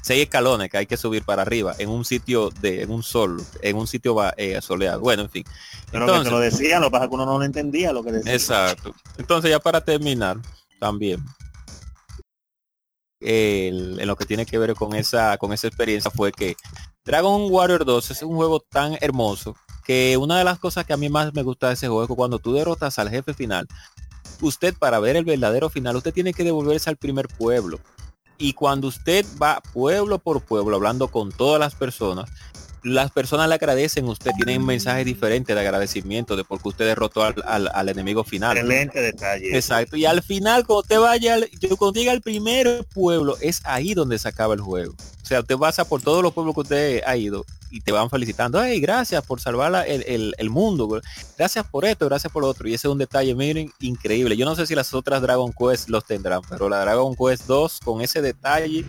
[0.03, 3.43] seis escalones que hay que subir para arriba en un sitio de en un sol
[3.63, 5.01] en un sitio va- eh, soleado.
[5.01, 5.45] Bueno en fin.
[5.91, 8.03] Pero que entonces te lo decían, lo que pasa que uno no lo entendía lo
[8.03, 8.35] que decía.
[8.35, 8.95] exacto.
[9.17, 10.37] Entonces ya para terminar
[10.79, 11.25] también
[13.21, 16.57] el- en lo que tiene que ver con esa con esa experiencia fue que
[17.05, 20.97] Dragon Warrior 2 es un juego tan hermoso que una de las cosas que a
[20.99, 23.67] mí más me gusta de ese juego es que cuando tú derrotas al jefe final
[24.41, 27.81] usted para ver el verdadero final, usted tiene que devolverse al primer pueblo.
[28.37, 32.31] Y cuando usted va pueblo por pueblo hablando con todas las personas,
[32.89, 37.23] las personas le agradecen a usted, tienen mensajes diferentes de agradecimiento de porque usted derrotó
[37.23, 38.57] al, al- al enemigo final.
[38.57, 39.55] Excelente detalle.
[39.57, 39.97] Exacto.
[39.97, 44.19] Y al final, cuando usted vaya, yo- cuando llega al primer pueblo, es ahí donde
[44.19, 44.95] se acaba el juego.
[45.23, 48.09] O sea, usted pasa por todos los pueblos que usted ha ido y te van
[48.09, 48.63] felicitando.
[48.65, 51.01] Hey, gracias por salvar la- el, el- el mundo.
[51.37, 52.67] Gracias por esto, gracias por lo otro.
[52.67, 54.37] Y ese es un detalle, miren, increíble.
[54.39, 57.81] Yo no sé si las otras Dragon Quest los tendrán, pero la Dragon Quest 2
[57.85, 58.85] con ese detalle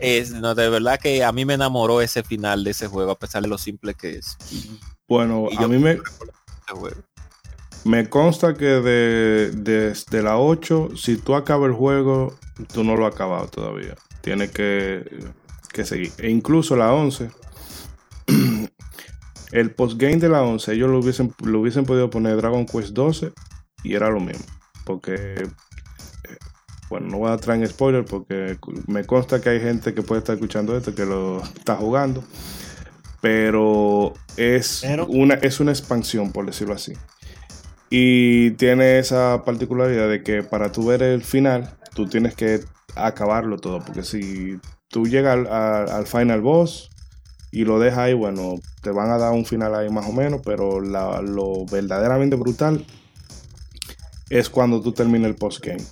[0.00, 3.18] es, no, de verdad que a mí me enamoró ese final de ese juego, a
[3.18, 4.36] pesar de lo simple que es.
[5.08, 5.98] Bueno, Y a mí me,
[7.84, 12.36] me consta que de, desde la 8, si tú acabas el juego,
[12.72, 13.96] tú no lo has acabado todavía.
[14.20, 15.04] Tienes que,
[15.72, 16.12] que seguir.
[16.18, 17.30] E incluso la 11,
[19.52, 23.32] el postgame de la 11, ellos lo hubiesen, lo hubiesen podido poner Dragon Quest 12
[23.82, 24.44] y era lo mismo.
[24.84, 25.48] Porque,
[26.90, 28.58] bueno, no voy a traer en spoiler porque
[28.88, 32.22] me consta que hay gente que puede estar escuchando esto que lo está jugando.
[33.20, 36.92] Pero es, Pero- Una, es una expansión, por decirlo así.
[37.90, 42.60] Y tiene esa particularidad de que para tú ver el final, tú tienes que
[42.96, 43.80] acabarlo todo.
[43.84, 44.58] Porque si
[44.88, 46.90] tú llegas al, al- al final boss
[47.52, 50.40] y lo dejas ahí, bueno, te van a dar un final ahí más o menos.
[50.44, 52.86] Pero la- lo verdaderamente brutal
[54.30, 55.82] es cuando tú terminas el postgame.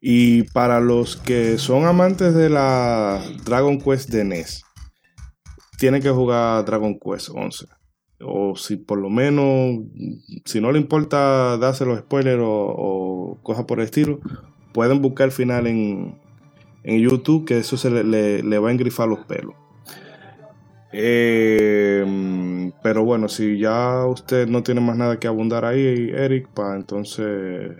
[0.00, 4.64] Y para los que son amantes de la Dragon Quest de NES,
[5.78, 7.66] tienen que jugar Dragon Quest 11
[8.20, 9.80] o si por lo menos,
[10.44, 14.20] si no le importa darse los spoilers o, cosas por el estilo,
[14.72, 16.18] pueden buscar el final en,
[16.82, 19.54] en YouTube, que eso se le, le- va a engrifar los pelos.
[20.92, 26.76] Eh, pero bueno, si ya usted no tiene más nada que abundar ahí, Eric, para
[26.76, 27.72] entonces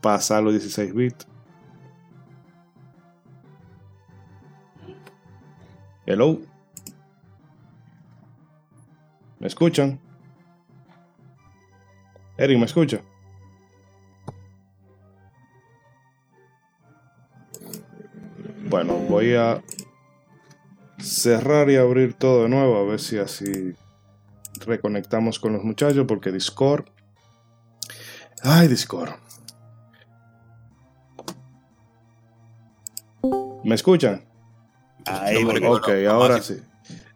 [0.00, 1.26] pasar los 16 bits.
[6.06, 6.40] Hello.
[9.38, 10.00] ¿Me escuchan?
[12.36, 13.02] Eric, ¿me escucha?
[18.68, 19.62] Bueno, voy a
[20.98, 23.74] cerrar y abrir todo de nuevo a ver si así
[24.66, 26.86] reconectamos con los muchachos porque Discord...
[28.42, 29.27] Ay, Discord.
[33.68, 34.24] ¿Me escuchan?
[35.04, 36.56] Ahí, Ok, ahora sí.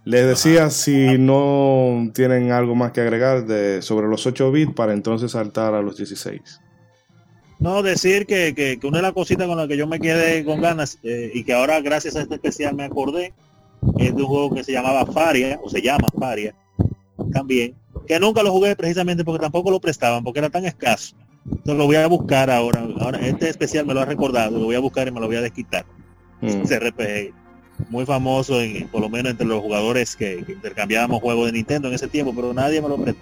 [0.04, 4.92] Les decía si no tienen algo más que agregar de, sobre los 8 bits para
[4.92, 6.60] entonces saltar a los 16.
[7.58, 10.44] No, decir que, que- que una de las cositas con las que yo me quedé
[10.44, 13.32] con ganas eh, y que ahora gracias a este especial me acordé
[13.98, 16.54] es de un juego que se llamaba Faria, o se llama Faria,
[17.32, 17.74] también,
[18.06, 21.16] que nunca lo jugué precisamente porque tampoco lo prestaban, porque era tan escaso.
[21.46, 22.86] Entonces lo voy a buscar ahora.
[23.00, 25.36] Ahora este especial me lo ha recordado, lo voy a buscar y me lo voy
[25.36, 25.86] a desquitar.
[26.42, 26.62] Mm.
[26.62, 27.32] Ese RPG
[27.88, 31.88] muy famoso, en, por lo menos entre los jugadores que, que intercambiábamos juegos de Nintendo
[31.88, 33.20] en ese tiempo, pero nadie me lo prestó.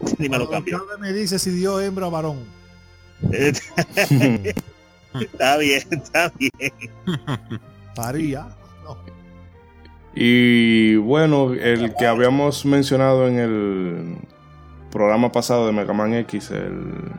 [0.18, 0.84] Ni me lo cambió.
[1.00, 2.44] Me dice si dio hembra o varón.
[5.20, 6.72] está bien, está bien.
[7.94, 8.48] Paría.
[8.84, 8.98] No.
[10.14, 14.16] Y bueno, el que habíamos mencionado en el
[14.90, 17.10] programa pasado de Mega Man X, el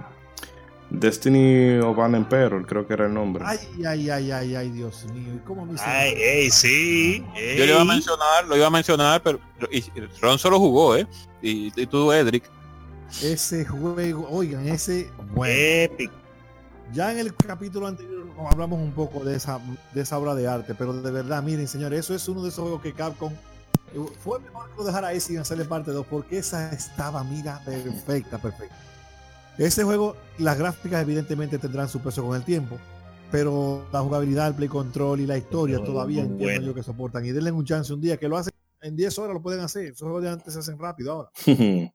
[0.89, 3.43] Destiny of an Emperor, creo que era el nombre.
[3.45, 5.33] Ay, ay, ay, ay, ay, Dios mío.
[5.35, 5.83] ¿Y cómo me hizo?
[5.85, 7.23] Ay, ey, sí.
[7.35, 9.39] Yo le iba a mencionar, lo iba a mencionar, pero
[9.69, 11.05] y- y Ron solo jugó, ¿eh?
[11.41, 12.45] Y, y tú, Edric.
[13.21, 16.13] Ese juego, oigan, ese, bueno, Épico.
[16.93, 19.59] ya en el capítulo anterior hablamos un poco de esa,
[19.93, 22.63] de esa obra de arte, pero de verdad, miren, señores, eso es uno de esos
[22.63, 26.37] juegos que Capcom eh, fue mejor que lo dejara ahí sin hacerle parte 2, porque
[26.39, 28.75] esa estaba, mira, perfecta, perfecta.
[29.57, 32.77] Ese juego, las gráficas evidentemente tendrán su peso con el tiempo,
[33.31, 36.65] pero la jugabilidad, el play control y la historia todavía entiendo bueno.
[36.67, 37.25] yo que soportan.
[37.25, 39.85] Y denle un chance un día que lo hacen en 10 horas, lo pueden hacer.
[39.85, 41.31] Esos juegos de antes se hacen rápido ahora.
[41.47, 41.91] bueno,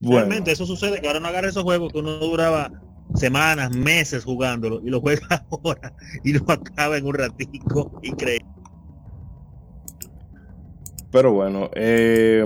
[0.00, 2.70] Realmente eso sucede que ahora no agarra esos juegos que uno duraba
[3.14, 7.98] semanas, meses jugándolo y lo juega ahora y lo acaba en un ratico.
[8.02, 8.46] Increíble.
[11.10, 12.44] pero bueno, eh,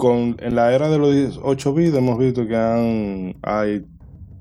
[0.00, 2.56] con, en la era de los 8 bits hemos visto que
[3.42, 3.84] hay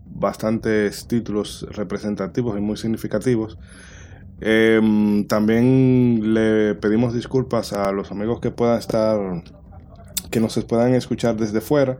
[0.05, 3.59] bastantes títulos representativos y muy significativos.
[4.39, 4.79] Eh,
[5.27, 9.19] también le pedimos disculpas a los amigos que puedan estar,
[10.31, 11.97] que nos puedan escuchar desde fuera,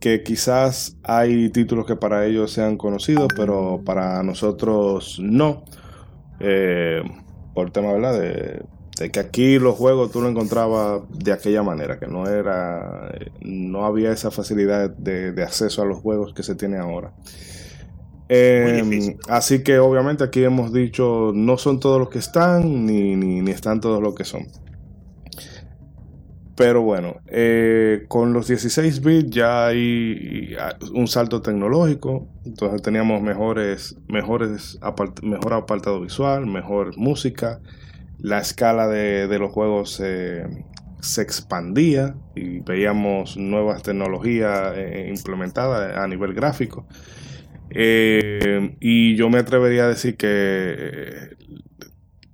[0.00, 5.64] que quizás hay títulos que para ellos sean conocidos, pero para nosotros no.
[6.40, 7.02] Eh,
[7.52, 8.18] por tema, ¿verdad?
[8.18, 8.62] De,
[9.02, 13.84] de que aquí los juegos tú lo encontrabas de aquella manera, que no era, no
[13.84, 17.12] había esa facilidad de, de acceso a los juegos que se tiene ahora.
[18.28, 19.18] Eh, difícil.
[19.28, 23.50] así que obviamente aquí hemos dicho no son todos los que están ni, ni, ni
[23.50, 24.46] están todos los que son.
[26.54, 30.54] Pero bueno, eh, con los 16 bits ya hay
[30.94, 32.28] un salto tecnológico.
[32.44, 34.78] Entonces teníamos mejores, mejores
[35.22, 37.58] mejor apartado visual, mejor música.
[38.22, 40.00] La escala de, de los juegos
[41.02, 46.86] se expandía y veíamos nuevas tecnologías eh, implementadas a nivel gráfico.
[47.70, 51.36] Eh, y yo me atrevería a decir que eh,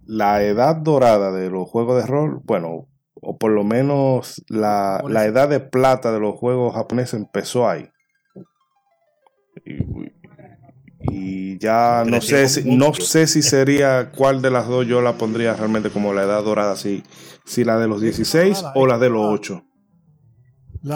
[0.05, 5.49] la edad dorada de los juegos de rol, bueno, o por lo menos la, edad
[5.49, 7.89] de plata de los juegos japoneses empezó ahí.
[9.65, 10.08] Y,
[11.59, 15.55] ya no sé, si, no sé si sería cuál de las dos yo la pondría
[15.55, 17.03] realmente como la edad dorada, si,
[17.45, 19.65] si la de los 16 o la de los 8.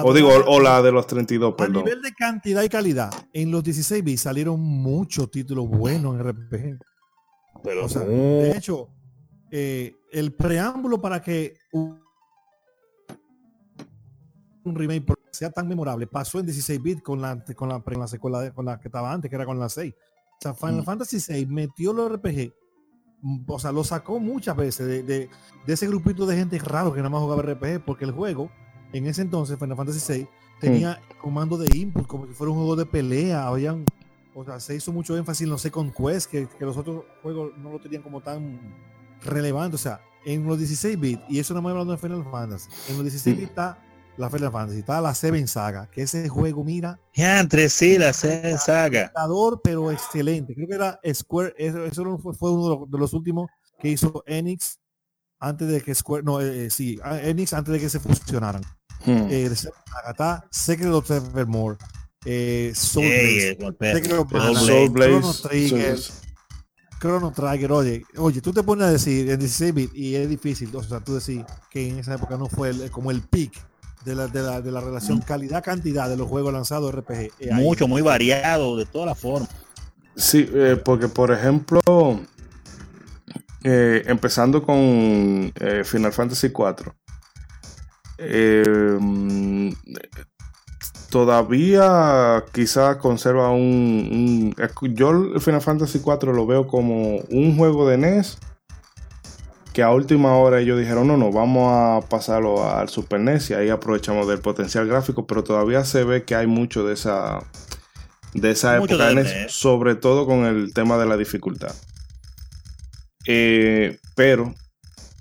[0.05, 1.82] o digo, o la de los 32, perdón.
[1.82, 6.28] A nivel de cantidad y calidad, en los 16 bits salieron muchos títulos buenos en
[6.28, 6.78] RPG.
[7.62, 8.89] Pero, de hecho,
[9.51, 12.01] eh, el preámbulo para que un,
[14.64, 16.06] remake sea tan memorable.
[16.06, 19.12] Pasó en 16 bits con la, con la, con la secuela con la que estaba
[19.12, 19.92] antes, que era con la 6.
[19.92, 20.84] O sea, Final mm.
[20.84, 22.52] Fantasy 6 metió los RPG
[23.46, 25.30] o sea, lo sacó muchas veces de, de,
[25.66, 28.50] ese grupito de gente raro que nada más jugaba RPG, porque el juego,
[28.92, 30.28] en ese entonces, Final Fantasy VI,
[30.60, 33.84] tenía comando de input, como si fuera un juego de pelea, habían,
[34.34, 37.52] o sea, se hizo mucho énfasis en los Second Quest, que, que los otros juegos
[37.59, 38.60] no lo tenían como tan
[39.22, 42.68] relevante, o sea, en los 16 bits, y eso no me hablando de Final Fantasy,
[42.88, 43.80] en los 16 bits está
[44.16, 47.01] la Final Fantasy, está la Seven Saga, que ese juego, mira.
[47.14, 49.12] Ya, entre sí, la Seven Saga.
[49.62, 50.55] Pero excelente.
[50.55, 54.78] Creo que era Square, eso, fue, uno de los últimos que hizo Enix
[55.39, 58.62] antes de que Square, no, eh, eh, sí, Enix antes de que se fusionaron.
[59.05, 59.26] Hmm.
[59.30, 59.51] Eh,
[60.09, 61.76] está Secret of Evermore,
[62.24, 65.98] eh, Soul Secret of Soul Chrono Trigger,
[67.01, 70.70] Chrono Trigger, oye, oye, tú te pones a decir en 16 bits y es difícil,
[70.76, 73.72] o sea, tú decís que en esa época no fue como el peak
[74.05, 77.31] de la, de la, de la relación calidad-cantidad de los juegos lanzados RPG.
[77.39, 79.49] Eh, Mucho, muy variado, de todas las formas.
[80.16, 81.81] Sí, eh, porque por ejemplo,
[83.65, 85.53] eh, empezando con
[85.85, 86.93] Final Fantasy IV,
[91.09, 97.89] todavía quizás conserva un, un, Yo el Final Fantasy IV lo veo como un juego
[97.89, 98.39] de NES
[99.73, 103.55] que a última hora ellos dijeron, no, no, vamos a pasarlo al Super NES y
[103.55, 107.43] ahí aprovechamos del potencial gráfico, pero todavía se ve que hay mucho de esa,
[108.35, 111.74] de esa época de NES, e sobre todo con el tema de la dificultad.
[113.27, 114.55] Eh, pero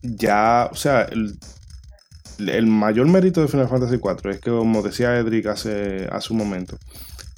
[0.02, 1.07] ya, o sea,
[2.40, 6.40] el, mayor mérito de Final Fantasy IV es que, como decía Edric hace, hace un
[6.40, 6.78] momento,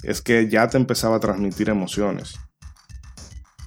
[0.01, 2.35] es que ya te empezaba a transmitir emociones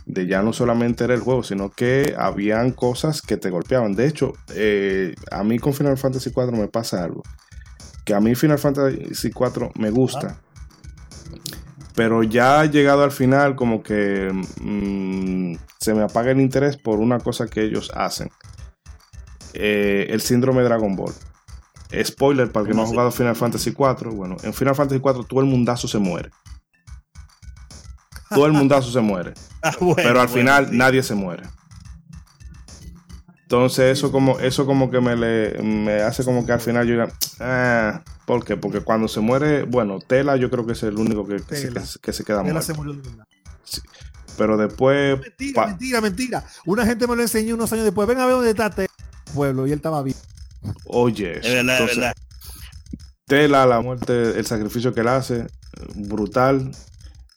[0.07, 3.95] de ya no solamente era el juego, sino que habían cosas que te golpeaban.
[3.95, 7.23] De hecho, eh, a mí con Final Fantasy IV me pasa algo.
[8.05, 10.41] Que a mí Final Fantasy IV me gusta.
[11.97, 14.31] Pero ya llegado al final, como que
[14.61, 18.31] mm, se me apaga el interés por una cosa que ellos hacen.
[19.55, 21.15] Eh, el síndrome de Dragon Ball.
[22.05, 24.11] Spoiler para el que no ha jugado Final Fantasy IV.
[24.15, 26.31] Bueno, en Final Fantasy IV todo el mundazo se muere
[28.31, 29.35] todo el mundazo se muere.
[29.63, 31.43] Ah, pero al final nadie se muere.
[33.47, 36.93] Entonces eso como, eso como que me, le, me hace como que al final yo
[36.93, 37.09] diga,
[37.41, 38.57] ah, ¿por qué?
[38.57, 42.25] Porque cuando se muere, bueno, Tela yo creo que es el único que, que, se,
[42.25, 42.63] queda muerto.
[42.63, 43.01] Se murió
[43.65, 43.81] sí.
[44.37, 45.21] Pero después...
[45.21, 46.45] Mentira, mentira, mentira.
[46.65, 48.07] Una gente me lo enseñó unos años después.
[48.07, 48.93] Ven a ver dónde está Tela,
[49.33, 50.17] pueblo, y él estaba bien.
[50.85, 52.17] Oye, es verdad, es verdad.
[53.27, 55.47] Tela, la muerte, el sacrificio que él hace,
[55.95, 56.73] brutal.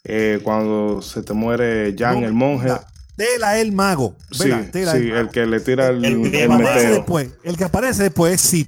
[0.04, 2.70] Eh, cuando se te muere Jan, el monje.
[3.16, 4.16] Tela el mago.
[4.32, 8.34] Sí, sí el, que le tira el, el, que aparece después, el que aparece después
[8.34, 8.68] es sí.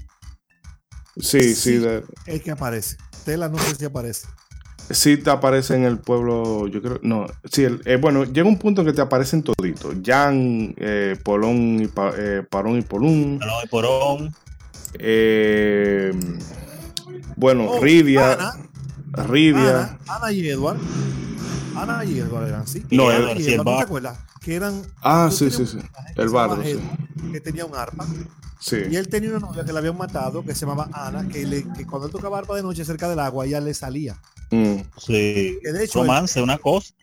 [1.18, 1.82] Sí, sí.
[2.26, 2.98] El que aparece.
[3.24, 4.28] Tela no sé si aparece.
[4.90, 8.82] Sí te aparece en el pueblo, yo creo, no, sí, eh, bueno, llega un punto
[8.82, 13.40] en que te aparecen toditos, Jan, eh, Polón y eh, Parón y Polún.
[13.40, 14.36] Parón y Porón.
[17.38, 18.38] bueno, oh, Ridia.
[19.14, 19.98] Ridia.
[20.08, 20.78] Ana, y Edward.
[21.76, 22.86] Ana y Edward eran, ¿sí?
[22.92, 24.20] No, Ana y Edward, ¿no te acuerdas?
[24.40, 24.82] Que eran...
[25.02, 25.80] Ah, sí, sí, sí.
[26.16, 26.80] El bardo, sí.
[27.32, 28.06] Que tenía un arma.
[28.60, 28.78] Sí.
[28.90, 31.64] Y él tenía una novia que la habían matado, que se llamaba Ana, que, le,
[31.74, 34.20] que cuando él tocaba arpa de noche cerca del agua, ella le salía.
[34.52, 34.76] Mm.
[34.98, 35.58] Sí.
[35.62, 36.94] Que de hecho, Romance, una cosa.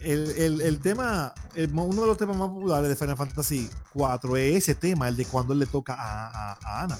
[0.00, 1.34] El, el, el tema,
[1.74, 5.26] uno de los temas más populares de Final Fantasy 4 es ese tema, el de
[5.26, 6.98] cuando él le toca a, a, a Ana.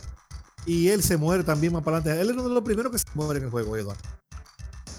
[0.67, 2.21] Y él se muere también más para adelante.
[2.21, 4.01] Él es uno de los primeros que se muere en el juego, Eduardo.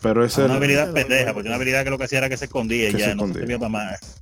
[0.01, 2.45] Pero es una habilidad pendeja, porque una habilidad que lo que hacía era que se
[2.45, 4.19] escondía y ya no se más.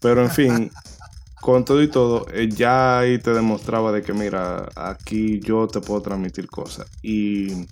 [0.00, 0.70] Pero en fin,
[1.40, 5.80] con todo y todo, eh, ya ahí te demostraba de que, mira, aquí yo te
[5.80, 6.86] puedo transmitir cosas.
[7.02, 7.66] Y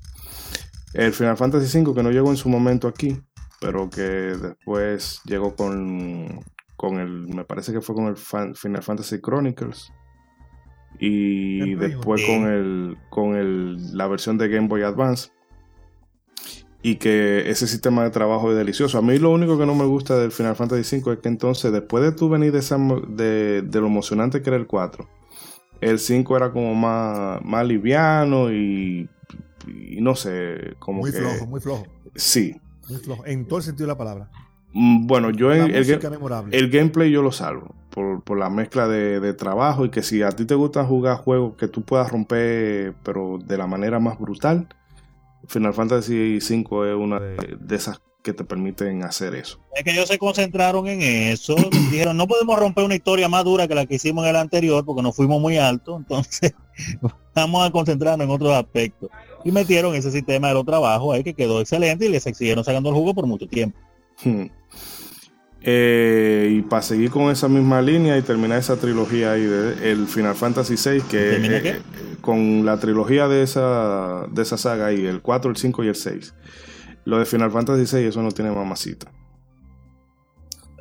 [0.93, 3.21] el Final Fantasy V, que no llegó en su momento aquí,
[3.61, 6.45] pero que después llegó con,
[6.77, 9.93] con el, me parece que fue con el Final Fantasy Chronicles.
[10.99, 15.29] Y después con el con el, la versión de Game Boy Advance
[16.87, 18.97] y que ese sistema de trabajo es delicioso.
[18.97, 21.73] A mí lo único que no me gusta del Final Fantasy V es que entonces
[21.73, 25.05] después de tú venir de, de, lo emocionante que era el 4,
[25.81, 29.11] el 5 era como más, más liviano y,
[29.99, 31.21] no sé, como muy que...
[31.21, 31.87] Muy flojo, muy flojo.
[32.15, 32.55] Sí.
[32.89, 34.31] Muy flojo, en todo el sentido de la palabra.
[34.73, 35.91] Mm, bueno, yo en el,
[36.53, 40.23] el, gameplay yo lo salvo por, por la mezcla de, de, trabajo y que si
[40.23, 44.21] a ti te gusta jugar juegos que tú puedas romper pero de la manera más
[44.21, 44.69] brutal,
[45.47, 49.61] Final Fantasy V es una de, esas que te permiten hacer eso.
[49.75, 51.55] Es que ellos se concentraron en eso.
[51.91, 54.85] dijeron, no podemos romper una historia más dura que la que hicimos en el anterior
[54.85, 55.97] porque nos fuimos muy alto.
[55.99, 56.55] Entonces,
[57.35, 59.11] vamos a concentrarnos en otros aspectos.
[59.45, 62.89] Y metieron ese sistema de los trabajos ahí que quedó excelente y les siguieron sacando
[62.89, 63.79] el jugo por mucho tiempo.
[64.25, 64.47] Hmm.
[65.63, 70.07] Eh, y para seguir con esa misma línea y terminar esa trilogía ahí de el
[70.07, 71.83] Final Fantasy VI, que eh,
[72.21, 75.95] con la trilogía de esa, de esa saga ahí, el 4, el 5 y el
[75.95, 76.35] 6.
[77.05, 79.11] Lo de Final Fantasy VI, eso no tiene mamacita.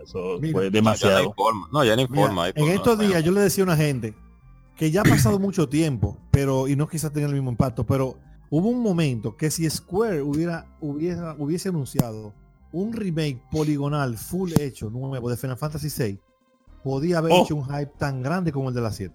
[0.03, 1.33] Eso fue demasiado.
[1.71, 2.49] No, ya no informa.
[2.49, 4.13] en estos días yo le decía a una gente
[4.75, 8.17] que ya ha pasado mucho tiempo, pero y no quizás tenga el mismo impacto, pero
[8.49, 12.33] hubo un momento que si Square hubiera, hubiera hubiese anunciado
[12.71, 16.19] un remake poligonal full hecho nuevo de Final Fantasy VI
[16.83, 17.43] podía haber oh.
[17.43, 19.13] hecho un hype tan grande como el de la 7.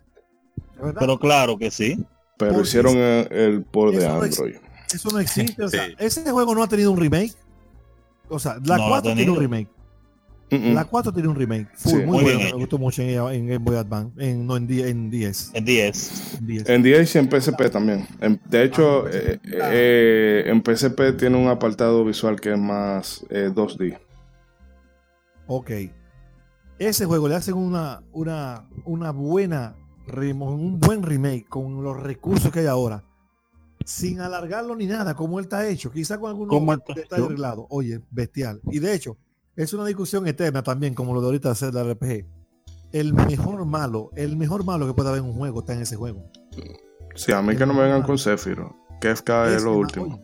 [0.98, 2.04] Pero claro que sí.
[2.36, 4.56] Pero hicieron el, por de Android.
[4.92, 5.62] eso no existe.
[5.62, 7.34] O sea, ese juego no ha tenido un remake.
[8.28, 9.68] O sea, la 4 tiene un remake.
[10.50, 11.68] La 4 tiene un remake.
[11.74, 12.40] Full, muy, bueno.
[12.40, 14.12] Me gustó mucho en, Game Boy Advance.
[14.18, 14.86] En, no, en, 10.
[14.86, 15.50] En 10.
[15.54, 16.68] En 10.
[16.68, 18.06] En 10 y en PSP también.
[18.48, 23.92] de hecho, ah, eh, eh, en PSP tiene un apartado visual que es más 2D.
[23.92, 23.98] Eh,
[25.46, 25.70] ok.
[26.78, 29.76] Ese juego le hacen una, una, una buena
[30.16, 33.04] un buen remake con los recursos que hay ahora,
[33.84, 37.66] sin alargarlo ni nada, como él está hecho, quizá con algunos detalles arreglados.
[37.70, 38.60] Oye, bestial.
[38.70, 39.16] Y de hecho,
[39.62, 42.24] es una discusión eterna también, como lo de ahorita hacer la RPG.
[42.92, 45.96] El mejor malo, el mejor malo que puede haber en un juego está en ese
[45.96, 46.30] juego.
[47.14, 48.72] si a mí que no me vengan con Sephiroth.
[49.00, 50.22] Kefka es, lo último.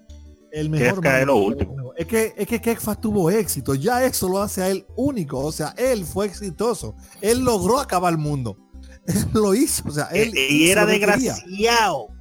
[0.53, 1.93] el mejor malo, es lo último.
[1.97, 3.75] Es que, es que Kefka tuvo éxito.
[3.75, 5.39] Ya eso lo hace a él único.
[5.39, 6.95] O sea, él fue exitoso.
[7.21, 8.59] Él logró acabar el mundo.
[9.33, 11.39] lo hizo, o sea, él eh, y era desgraciado.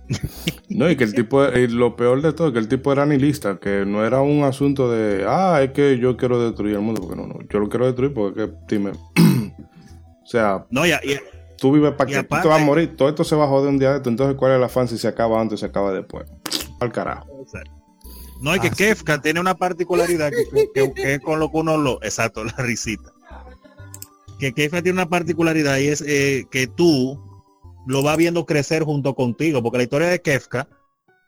[0.69, 3.85] No, y que el tipo, lo peor de todo, que el tipo era nihilista, que
[3.85, 7.27] no era un asunto de, ah, es que yo quiero destruir el mundo, porque no,
[7.27, 8.91] no, yo lo quiero destruir porque que, dime,
[10.23, 10.99] o sea, no, ya,
[11.57, 13.69] tú vives para que tú te vas a morir, todo esto se va a joder
[13.69, 15.67] un día de esto, entonces ¿cuál es la fan si se acaba antes o se
[15.67, 16.25] acaba después?
[16.79, 17.27] Al carajo.
[18.41, 20.31] No, es que Kefka tiene una particularidad
[20.73, 23.15] que, es con lo que uno lo, exacto, la risita
[24.39, 27.19] que Kefka tiene una particularidad y es eh, que tú
[27.85, 30.67] lo vas viendo crecer junto contigo, porque la historia de Kefka,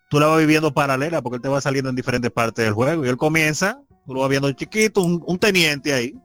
[0.09, 3.05] tú la vas viviendo paralela, porque él te va saliendo en diferentes partes del juego,
[3.05, 6.15] y él comienza, tú lo vas viendo chiquito, un, teniente ahí,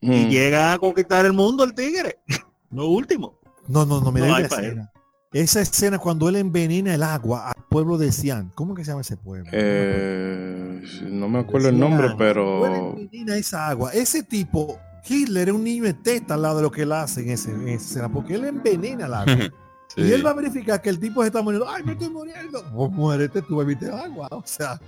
[0.00, 0.28] y mm.
[0.28, 2.18] llega a conquistar el mundo el tigre,
[2.70, 3.38] lo último.
[3.68, 4.92] No, no, no, mira esa escena.
[5.32, 8.50] Esa escena cuando él envenena el agua al pueblo de Sian.
[8.56, 9.48] ¿Cómo que se llama ese pueblo?
[9.52, 12.96] Eh, no me acuerdo el nombre, pero...
[12.96, 13.92] Envenena esa agua.
[13.92, 14.80] Ese tipo
[15.10, 17.50] Hitler es un niño de testa al lado de lo que él hace en, ese,
[17.50, 19.36] esa escena, porque él envenena la agua.
[19.96, 21.68] Y él va a verificar que el tipo se está muriendo.
[21.68, 22.62] ¡Ay, me estoy muriendo!
[22.72, 24.28] Vos muérete, tú bebiste agua.
[24.30, 24.80] O sea,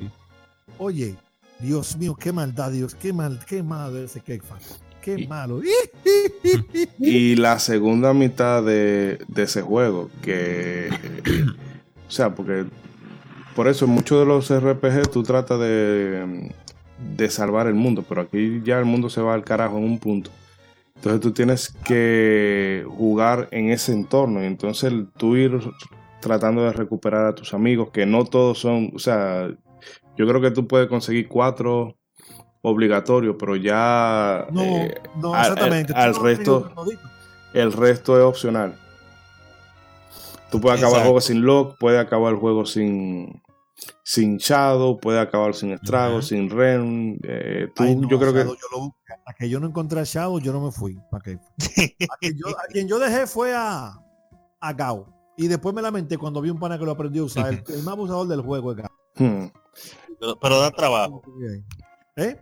[0.78, 1.16] oye,
[1.58, 4.44] Dios mío, qué maldad, Dios, qué mal, qué malo ese cake
[5.00, 5.60] Qué malo.
[7.00, 10.88] y la segunda mitad de, de ese juego, que.
[12.06, 12.66] o sea, porque.
[13.56, 16.52] Por eso en muchos de los RPG tú tratas de
[17.16, 19.98] de salvar el mundo, pero aquí ya el mundo se va al carajo en un
[19.98, 20.30] punto.
[20.96, 25.58] Entonces tú tienes que jugar en ese entorno y entonces tú ir
[26.20, 29.48] tratando de recuperar a tus amigos, que no todos son, o sea,
[30.16, 31.96] yo creo que tú puedes conseguir cuatro
[32.62, 35.92] obligatorios, pero ya no, eh, no exactamente.
[35.92, 36.72] Al, resto,
[37.52, 38.76] el resto es opcional.
[40.50, 43.42] Tú puedes acabar el juego sin lock, puedes acabar el juego sin,
[44.04, 47.18] sin Shadow, puede acabar sin Estrago, sin Ren.
[47.22, 47.68] Eh,
[48.08, 48.40] yo creo que.
[48.40, 50.98] a que yo no encontré a Shadow, yo no me fui.
[51.10, 51.38] ¿Para qué?
[52.10, 52.16] a,
[52.70, 53.92] quien yo, dejé fue a,
[54.60, 55.06] a Gao.
[55.36, 57.62] Y después me lamenté cuando vi un pana que lo aprendió a usar.
[57.68, 58.90] El, más abusador del juego es Gao.
[59.16, 59.46] Hmm.
[60.40, 61.22] Pero, da trabajo.
[62.16, 62.36] ¿Eh?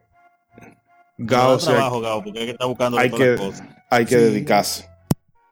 [1.18, 3.36] Gao, da trabajo, Gao, porque hay que estar buscando hay que,
[3.90, 4.88] hay que dedicarse.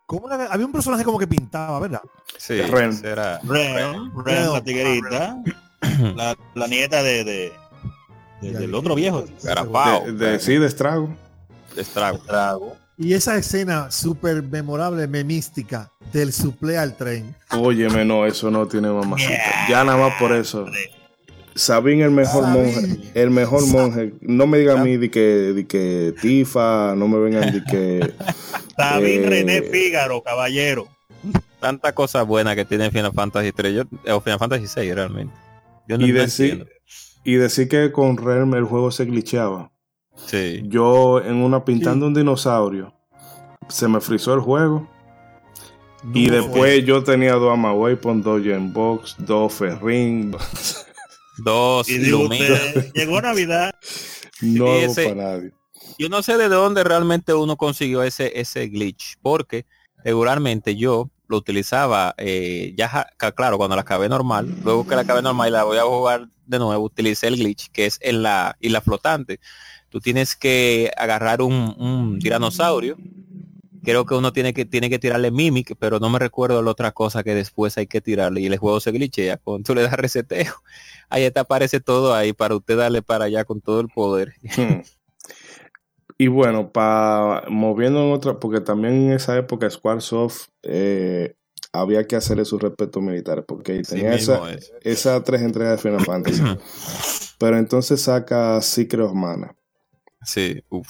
[0.07, 0.47] ¿Cómo era?
[0.47, 2.01] Había un personaje como que pintaba, ¿verdad?
[2.39, 2.99] Sí, Ren.
[3.05, 5.43] era Ren, Ren, la tiguerita,
[6.17, 7.53] la, la nieta de, de-
[8.43, 9.25] de- del otro viejo.
[9.43, 10.05] Garapao.
[10.07, 11.15] De, de- sí, de estrago.
[11.77, 12.19] Estrago.
[12.19, 12.77] Trago.
[12.97, 17.35] Y esa escena súper memorable, memística, del suple al tren.
[17.53, 19.69] Óyeme, no, eso no tiene mamacita.
[19.69, 20.67] Ya nada más por eso.
[21.55, 22.63] Sabín el mejor Sabín.
[22.65, 24.15] monje, el mejor monje.
[24.21, 28.15] No me digan a mí de que, de que Tifa, no me vengan de que
[28.77, 30.89] David Eh, René Fígaro, caballero.
[31.61, 35.35] Tanta cosa buena que tiene Final Fantasy 3 yo, o Final Fantasy 6 realmente.
[35.89, 36.69] Yo no y decir
[37.25, 39.73] y decir que con Realm el juego se glitcheaba.
[40.27, 40.63] Sí.
[40.67, 42.95] Yo en una pintando un dinosaurio
[43.69, 44.89] se me frizó el juego
[46.15, 50.35] y No, después yo tenía dos Weapon, dos Genbox, dos Ferrin,
[51.39, 52.45] Dos Y digo, Lumina.
[52.55, 53.75] usted, llegó Navidad.
[54.43, 55.53] no hago ese- para nadie.
[55.99, 59.67] Yo no sé de dónde realmente uno consiguió ese, ese glitch, porque
[60.05, 63.07] regularmente yo lo utilizaba, eh, ya
[63.37, 66.29] claro, cuando la acabé normal, luego que la acabé normal y la voy a jugar
[66.47, 69.39] de nuevo, utilicé el glitch, que es en la isla flotante.
[69.91, 72.97] Tú tienes que agarrar un, un tiranosaurio,
[73.83, 76.93] creo que uno tiene que, tiene que tirarle mimic, pero no me recuerdo la otra
[76.93, 79.93] cosa que después hay que tirarle y el juego se glitchea, cuando tú le das
[79.95, 80.53] reseteo,
[81.09, 84.35] ahí te aparece todo ahí para usted darle para allá con todo el poder.
[84.57, 84.81] Hmm.
[86.19, 91.37] Y bueno, para moviendo en otra, porque también en esa época Squaresoft eh,
[91.73, 94.73] había que hacerle sus respetos militares, porque tenía mismo esa, es.
[94.83, 96.43] esas tres entregas de Final Fantasy.
[97.39, 99.55] Pero entonces saca Secret of Mana.
[100.25, 100.89] Sí, uf.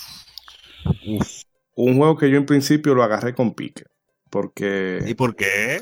[1.75, 3.83] Un juego que yo en principio lo agarré con pique.
[3.83, 5.81] ¿Y Porque, por qué?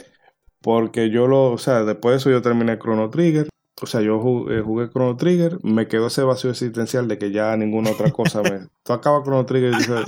[0.61, 3.49] porque yo lo, o sea, después de eso yo terminé Chrono Trigger.
[3.83, 7.57] O sea, yo jugué, jugué Chrono Trigger, me quedó ese vacío existencial de que ya
[7.57, 8.69] ninguna otra cosa me.
[8.83, 10.05] Tú acabas Chrono Trigger y dices,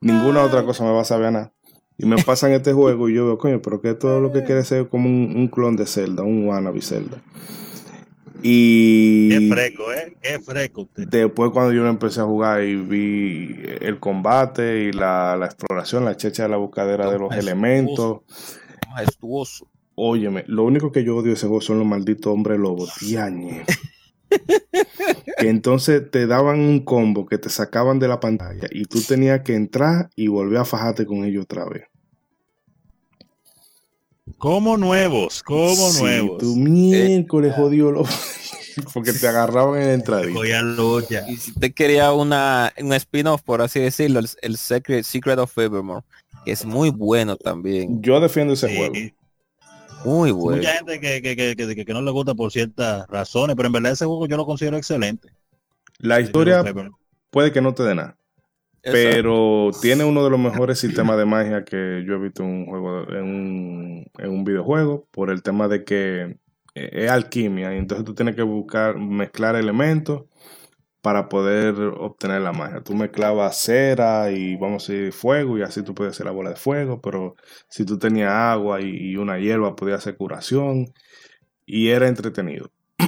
[0.00, 1.52] ninguna otra cosa me va a saber a nada.
[1.96, 4.64] Y me pasan este juego y yo veo, coño, pero que es lo que quiere
[4.64, 7.22] ser como un, un clon de Zelda, un wannabe Zelda.
[8.42, 9.30] Y.
[9.30, 10.16] Qué fresco, ¿eh?
[10.20, 11.08] Qué fresco usted.
[11.08, 16.04] Después cuando yo lo empecé a jugar y vi el combate y la, la exploración,
[16.04, 17.48] la checha de la buscadera de los Majestuoso.
[17.50, 18.20] elementos.
[18.90, 19.68] Majestuoso.
[19.96, 23.64] Óyeme, lo único que yo odio de ese juego son los malditos hombres lobos, diañe.
[25.38, 29.42] que entonces te daban un combo que te sacaban de la pantalla y tú tenías
[29.42, 31.84] que entrar y volver a fajarte con ellos otra vez.
[34.38, 36.38] Como nuevos, como Sí, nuevos.
[36.38, 38.08] Tu miércoles jodido lobo.
[38.92, 40.24] Porque te agarraban en la entrada.
[41.28, 45.56] Y si usted quería una, un spin-off, por así decirlo, el, el Secret, Secret of
[45.56, 46.02] Evermore,
[46.44, 48.02] que es muy bueno también.
[48.02, 48.76] Yo defiendo ese Sí.
[48.76, 48.94] juego.
[50.04, 50.58] Muy bueno.
[50.58, 53.72] Mucha gente que, que, que, que- que no le gusta por ciertas razones, pero en
[53.72, 55.28] verdad ese juego yo lo considero excelente.
[55.98, 56.62] La historia
[57.30, 58.16] puede que no te dé nada.
[58.86, 59.08] Exacto.
[59.12, 62.66] pero tiene uno de los mejores sistemas de magia que yo he visto en un
[62.66, 66.36] juego en un, en un videojuego por el tema de que
[66.74, 70.24] eh, es alquimia y entonces tú tienes que buscar mezclar elementos
[71.04, 72.82] para poder obtener la magia.
[72.82, 76.50] Tú mezclabas cera y vamos a decir fuego y así tú puedes hacer la bola
[76.50, 77.36] de fuego, pero
[77.68, 80.94] si tú tenías agua y, y una hierba podías hacer curación
[81.66, 82.70] y era entretenido.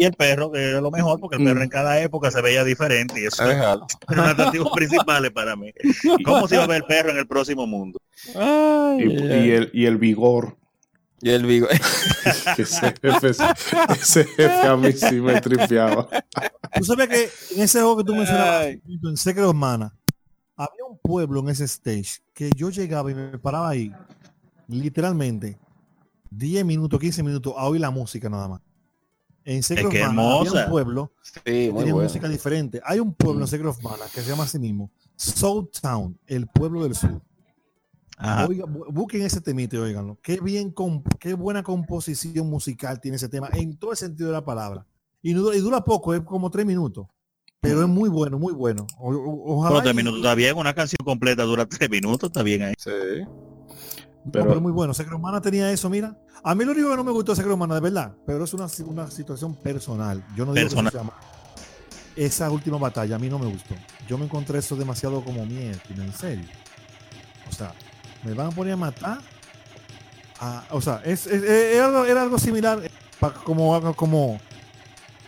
[0.00, 2.62] Y el perro, que era lo mejor, porque el perro en cada época se veía
[2.62, 3.52] diferente y eso Ajá.
[3.52, 5.72] era uno de los atractivos principales para mí.
[6.24, 7.98] ¿Cómo se iba a ver el perro en el próximo mundo?
[8.34, 10.56] Ay, Y, ay, y el, y el vigor
[11.20, 11.68] y el Vigo.
[12.58, 12.64] ese
[13.02, 16.08] jefe, ese jefe a mí sí me tripeaba.
[16.74, 19.94] Tú sabes que en ese juego que tú mencionabas, en Secret of Mana,
[20.56, 23.92] había un pueblo en ese stage que yo llegaba y me paraba ahí,
[24.68, 25.58] literalmente,
[26.30, 28.60] 10 minutos, 15 minutos a oír la música nada más.
[29.44, 32.08] En Secret of que Mana había un pueblo Sí, que muy tenía bueno.
[32.08, 32.80] música diferente.
[32.84, 36.46] Hay un pueblo en Secret of Mana que se llama así mismo, Soul Town, el
[36.46, 37.20] pueblo del sur.
[38.18, 38.46] Ajá.
[38.48, 40.18] Oiga, bu- busquen ese temita y oiganlo.
[40.22, 40.74] Qué bien,
[41.20, 44.86] qué buena composición musical tiene ese tema en todo el sentido de la palabra.
[45.22, 47.06] Y, no dura, y dura poco, es como tres minutos.
[47.60, 48.86] Pero es muy bueno, muy bueno.
[48.98, 52.42] O- o- ojalá Bueno, tres minutos está bien, una canción completa dura tres minutos, está
[52.42, 52.74] bien ahí.
[52.78, 52.90] Sí.
[53.24, 54.92] no, Pero- pero es muy bueno.
[54.94, 56.16] Secret of Mana tenía eso, mira.
[56.44, 58.44] A mí lo único que no me gustó de Secret of Mana, de verdad, pero
[58.44, 60.24] es una, una situación personal.
[60.36, 61.10] Yo no digo que Personal.
[62.14, 63.74] Esa última batalla a mí no me gustó.
[64.08, 66.46] Yo me encontré eso demasiado como mierda, en serio.
[67.48, 67.72] O sea,
[68.24, 69.18] me van a poner a matar.
[70.40, 72.90] a- o sea, es, es- es- era, algo, era algo similar eh,
[73.44, 74.40] como, como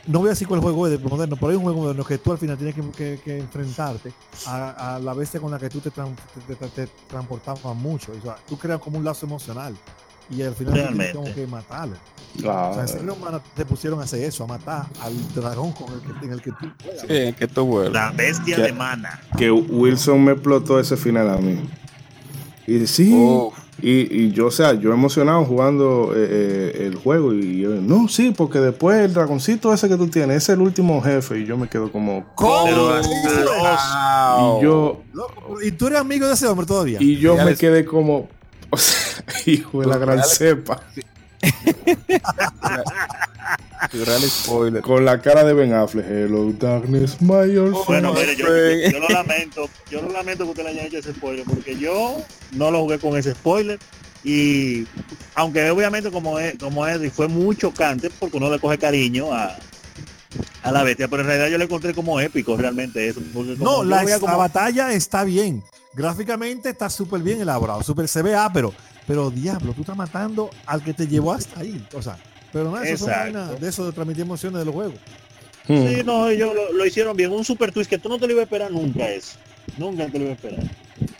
[0.07, 2.17] no voy a decir cuál juego es de moderno, pero hay un juego moderno que
[2.19, 4.13] tú al final tienes que, que- que enfrentarte
[4.47, 6.15] a, a la bestia con la que tú te, tran-
[6.47, 8.13] te- te- te transportabas mucho.
[8.17, 9.75] O sea, tú creas como un lazo emocional.
[10.31, 11.13] Y al final tú tienes Realmente.
[11.19, 11.97] como que matarlo.
[12.47, 16.01] Ah, O sea, en te pusieron a hacer eso, a matar al dragón con el
[16.01, 17.01] que, en el que tú juegas.
[17.01, 17.91] Sí, que esto bueno.
[17.91, 19.21] La bestia de mana.
[19.37, 21.69] que Wilson me explotó ese final a mí.
[22.73, 23.53] Y sí, Uf.
[23.83, 27.35] y, y yo, o sea, yo emocionado jugando eh, eh, el juego.
[27.35, 30.63] Y yo, no, sí, porque después el dragoncito ese que tú tienes, ese es el
[30.63, 32.25] último jefe y yo me quedo como...
[32.39, 36.99] Los- Y yo, Loco, y tú eres amigo de ese hombre todavía.
[37.01, 38.29] y yo me les- quedé como...
[38.73, 40.81] O sea, hijo de la gran cepa.
[43.93, 44.83] Real spoiler.
[44.83, 46.07] Con la cara de Ben Affleck.
[46.07, 48.15] Hello, darkness, my old Bueno, friend.
[48.15, 51.13] mire, yo, yo- yo lo lamento, yo lo lamento que usted le haya hecho ese
[51.15, 52.17] spoiler, porque yo
[52.53, 53.79] no lo jugué con ese spoiler.
[54.23, 54.87] Y
[55.35, 59.33] aunque obviamente como es, como es, y fue muy chocante porque uno le coge cariño
[59.33, 59.57] a,
[60.63, 63.21] a la bestia, pero en realidad yo le encontré como épico realmente eso.
[63.59, 65.63] No, la, la como- batalla está bien.
[65.95, 68.73] Gráficamente está súper bien elaborado, súper CBA, pero,
[69.09, 71.85] pero diablo, tú estás matando al que te llevó hasta ahí.
[71.95, 72.17] O sea,
[72.53, 74.99] pero nada, eso de eso de transmitir emociones de los juegos.
[75.69, 75.87] Hmm.
[75.87, 77.33] Sí, no, ellos lo, lo hicieron bien.
[77.33, 79.39] Un super twist que tú no te lo ibas a esperar nunca eso.
[79.79, 80.71] Nunca te lo ibas a esperar.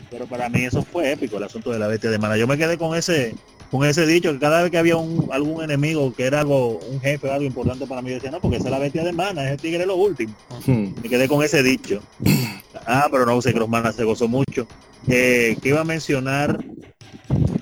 [0.09, 2.37] Pero para mí eso fue épico, el asunto de la bestia de mana.
[2.37, 3.33] Yo me quedé con ese
[3.71, 6.99] con ese dicho que cada vez que había un, algún enemigo que era algo, un
[6.99, 9.13] jefe o algo importante para mí, yo decía, no, porque esa es la bestia de
[9.13, 10.35] mana, ese tigre es lo último.
[10.65, 10.89] Hmm.
[11.01, 12.01] Me quedé con ese dicho.
[12.87, 14.65] Ah, pero no sé, Crossmana se gozó mucho.
[15.07, 16.57] Eh, que iba a mencionar,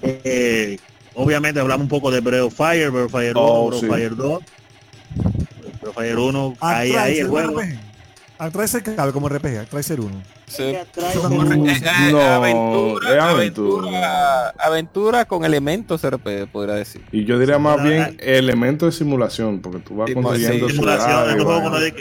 [0.02, 0.78] eh,
[1.24, 3.82] obviamente hablamos un poco de Breath of Fire, Breath of Fire 1, Oh, Breath of
[3.82, 3.88] sí.
[3.88, 4.40] Fire 2.
[5.82, 7.60] Breath of Fire 1, ahí, ahí el juego.
[7.62, 7.80] RPG.
[8.38, 10.22] Atrae ser cabe como RPG, atrae ser uno.
[10.48, 10.74] Sí.
[11.22, 14.50] También- Eh, No, aventura, es aventura, aventura.
[14.60, 17.02] aventura con elementos RPG, podría decir.
[17.12, 20.14] Y yo diría más bien elemento de simulación, porque tú vas sí.
[20.14, 20.70] simulación, en un
[21.46, 21.68] juego vainas.
[21.68, 21.94] uno de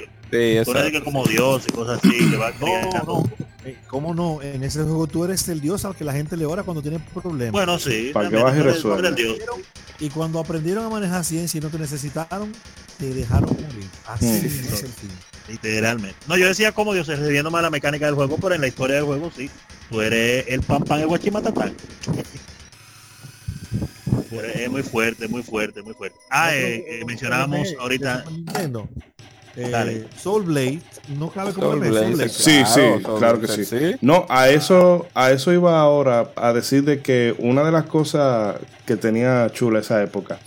[0.93, 3.23] que, como Dios y cosas así, que va No, no.
[3.71, 4.41] Eh, ¿Cómo no?
[4.43, 6.99] En ese juego tú eres el dios al que la gente le ora cuando tiene
[7.15, 7.53] problemas.
[7.53, 8.11] Bueno, sí.
[8.13, 8.63] Para que baje
[9.99, 10.07] y.
[10.07, 12.53] Y cuando aprendieron a manejar ciencia y no te necesitaron,
[12.99, 13.89] te dejaron morir.
[14.07, 14.47] Así Mm.
[14.47, 15.11] es el fin.
[15.49, 16.17] Literalmente.
[16.29, 18.97] No, yo decía como Dios, refiriéndome a la mecánica del juego, pero en la historia
[18.97, 19.51] del juego sí.
[19.91, 21.75] Tú eres el pan pan el guachimatatán.
[24.55, 26.17] Es muy fuerte, muy fuerte, muy fuerte.
[26.31, 28.19] Ah, eh, eh, mencionábamos ahorita.
[28.23, 28.89] de Nintendo,
[29.59, 30.07] eh, Dale.
[30.17, 30.81] Soul Blade
[31.19, 32.29] no cabe como Soul Blade, Soul Blade.
[32.29, 33.97] Sí, sí, Soul claro que sí.
[34.01, 38.57] No, a eso, a eso iba ahora a decir de que una de las cosas
[38.87, 40.39] que tenía chula esa época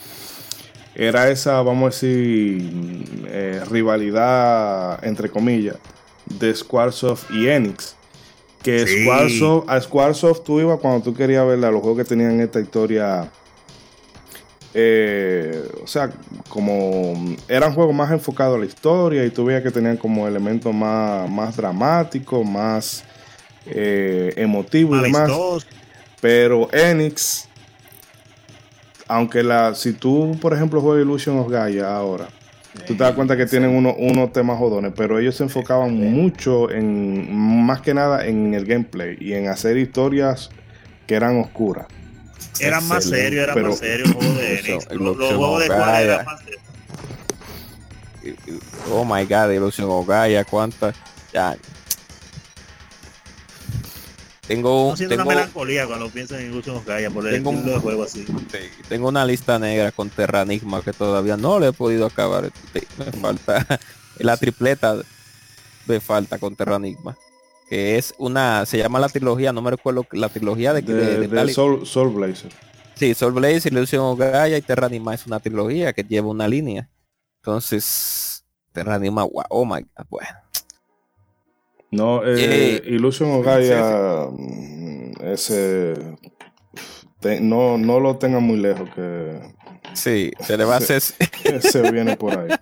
[0.95, 5.77] era esa, vamos a decir, eh, rivalidad entre comillas
[6.25, 7.95] de Squaresoft y Enix.
[8.61, 9.03] Que Sí.
[9.03, 13.31] Squaresoft, a Squaresoft tú ibas cuando tú querías ver los juegos que tenían esta historia.
[14.73, 16.10] Eh, o sea,
[16.49, 20.73] como eran juegos más enfocados a la historia y tú veías que tenían como elementos
[20.73, 23.03] más, más dramáticos, más
[23.65, 25.27] eh, emotivos y demás.
[26.22, 27.48] Pero Enix,
[29.07, 32.27] aunque la, si tú, por ejemplo, juegas Illusion of Gaia ahora,
[32.88, 36.72] tú te das cuenta que tienen uno- unos temas jodones, pero ellos se enfocaban mucho
[36.72, 37.34] en,
[37.65, 40.49] más que nada en el gameplay y en hacer historias
[41.07, 41.88] que eran oscuras.
[42.60, 44.88] Eran más eran pero- más serios los juegos de Enix.
[44.90, 46.61] el Los, juegos de Square eran más serios.
[48.91, 50.95] Oh my god, Illusion of Gaia, cuántas.
[51.34, 51.56] Ya.
[54.48, 57.76] Tengo, tengo, una melancolía cuando pienso en Illusion of Gaia por el Tengo un- estilo
[57.76, 58.26] de juego así.
[58.26, 58.57] sí,
[58.90, 62.52] tengo una lista negra con Terranigma que todavía no le he podido acabar.
[62.98, 63.65] Me falta
[64.18, 64.98] la tripleta
[65.86, 67.15] de falta con Terranigma.
[67.72, 71.27] Que es una, se llama la trilogía, no me recuerdo la trilogía de, De, de-
[71.30, 72.52] de Soul, Soul Blazer.
[72.95, 76.89] Sí, Soul Blaze, Illusion of Gaia y Terranigma es una trilogía que lleva una línea.
[77.38, 78.43] Entonces,
[78.73, 80.27] Terranigma, wow, oh my god, bueno.
[81.91, 85.93] No, eh, Eh, Illusion Gaia, mm, ese,
[87.22, 89.39] te- no, no lo tengan muy lejos, que
[89.93, 91.02] Sí, se le va a hacer
[91.61, 92.49] se viene por ahí.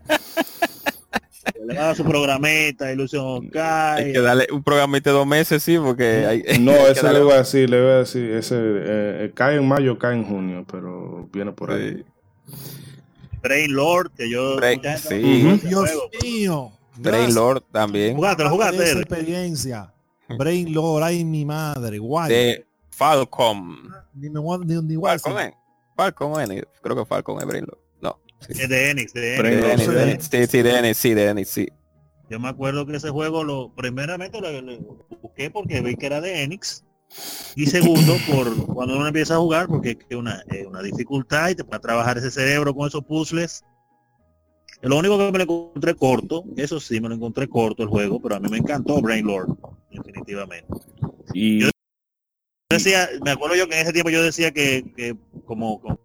[1.69, 3.93] Le va a dar su programita, Illusion of Gaia.
[3.97, 7.21] Hay que darle un programita de dos meses, sí, porque hay, No, hay ese le
[7.21, 10.23] voy a decir, le voy a decir, ese eh, eh, cae en mayo, cae en
[10.25, 12.03] junio, pero viene por ahí.
[13.43, 14.55] Brain Lord, que yo...
[14.55, 15.59] Brain- sí.
[15.63, 16.09] Dios juego.
[16.23, 16.71] mío.
[16.97, 18.17] Brain Lord también.
[18.17, 18.99] Esa jugátelo.
[19.01, 19.93] experiencia.
[20.27, 22.29] Brain Lord, ay mi madre, guay.
[22.31, 23.77] De Falcom.
[24.15, 24.95] Ni me voy- ni, ni.
[24.95, 25.53] ¿eh?
[25.95, 26.63] Falcon, ¿eh?
[26.81, 27.79] Creo que Falcon es Brain Lord.
[28.47, 28.67] Sí.
[28.67, 29.43] De Enix, de Enix.
[29.43, 29.91] De Enix, sí.
[29.91, 30.29] de Enix.
[30.31, 31.67] Sí, sí, de Enix, sí, de Enix, sí.
[32.29, 34.77] Yo me acuerdo que ese juego lo primeramente lo, lo
[35.21, 36.85] busqué porque vi que era de Enix
[37.55, 41.55] y segundo por cuando uno empieza a jugar porque es una, eh, una dificultad y
[41.55, 43.63] te para trabajar ese cerebro con esos puzzles.
[44.81, 48.21] Lo único que me lo encontré corto, eso sí me lo encontré corto el juego,
[48.21, 49.57] pero a mí me encantó Brain Lord,
[49.91, 50.67] definitivamente.
[51.33, 51.69] Y Yo-
[52.71, 55.99] decía, me acuerdo yo que en ese tiempo yo decía que, que como, como-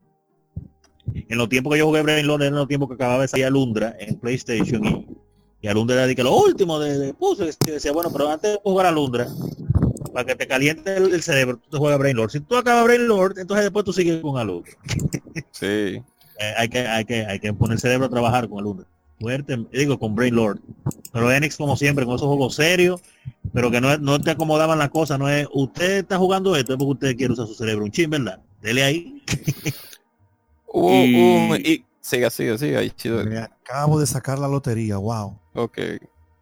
[1.15, 3.29] en los tiempos que yo jugué Brain Lord, era en los tiempos que acababa de
[3.29, 5.07] salir Alundra en PlayStation y,
[5.63, 7.57] y Alundra era de que lo último de, de puzzles.
[7.67, 9.29] Yo decía, bueno, pero antes de jugar Alundra,
[10.13, 12.31] para que te caliente el, el cerebro, tú te juegas Brain Lord.
[12.31, 14.73] Si tú acabas Brain Lord, entonces después tú sigues con Alundra.
[15.53, 15.67] Sí.
[16.39, 18.87] Eh, hay, que, hay, que, hay que poner el cerebro a trabajar con Alundra.
[19.21, 20.61] Fuerte, digo, con Brain Lord.
[21.13, 23.01] Pero Enix, como siempre, con esos juegos serios,
[23.53, 26.79] pero que no, no te acomodaban las cosas, no es, usted está jugando esto, es
[26.79, 28.41] porque usted quiere usar su cerebro un chin, ¿verdad?
[28.61, 29.23] Dele ahí.
[30.77, 31.15] Hubo Y-
[31.51, 32.81] un- y- siga, siga, siga.
[32.81, 33.25] ahí, chido.
[33.25, 35.39] Me acabo de sacar la lotería, wow.
[35.55, 35.79] Ok.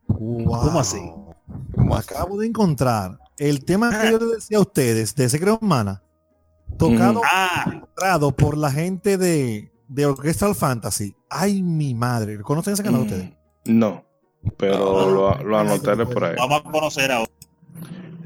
[0.08, 0.64] Wow.
[0.64, 1.00] ¿Cómo así?
[1.76, 2.14] ¿Cómo así?
[2.14, 6.02] Acabo de encontrar el tema que yo les decía a ustedes de Secret of Mana,
[6.78, 11.14] tocado Ah, ilustrado por la gente de, de Orchestral Fantasy.
[11.28, 12.40] Ay, mi madre.
[12.40, 13.30] ¿Conocen ese canal ustedes?
[13.66, 14.04] Mm, No,
[14.56, 16.36] pero lo, lo anotaré por ahí.
[16.38, 17.30] vamos a conocer ahora.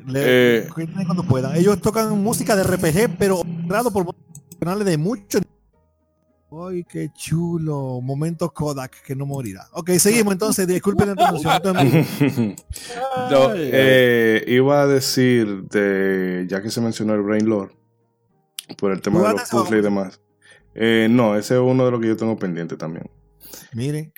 [0.06, 0.68] Le- Eh.
[0.72, 1.56] cuenten cuando puedan.
[1.56, 5.38] Ellos tocan música de RPG, pero ilustrado por profesionales de mucho.
[6.50, 8.00] Ay, qué chulo.
[8.00, 9.66] Momento Kodak que no morirá.
[9.72, 10.66] Ok, seguimos entonces.
[10.66, 12.56] Disculpen la interrupción.
[13.30, 17.72] No, eh, iba a decir de ya que se mencionó el Brain Lord
[18.78, 20.20] por el tema de ¿Jugaste los puzzles y demás.
[20.74, 23.10] Eh, no, ese es uno de los que yo tengo pendiente también.
[23.72, 24.12] Miren.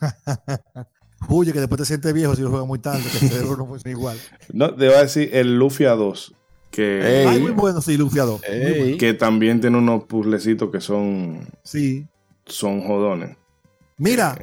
[1.28, 3.66] Huye que después te sientes viejo si lo juegas muy tarde, que el cerebro no
[3.66, 4.18] funciona igual.
[4.52, 6.34] No, te iba a decir el Lufia 2,
[6.70, 7.26] que, Ey.
[7.26, 8.40] Ay, muy bueno, sí, Lufiado.
[8.48, 8.96] Ey.
[8.96, 12.06] que también tiene unos puzzlecitos que son, Sí.
[12.46, 13.36] son jodones.
[13.96, 14.36] Mira,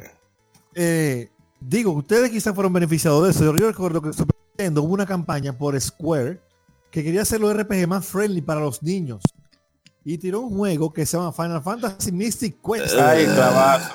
[0.74, 1.30] eh,
[1.60, 3.56] digo, ustedes quizás fueron beneficiados de eso.
[3.56, 4.10] Yo recuerdo que
[4.56, 6.40] Nintendo hubo una campaña por Square
[6.90, 9.22] que quería hacer los RPG más friendly para los niños.
[10.04, 12.94] Y tiró un juego que se llama Final Fantasy Mystic Quest.
[12.98, 13.92] Ay, clavazo.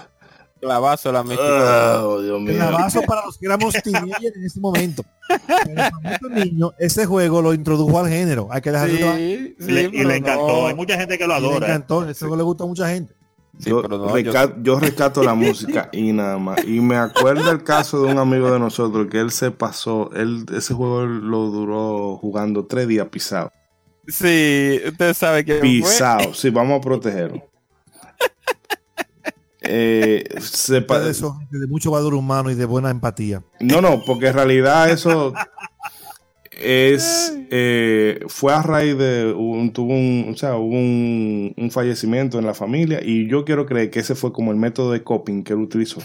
[0.63, 1.21] Clavazo la.
[1.21, 2.53] Oh, Dios mío.
[2.55, 5.03] Clavazo para los que éramos teenagers en ese momento.
[5.27, 8.47] Pero niños, ese juego lo introdujo al género.
[8.51, 10.47] Hay que dejarlo de- Sí, sí, Y le, y le encantó.
[10.47, 10.67] no.
[10.67, 11.67] Hay mucha gente que lo y le adora.
[11.67, 11.69] ¿eh?
[11.71, 12.07] encantó.
[12.09, 13.13] Ese juego le gusta a mucha gente.
[13.59, 16.63] Sí, yo, pero no, yo- reca- yo rescato la música y nada más.
[16.65, 20.45] Y me acuerdo el caso de un amigo de nosotros que él se pasó, él
[20.55, 23.51] ese juego lo duró jugando tres días pisado.
[24.07, 27.41] Sí, usted sabe que Pisado, sí, vamos a protegerlo.
[29.63, 30.25] Eh,
[30.69, 33.43] de mucho valor humano y de buena empatía.
[33.59, 35.33] no, no, porque en realidad eso
[36.51, 42.39] es eh, fue a raíz de un, tuvo un, o sea, hubo un, un fallecimiento
[42.39, 45.43] en la familia y yo quiero creer que ese fue como el método de coping
[45.43, 46.01] que él utilizó.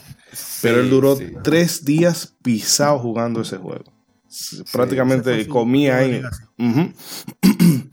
[0.62, 1.32] Pero él duró sí.
[1.42, 3.84] tres días pisado jugando ese juego.
[4.72, 6.22] Prácticamente comía ahí.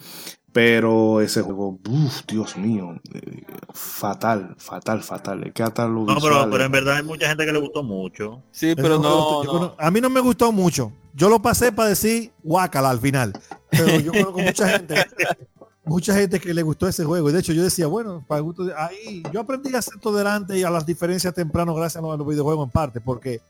[0.55, 5.43] Pero ese juego, uf, Dios mío, eh, fatal, fatal, fatal.
[5.43, 8.41] Es que hasta lo No, pero, en verdad hay mucha gente que le gustó mucho.
[8.51, 10.93] Sí, pero no, A mí no me gustó mucho.
[11.13, 13.37] Yo lo pasé para decir guácala al final.
[13.69, 14.95] Pero yo conozco mucha gente,
[15.83, 17.29] mucha gente que le gustó ese juego.
[17.29, 19.99] Y de hecho yo decía, bueno, para el gusto de- ahí yo aprendí a ser
[19.99, 23.41] tolerante y a las diferencias temprano gracias a los, a los videojuegos en parte, porque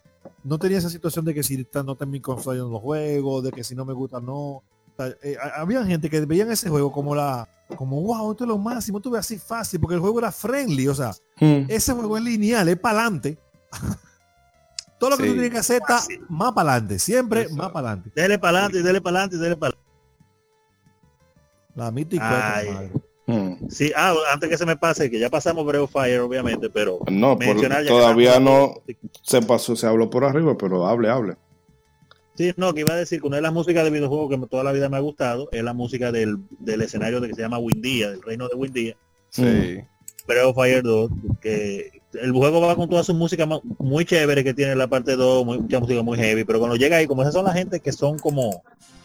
[0.43, 2.71] no tenía esa situación de que si está- no está en mi consola yo no
[2.71, 4.63] lo juego, de que si no me gusta no.
[4.97, 7.47] O sea, eh, ha- había gente que veían ese juego como la
[7.77, 10.87] como wow, esto es lo máximo, esto es así fácil, porque el juego era friendly,
[10.87, 11.65] o sea, Mm.
[11.67, 13.37] ese juego es lineal, es para adelante.
[14.99, 15.29] Todo lo que Sí.
[15.29, 16.21] tú tienes que hacer está Fácil.
[16.29, 17.55] más para adelante, siempre Eso.
[17.55, 18.11] más para adelante.
[18.15, 19.75] Dele para adelante, dele para adelante, dele para
[21.75, 22.55] La mítica.
[22.55, 22.69] Ay.
[22.71, 22.91] madre.
[23.27, 23.67] Mm.
[23.69, 27.35] Sí, ah, antes que se me pase, que ya pasamos Breath Fire, obviamente, pero No,
[27.35, 28.75] por- mencionar ya que todavía no
[29.23, 31.35] se pasó, se habló por arriba, pero hable, hable.
[32.35, 34.63] Sí, no, que iba a decir que una de las músicas de videojuegos que toda
[34.63, 37.57] la vida me ha gustado es la música del, del escenario de que se llama
[37.59, 38.97] Windia, del reino de Windia.
[39.29, 39.77] Sí.
[40.27, 44.43] Breath of Fire 2, que el juego va con toda su música ma- muy chévere
[44.43, 47.21] que tiene la parte 2, muy- mucha música muy heavy, pero cuando llega ahí, como
[47.21, 48.63] esas son la gente que son como,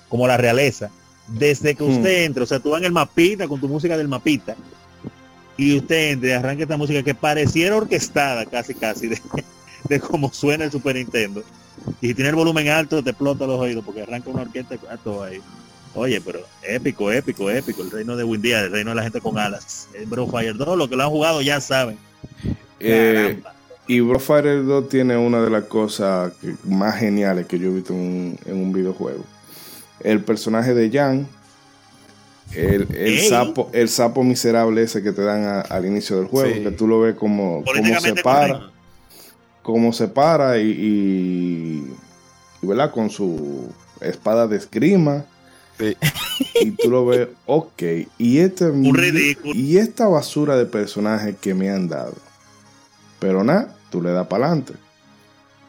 [0.08, 0.90] como la realeza,
[1.28, 4.08] desde que usted entre, o sea, tú vas en el mapita con tu música del
[4.08, 4.56] mapita,
[5.56, 9.20] y usted entre, arranca esta música que pareciera orquestada casi casi de,
[9.88, 11.42] de cómo suena el Super Nintendo.
[12.00, 14.96] Y si tiene el volumen alto, te explota los oídos porque arranca una orquesta a
[14.96, 15.40] todo ahí.
[15.94, 17.82] Oye, pero épico, épico, épico.
[17.82, 19.88] El reino de Windia, el reino de la gente con alas.
[19.94, 21.98] El Breath of Fire 2, los que lo han jugado ya saben.
[22.78, 23.40] Eh,
[23.88, 26.32] y Breath of Fire 2 tiene una de las cosas
[26.64, 29.24] más geniales que yo he visto en un, en un videojuego.
[30.00, 31.26] El personaje de Jan,
[32.54, 36.54] el, el sapo, el sapo miserable ese que te dan a- al inicio del juego,
[36.54, 36.62] Sí.
[36.62, 38.69] que tú lo ves como, como se para,
[39.62, 41.94] como se para y, y,
[42.62, 42.90] y, ¿verdad?
[42.92, 43.68] con su
[44.00, 45.24] espada de esgrima.
[45.78, 45.96] Sí.
[46.60, 47.82] Y tú lo ves, ok.
[48.18, 49.54] Y este Un ridículo.
[49.54, 52.14] y esta basura de personajes que me han dado.
[53.18, 54.74] Pero nada, tú le das para adelante.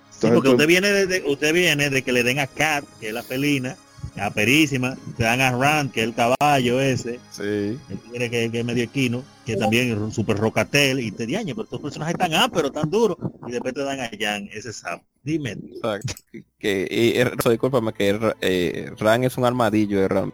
[0.10, 3.14] Sí, porque usted viene, de, usted viene de que le den a Cat, que es
[3.14, 3.76] la felina,
[4.18, 7.80] a Perísima, te dan a Rand, que es el caballo ese, Sí.
[8.14, 11.64] que, que es medio equino, que también es un super rocatel, y te diaño, pero
[11.66, 13.18] estos personajes tan ásperos, tan duros,
[13.48, 15.04] y después te dan a Jan, ese sapo.
[15.24, 15.52] Dime.
[15.52, 16.14] Exacto.
[16.32, 20.34] Que, que y, eh, discúlpame que eh, Ran es un armadillo de Ran.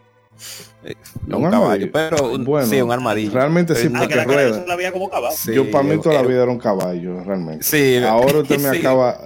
[0.84, 0.94] Eh,
[1.26, 1.92] no un, Un caballo, armadillo.
[1.92, 3.32] pero un, Bueno, sí, un armadillo.
[3.32, 4.60] Realmente sí, Ah, porque que la rueda.
[4.60, 5.36] yo la veía como caballo.
[5.36, 7.64] Sí, Yo para mí toda la vida era un caballo, realmente.
[7.64, 8.78] Sí, Ahora usted me sí.
[8.78, 9.18] acaba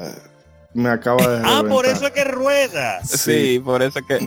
[0.74, 3.04] me acaba de Ah, por eso es que rueda.
[3.04, 4.26] Sí, por eso que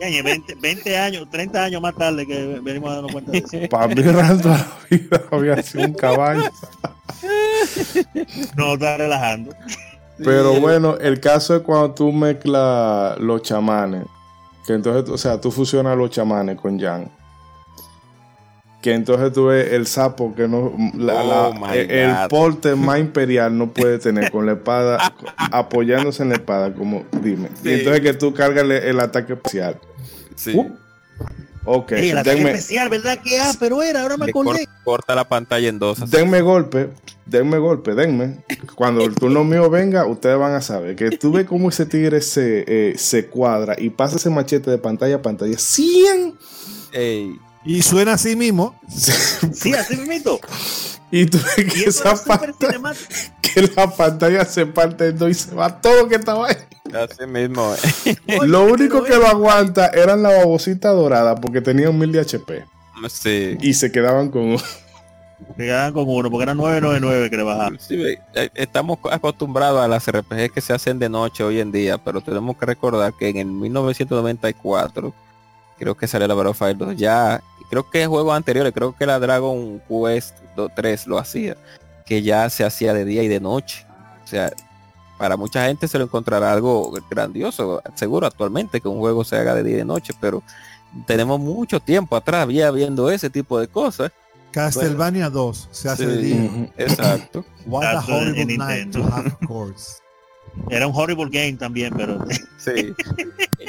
[0.00, 3.58] Yañe, 20, 20 años, 30 años más tarde que venimos a darnos cuenta de eso.
[3.70, 6.50] Para mí Ran toda la vida había sido un caballo.
[8.56, 9.54] No, está relajando.
[10.18, 14.04] Pero bueno, el caso es cuando tú mezclas los chamanes.
[14.66, 17.10] Que entonces, o sea, tú fusionas los chamanes con Jan.
[18.80, 20.72] Que entonces tú ves el sapo que no.
[20.94, 26.22] la- Oh la- my el, porte más imperial no puede tener con la espada, apoyándose
[26.22, 27.48] en la espada, como dime.
[27.62, 27.70] Sí.
[27.70, 29.76] Y entonces que tú cargas el, el ataque especial.
[30.36, 30.52] sí.
[30.54, 30.70] Uh,
[31.64, 33.18] ok, Ey, el ataque denme, especial, ¿verdad?
[33.22, 34.66] Que ah, pero era, ahora me acordé.
[34.84, 36.00] corta la pantalla en dos.
[36.00, 36.16] así.
[36.16, 36.88] denme golpe,
[37.26, 38.44] denme golpe, denme.
[38.76, 42.20] Cuando el turno mío venga, ustedes van a saber que tú ves cómo ese tigre
[42.22, 45.58] se, eh, se cuadra y pasa ese machete de pantalla a pantalla.
[45.58, 46.34] 100
[46.92, 48.74] Ey, Y suena así mismo.
[49.52, 50.38] Sí, así mismo.
[51.10, 52.92] Y tú ves que esa pantalla,
[53.40, 56.56] que la pantalla se parte en dos y se va todo lo que estaba ahí.
[56.94, 57.74] así mismo.
[58.06, 58.38] eh.
[58.46, 62.64] Lo único que lo aguanta eran la babosita dorada porque tenían mil de HP
[63.08, 63.56] Sí.
[63.60, 67.78] y se quedaban con Se quedaban con uno, porque era 999 que le bajaron.
[67.80, 67.96] Sí,
[68.34, 72.20] eh, estamos acostumbrados a las RPG que se hacen de noche hoy en día, pero
[72.20, 75.14] tenemos que recordar que en el 1994
[75.78, 79.80] creo que salió la Battlefield 2 ya, creo que juegos anteriores, creo que la Dragon
[79.88, 81.56] Quest 2, 3 lo hacía,
[82.06, 83.86] que ya se hacía de día y de noche.
[84.24, 84.52] O sea,
[85.18, 89.54] para mucha gente se lo encontrará algo grandioso, seguro actualmente que un juego se haga
[89.54, 90.42] de día y de noche, pero
[91.06, 94.10] tenemos mucho tiempo atrás ya viendo ese tipo de cosas.
[94.52, 96.10] Castlevania 2 se hace Sí.
[96.10, 96.72] de día.
[96.78, 97.44] Exacto.
[97.66, 99.98] What a horrible night to have course.
[100.70, 102.18] Era un horrible game también, pero
[102.58, 102.94] Sí.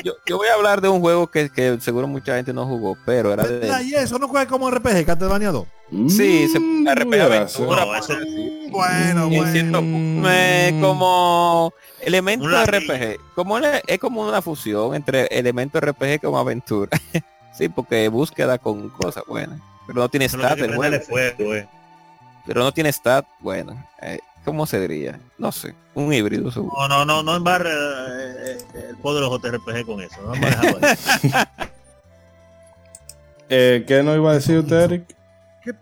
[0.03, 2.97] yo, yo voy a hablar de un juego que, que seguro mucha gente no jugó,
[3.05, 3.83] pero era de...
[3.83, 5.65] Y eso no juega como RPG, Castlevania 2.
[6.09, 8.69] Sí, se Mm, RPG aventura, No, eso- por decir.
[8.71, 9.51] Bueno, bueno.
[9.51, 12.47] siento, eh, como elemento.
[12.47, 16.91] RPG, como una- es como una fusión entre elemento RPG con aventura.
[17.57, 19.59] sí, porque búsqueda con cosas buenas.
[19.87, 20.99] Pero no tiene stat el juego.
[21.01, 21.67] fuego, eh.
[22.45, 23.83] Pero no tiene stat, bueno.
[24.01, 25.19] eh, ¿Cómo se diría?
[25.37, 25.75] No sé.
[25.93, 26.73] Un híbrido seguro.
[26.75, 28.57] No, no, no, no embarre eh,
[28.89, 30.19] el poder de los JRPG con eso.
[30.31, 30.95] Dejarlo ahí.
[33.47, 35.15] Eh, ¿Qué no iba a decir usted, Eric?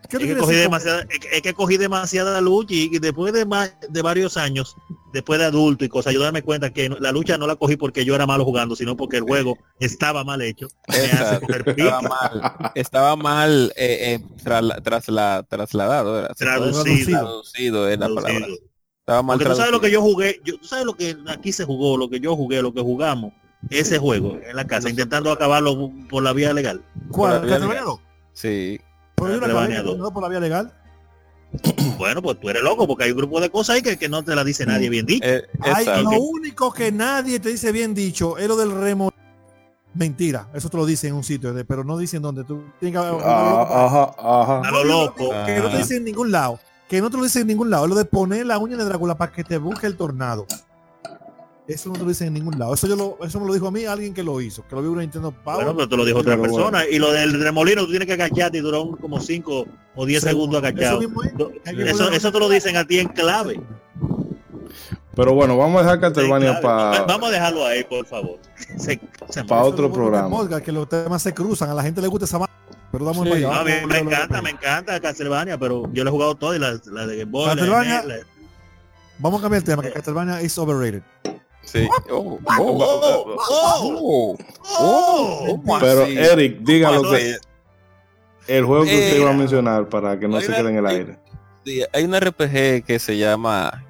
[0.08, 2.98] ¿Qué, qué es, que cogí demasiada, es que- es que cogí demasiada lucha y, y
[2.98, 4.76] después de, ma- de varios años,
[5.12, 7.76] después de adulto y cosas, yo darme cuenta que no- la lucha no la cogí
[7.76, 10.68] porque yo era malo jugando, sino porque el juego estaba mal hecho.
[10.88, 16.34] Estaba mal, estaba mal eh, eh, trasla- trasla- trasladado, era.
[16.34, 17.10] Traducido.
[17.20, 18.30] Traducido es la palabra.
[18.38, 18.58] Traducido.
[19.00, 20.00] Estaba mal Porque tú sabes lo que traducido.
[20.08, 22.74] yo jugué, yo, tú sabes lo que aquí se jugó, lo que yo jugué, lo
[22.74, 23.32] que jugamos,
[23.70, 26.84] ese juego en la casa, intentando acabarlo por la vía legal.
[27.10, 27.32] ¿Cuál?
[27.32, 28.00] La vía ¿Castlevania 2?
[28.34, 28.80] Sí.
[29.18, 29.98] Pero yo la Castlevania acabé, 2.
[29.98, 30.72] no por la vía legal.
[31.98, 34.22] Bueno, pues tú eres loco porque hay un grupo de cosas ahí que, que no
[34.22, 35.26] te la dice nadie bien dicho.
[35.26, 39.10] Eh, Ay, lo único que nadie te dice bien dicho es lo del remo.
[39.94, 42.44] Mentira, eso te lo dicen en un sitio, pero no dicen dónde.
[42.44, 44.60] Tú tienes que Ah, ajá, ajá.
[44.60, 45.30] A lo loco.
[45.44, 45.78] que no te Ah.
[45.78, 46.60] dicen en ningún lado.
[46.88, 47.84] Que no te lo dicen en ningún lado.
[47.86, 50.46] Es lo de poner la uña de Drácula para que te busque el tornado.
[51.68, 52.72] Eso no te lo dicen en ningún lado.
[52.72, 54.80] Eso yo lo, eso me lo dijo a mí alguien que lo hizo, que lo
[54.80, 55.56] vio en una Nintendo Power.
[55.66, 56.86] Bueno, pero te lo dijo otra persona.
[56.88, 60.22] Y lo del remolino, tú tienes que agacharte y duró un- como 5 o 10
[60.22, 61.00] segundos agachado.
[61.02, 61.08] es.
[61.90, 63.60] Eso, eso te lo dicen a ti en clave.
[65.14, 66.96] Pero bueno, vamos a dejar Castlevania En clave.
[66.96, 68.38] para Vamos a dejarlo ahí, por favor.
[68.78, 70.60] Se- se- Pa' Eso otro es programa.
[70.62, 72.38] Que los temas se cruzan, a la gente le gusta esa
[72.92, 73.30] Pero damos Sí.
[73.30, 73.48] para allá.
[73.48, 76.54] No, a mí Vamos me encanta, me encanta Castlevania, pero yo le he jugado todo
[76.54, 78.16] y la, la de Game Boy, la de la-
[79.18, 81.02] Vamos a cambiar el tema, que Castlevania is overrated.
[81.70, 81.86] Sí.
[82.10, 84.36] Oh, Oh, oh, oh,
[84.80, 85.46] ¡Oh!
[85.64, 86.04] ¿cómo Pero?
[86.06, 87.36] Eric, dígalo que
[88.46, 91.18] el juego que usted iba a mencionar para que no se quede en el aire.
[91.92, 93.84] Hay un RPG que se llama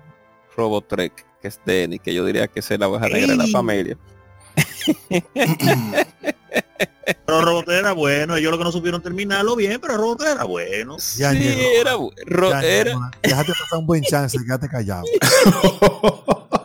[0.57, 3.97] Robotrek, que es Denny, que yo diría que es la oveja negra de la familia.
[7.25, 10.97] Pero Robotera era bueno, ellos lo que no supieron terminarlo bien, pero Robotera era bueno.
[11.17, 15.05] Ya, sí, era, bu- ro- Ya, era- ya, Déjate pasar un buen chance, quédate callado.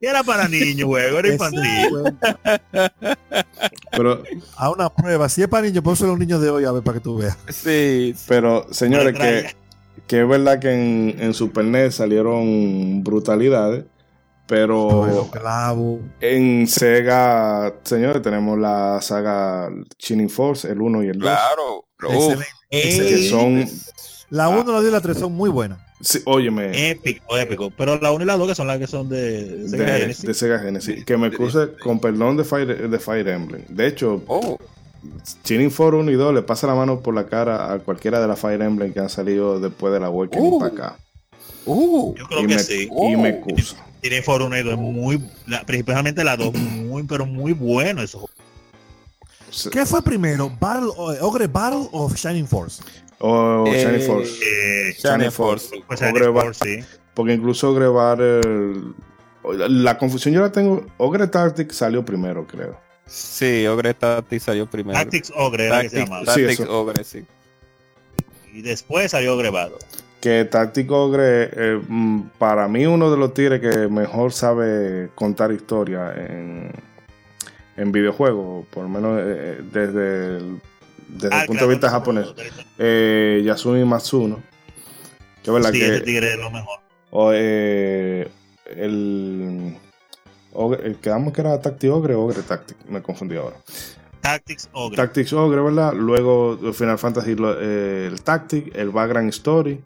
[0.00, 1.62] Era para niños, juego, era infantil.
[3.90, 4.22] Pero,
[4.56, 6.82] A una prueba, si es para niños, pónselo a los niños de hoy a ver
[6.82, 7.38] para que tú veas.
[7.48, 9.54] sí, pero señores, que,
[10.06, 13.84] que es verdad que en, en Super NES salieron brutalidades,
[14.46, 16.00] pero clavo.
[16.20, 21.30] en Sega, señores, tenemos la saga Shining Force, el 1 y el 2.
[21.30, 21.84] claro.
[22.68, 23.08] Excelente.
[23.08, 23.64] que son
[24.28, 25.78] La 1, la 2 y la 3 son muy buenas.
[26.04, 27.70] Sí, óyeme, Épico, épico.
[27.76, 30.00] Pero la 1 y la 2 que son las que son de, de Sega de,
[30.00, 30.24] Genesis.
[30.26, 31.04] de Sega Genesis.
[31.04, 33.62] Que me excuse con perdón de Fire, de Fire Emblem.
[33.68, 34.58] De hecho, Oh,
[35.44, 38.28] Shining 4 1 y 2 le pasa la mano por la cara a cualquiera de
[38.28, 40.58] las Fire Emblem que han salido después de la Awakening Uh.
[40.58, 40.98] para acá.
[41.66, 42.88] uh, Yo creo y que me, sí.
[42.90, 43.34] y me Oh.
[43.48, 43.76] excuso.
[44.00, 48.02] Tiene For 1 y 2 es muy, la- principalmente la 2, muy, pero muy bueno
[48.02, 48.36] esos juegos.
[49.50, 49.70] Sí.
[49.70, 50.50] ¿Qué fue primero?
[50.60, 50.90] Battle,
[51.20, 52.82] Ogre Battle o Shining Force?
[53.20, 54.40] O Eh, Shining Force.
[54.42, 55.70] Eh, Shining Force.
[56.62, 56.84] sí.
[57.14, 58.40] Porque incluso Ogre Battle.
[59.68, 60.84] La confusión yo la tengo.
[60.96, 62.76] Ogre Tactic salió primero, creo.
[63.06, 64.98] sí, Ogre Tactics salió primero.
[64.98, 66.34] Tactics Ogre era que se Tactics, llamaba.
[66.34, 66.68] Tactics.
[66.70, 67.24] Ogre, sí.
[68.52, 69.78] Y después salió Ogre Battle.
[70.20, 75.52] Que Tactic Ogre, eh, mm, para mí, uno de los tigres que mejor sabe contar
[75.52, 76.70] historia en,
[77.76, 80.60] en videojuegos, por lo menos eh, desde el,
[81.08, 82.26] desde Ah, el punto de vista japonés.
[82.78, 84.42] Eh, Yasumi Matsuno.
[85.42, 86.00] Que verdad Sí, que.
[86.00, 86.78] tigre es lo mejor.
[87.10, 88.28] O, eh,
[88.76, 89.76] el,
[90.52, 93.56] Ogre- el que damos que era Tactic Ogre o Ogre Tactic, me confundí ahora.
[94.20, 94.96] Tactics Ogre.
[94.96, 95.92] Tactics Ogre, ¿verdad?
[95.94, 99.80] Luego Final Fantasy, eh, el Tactic, el Background Story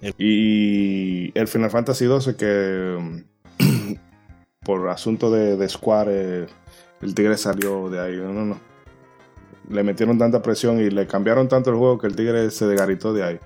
[0.00, 3.24] El- y el Final Fantasy 12 que
[4.64, 6.46] por asunto de, de Square eh,
[7.02, 8.16] el tigre salió de ahí.
[8.16, 8.60] No, no.
[9.72, 13.12] Le metieron tanta presión y le cambiaron tanto el juego que el tigre se desgaritó
[13.12, 13.40] de ahí.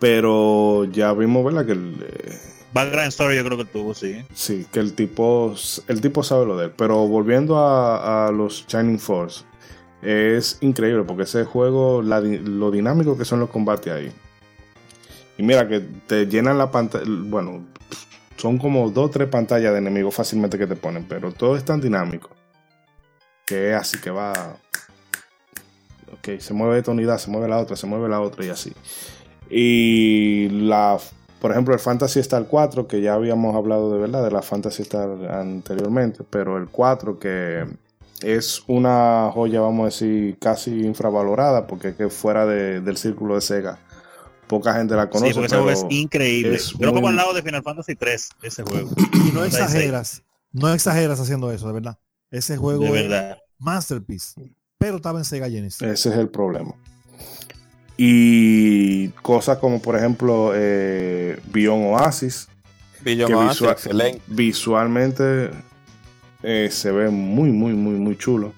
[0.00, 1.66] Pero ya vimos, ¿verdad?
[1.66, 2.38] Que el, eh,
[2.72, 4.24] Background Story yo creo que tuvo, sí.
[4.34, 5.54] Sí, que el tipo,
[5.86, 6.72] el tipo sabe lo de él.
[6.76, 9.44] Pero volviendo a, a los Shining Force,
[10.02, 14.12] es increíble porque ese juego, la lo dinámico que son los combates ahí.
[15.38, 17.64] Y mira que te llenan la pantalla, bueno,
[18.36, 21.64] son como dos o tres pantallas de enemigos fácilmente que te ponen, pero todo es
[21.64, 22.30] tan dinámico
[23.46, 24.56] que es así que va.
[26.12, 28.72] Ok, se mueve esta unidad, se mueve la otra, se mueve la otra y así.
[29.50, 30.98] Y la,
[31.40, 34.82] por ejemplo, el Fantasy Star 4, que ya habíamos hablado de verdad de la Fantasy
[34.82, 37.64] Star anteriormente, pero el 4 que
[38.22, 43.34] es una joya, vamos a decir, casi infravalorada, porque es que fuera de- del círculo
[43.34, 43.78] de Sega,
[44.46, 45.28] poca gente la conoce.
[45.28, 46.54] sí, porque ese juego pero es increíble.
[46.56, 48.88] es Yo lo pongo al lado de Final Fantasy 3, ese juego.
[49.12, 49.54] Y no 36.
[49.62, 50.22] exageras,
[50.52, 51.98] no exageras haciendo eso, de verdad.
[52.34, 53.38] Ese juego De es verdad.
[53.58, 54.40] masterpiece,
[54.78, 55.80] pero estaba en Sega Genesis.
[55.82, 56.74] Ese es el problema.
[57.96, 62.48] Y cosas como, por ejemplo, eh, Beyond Oasis,
[63.02, 64.22] Beyond que Oasis, visual- excelente.
[64.26, 65.50] visualmente
[66.42, 68.52] eh, se ve muy, muy, muy, muy chulo.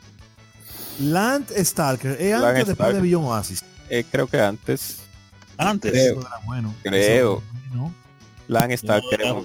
[0.98, 3.64] Land Stalker, es Land antes o después de Beyond Oasis.
[3.90, 5.00] Eh, creo que antes.
[5.58, 5.92] Antes.
[5.92, 6.12] Creo.
[6.18, 6.74] Eso era bueno.
[6.82, 6.94] Creo.
[6.94, 7.94] Eso era bueno.
[8.48, 9.20] Land No, Stalker.
[9.26, 9.44] no,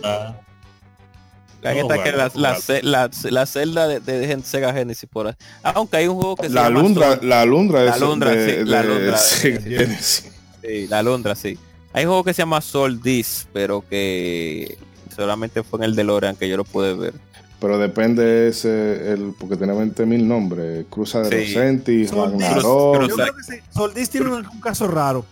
[1.64, 1.88] no.
[1.88, 1.88] No,
[2.36, 5.34] la, la, la celda de, de Sega Genesis por ahí.
[5.64, 8.60] Aunque hay un juego que se La llama alundra, la alundra, La es alundra, de,
[8.60, 9.70] sí, la de alundra de- Sega sí.
[9.70, 10.32] Genesis.
[10.64, 11.58] Sí, la alondra, sí.
[11.94, 14.78] Hay un juego que se llama Sol Dis, pero que
[15.16, 17.14] solamente fue en el DeLorean que yo lo pude ver.
[17.60, 20.86] Pero depende ese, el, porque tiene 20.000 nombres.
[20.90, 21.54] Cruza de Sí.
[21.54, 22.12] Soldis.
[22.12, 23.08] Ragnarok.
[23.08, 23.60] Yo creo que sí.
[23.72, 25.26] Soldis tiene un, un caso raro.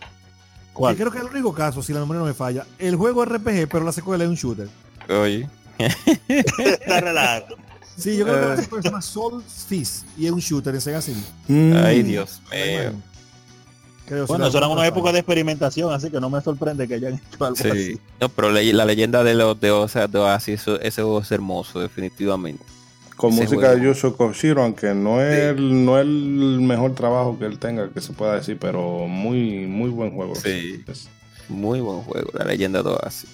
[0.72, 0.94] ¿Cuál?
[0.94, 2.64] Que creo que es el único caso, si la memoria no me falla.
[2.78, 4.68] El juego es RPG, pero la secuela es un shooter.
[5.08, 5.48] Oye.
[6.28, 7.56] Está relajado.
[7.96, 10.80] Sí, yo creo que la secuela se llama Soul Fist y es un shooter en
[10.80, 11.00] Sega.
[11.48, 11.72] Mm.
[11.76, 12.92] Ay, Dios mío.
[14.06, 16.40] Creo, Bueno, la eso era memoria una no época de experimentación, así que no me
[16.40, 17.68] sorprende que hayan hecho algo Sí.
[17.68, 18.00] así.
[18.20, 21.20] No, pero le- la leyenda de los de, o sea, de Oasis, eso- ese juego
[21.20, 22.64] es hermoso, definitivamente.
[23.16, 23.92] Con ese música de juego.
[23.92, 28.00] Yusho Koshiro, aunque no es, el, no es el mejor trabajo que él tenga, que
[28.00, 30.34] se pueda decir, pero muy, muy buen juego.
[30.34, 30.82] Sí.
[30.88, 31.08] Es-
[31.48, 33.28] Muy buen juego, la leyenda de Oasis.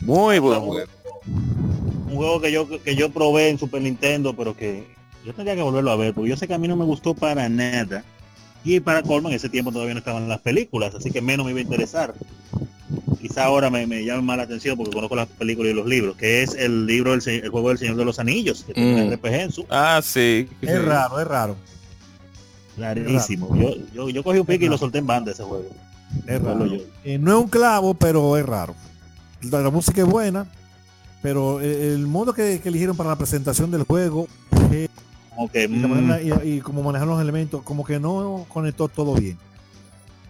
[0.00, 0.86] Muy buen juego.
[1.26, 4.86] Un juego que yo que yo probé en Super Nintendo, pero que
[5.24, 7.14] yo tendría que volverlo a ver, porque yo sé que a mí no me gustó
[7.14, 8.04] para nada.
[8.64, 11.52] Y para colmo, en ese tiempo todavía no estaban las películas, así que menos me
[11.52, 12.14] iba a interesar.
[13.20, 16.16] Quizá ahora me, me llame más la atención porque conozco las películas y los libros,
[16.16, 19.06] que es el libro del el juego del Señor de los Anillos, que tiene Mm.
[19.06, 20.48] un RPG en su Ah, sí.
[20.60, 20.66] sí.
[20.68, 21.56] Es raro, es raro.
[22.78, 23.56] rarísimo.
[23.56, 25.66] Yo, yo, yo cogí un pique y lo solté en banda ese juego.
[26.26, 26.66] Es raro.
[26.66, 26.76] yo.
[27.04, 28.74] Eh, no es un clavo, pero es raro.
[29.42, 30.46] La, la música es buena,
[31.22, 34.26] pero el, el modo que, que eligieron para la presentación del juego
[34.72, 34.88] eh,
[35.34, 39.14] Como y, mm, manera- y, y cómo manejar los elementos, como que no conectó todo
[39.14, 39.38] bien.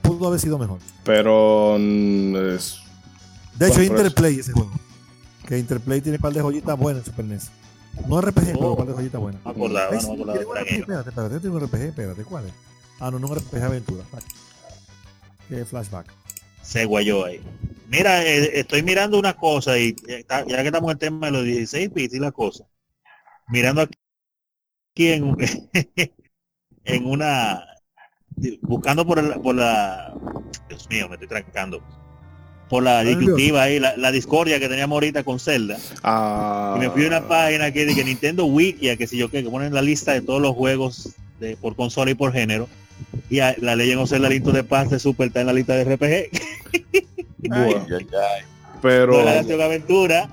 [0.03, 0.79] Pudo haber sido mejor.
[1.05, 2.79] Pero mm, es-
[3.59, 4.71] De hecho, pero Interplay ese juego.
[5.47, 7.51] Que Interplay tiene un par de joyitas buenas en Super NES.
[8.09, 8.71] No RPG, pero Oh.
[8.73, 9.45] un par de joyitas buenas.
[9.45, 10.39] no acordaba, no acordaba.
[10.41, 12.53] espérate, espérate, tiene un RPG, espérate, ¿cuál es?
[13.01, 14.05] Ah, no, no un RPG aventura.
[15.49, 16.07] Que flashback.
[16.67, 17.41] Se guayó ahí.
[17.89, 21.33] Mira, eh, estoy mirando una cosa y eh, ya que estamos en el tema de
[21.33, 22.65] los 16 bits y la cosa,
[23.49, 25.37] mirando aquí en, un-
[26.85, 27.65] en una
[28.63, 30.13] buscando por, el- por la...
[30.69, 31.83] Dios mío, me estoy trancando.
[32.69, 35.79] Por la disyuntiva ahí, la, la discordia que teníamos ahorita con Zelda.
[36.03, 39.45] Ah, Y me fui a una página que dice Nintendo Wiki, que si yo que,
[39.45, 42.69] que ponen la lista de todos los juegos de, por consola y por género.
[43.29, 45.75] Y a- la of Zelda Link to the Past de Super está en la lista
[45.75, 46.31] de RPG.
[47.49, 48.43] bueno, Ay, ay, ay.
[48.83, 49.13] pero,
[49.57, 50.29] la aventura.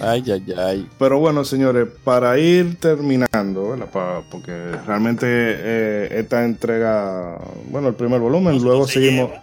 [0.00, 0.88] Ay, ay, ay.
[0.98, 3.74] pero bueno, señores, para ir terminando,
[4.30, 4.52] porque
[4.86, 7.38] realmente eh, esta entrega,
[7.70, 9.42] bueno, el primer volumen, No luego seguimos, lleva.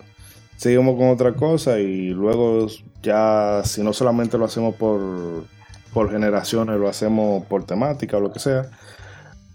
[0.58, 2.68] seguimos con otra cosa y luego
[3.02, 5.46] ya, si no solamente lo hacemos por,
[5.94, 8.70] por generaciones, lo hacemos por temática o lo que sea,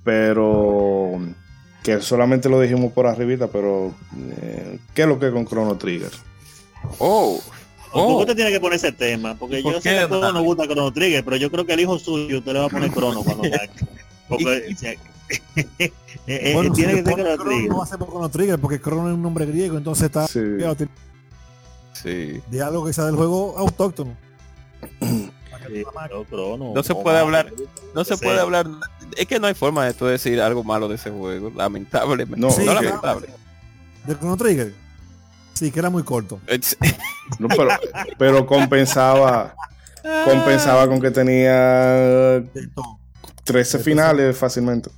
[0.04, 1.20] pero
[1.82, 3.94] que solamente lo dijimos por arribita, pero
[4.42, 6.10] eh, ¿qué es lo que es con Chrono Trigger?
[6.98, 7.40] Oh,
[7.92, 8.18] ¿Por qué Oh.
[8.20, 9.34] usted tiene que poner ese tema?
[9.34, 11.72] Porque ¿Por yo sé que a todos nos gusta Chrono Trigger, pero yo creo que
[11.72, 13.44] el hijo suyo usted le va a poner Chrono cuando.
[14.28, 14.74] Porque
[15.78, 15.92] eh,
[16.26, 17.68] eh, Bueno, si tiene le que ser Chrono Trigger.
[17.70, 20.26] no va a ser por Chrono Trigger, porque Chrono es un nombre griego, entonces está
[20.26, 20.40] Sí.
[21.94, 22.40] sí.
[22.50, 24.14] de algo que sea del juego autóctono.
[25.00, 25.32] Sí,
[26.74, 27.52] No se puede hablar-
[27.94, 28.66] No se puede hablar.
[29.16, 31.52] Es que no hay forma de tú decir algo malo de ese juego.
[31.54, 32.40] Lamentablemente.
[32.40, 33.28] No, No, Sí, lamentable.
[34.06, 34.72] ¿De Chrono Trigger?
[35.54, 36.40] Sí, que era muy corto.
[37.38, 37.68] No, pero,
[38.16, 39.54] pero compensaba,
[40.24, 41.52] compensaba con que tenía
[42.40, 42.98] De todo.
[43.44, 44.90] 13 finales fácilmente.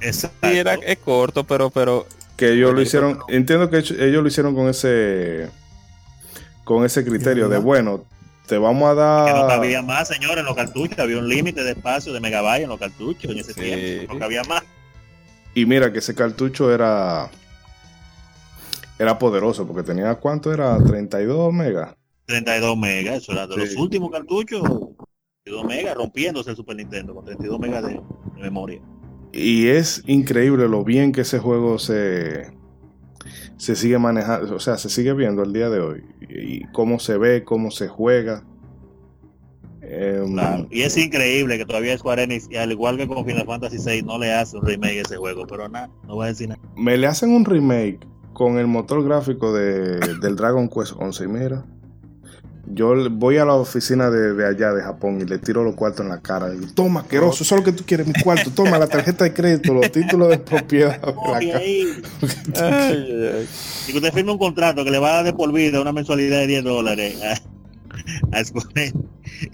[0.00, 0.48] Exacto.
[0.48, 2.06] sí, era, es corto, pero, pero
[2.36, 3.24] Que ellos lo hicieron, no.
[3.28, 5.48] entiendo que ellos lo hicieron con ese
[6.64, 8.04] con ese criterio de bueno,
[8.46, 10.98] te vamos a Que no dar cabía más, señores, en los cartuchos.
[10.98, 13.60] Había un límite de espacio de megabytes en los cartuchos en ese Sí.
[13.60, 14.12] tiempo.
[14.14, 14.62] No cabía más.
[15.54, 17.30] y mira que ese cartucho era
[18.98, 21.94] era poderoso porque tenía cuánto era 32 megas.
[22.26, 23.18] 32 megas.
[23.22, 24.62] Eso era de los últimos cartuchos.
[25.44, 27.94] 32 megas, rompiéndose el Super Nintendo con 32 megas de,
[28.36, 28.80] de memoria.
[29.32, 32.50] Y es increíble lo bien que ese juego se
[33.56, 37.18] se sigue manejando, o sea, se sigue viendo el día de hoy y cómo se
[37.18, 38.44] ve, cómo se juega.
[39.82, 40.66] Em, Claro.
[40.70, 44.02] Y es increíble que todavía Square Enix, y al igual que con Final Fantasy VI,
[44.02, 45.46] no le hace un remake a ese juego.
[45.46, 46.60] Pero nada, no voy a decir nada.
[46.76, 48.00] me le hacen un remake
[48.32, 51.64] con el motor gráfico de, del Dragon Quest 11 y mira
[52.66, 56.00] yo voy a la oficina de, de allá de Japón y le tiro los cuartos
[56.00, 56.50] en la cara.
[56.50, 58.50] Digo, toma asqueroso eso es lo que tú quieres mi cuarto.
[58.50, 63.46] Toma la tarjeta de crédito los títulos de propiedad de la Ay, ay,
[63.94, 66.46] usted firme un contrato que le va a dar de por vida una mensualidad de
[66.46, 68.92] 10 dólares a, Enix, de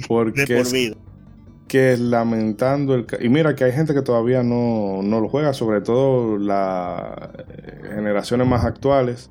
[0.09, 0.97] porque por es vida.
[1.69, 5.53] que lamentando el ca- y mira que hay gente que todavía no, no lo juega
[5.53, 7.03] sobre todo las
[7.95, 9.31] generaciones más actuales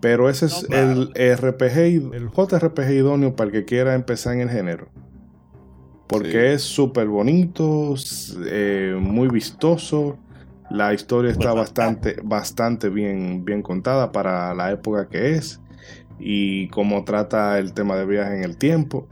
[0.00, 4.50] pero ese es el RPG el JRPG idóneo para el que quiera empezar en el
[4.50, 4.88] género
[6.06, 6.36] porque Sí.
[6.54, 7.94] es súper bonito
[8.46, 10.18] eh, muy vistoso
[10.70, 15.60] la historia está Pues, bastante bastante bien bien contada para la época que es
[16.18, 19.08] y cómo trata el tema de viaje en el tiempo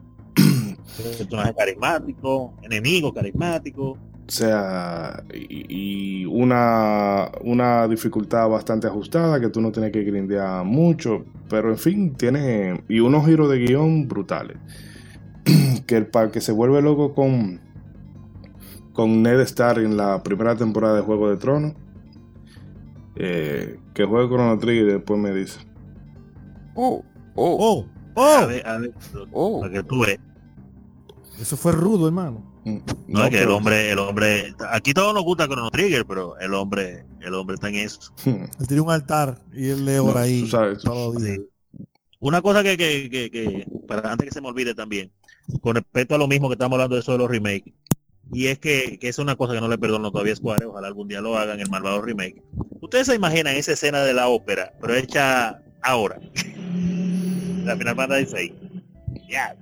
[0.96, 3.98] Personaje carismático, enemigo carismático.
[4.26, 10.64] O sea, y, y una, una dificultad bastante ajustada que tú no tienes que grindear
[10.64, 14.56] mucho, pero en fin, tiene y unos giros de guion brutales.
[15.86, 17.60] que el para que se vuelve loco con
[18.94, 21.74] con Ned Stark en la primera temporada de Juego de Tronos,
[23.16, 25.60] eh, que juegue Chrono Trigger y después me dice.
[26.74, 27.84] Oh, oh,
[28.14, 28.20] ¡Oh!
[28.22, 28.46] A ¡Oh!
[28.46, 28.94] ver, a ver,
[29.32, 29.60] oh.
[29.60, 30.20] para que tú veas.
[31.40, 32.53] Eso fue rudo, hermano.
[33.08, 36.54] No, es que el hombre, el hombre, aquí todos nos gusta Chrono Trigger, pero el
[36.54, 38.00] hombre, el hombre está en eso.
[38.24, 40.82] Él tiene un altar y él lee No, por ahí tú sabes.
[40.82, 41.36] días.
[41.36, 41.46] Sí.
[42.20, 45.12] Una cosa que, que, que, que- para antes que se me olvide también,
[45.60, 47.74] con respecto a lo mismo que estamos hablando de eso de los remakes,
[48.32, 50.86] y es que, que es una cosa que no le perdono todavía a Square, ojalá
[50.88, 52.42] algún día lo hagan el malvado remake.
[52.80, 56.18] Ustedes se imaginan esa escena de la ópera, pero hecha ahora.
[57.64, 58.52] la Final Fantasy 6.
[59.28, 59.54] Ya,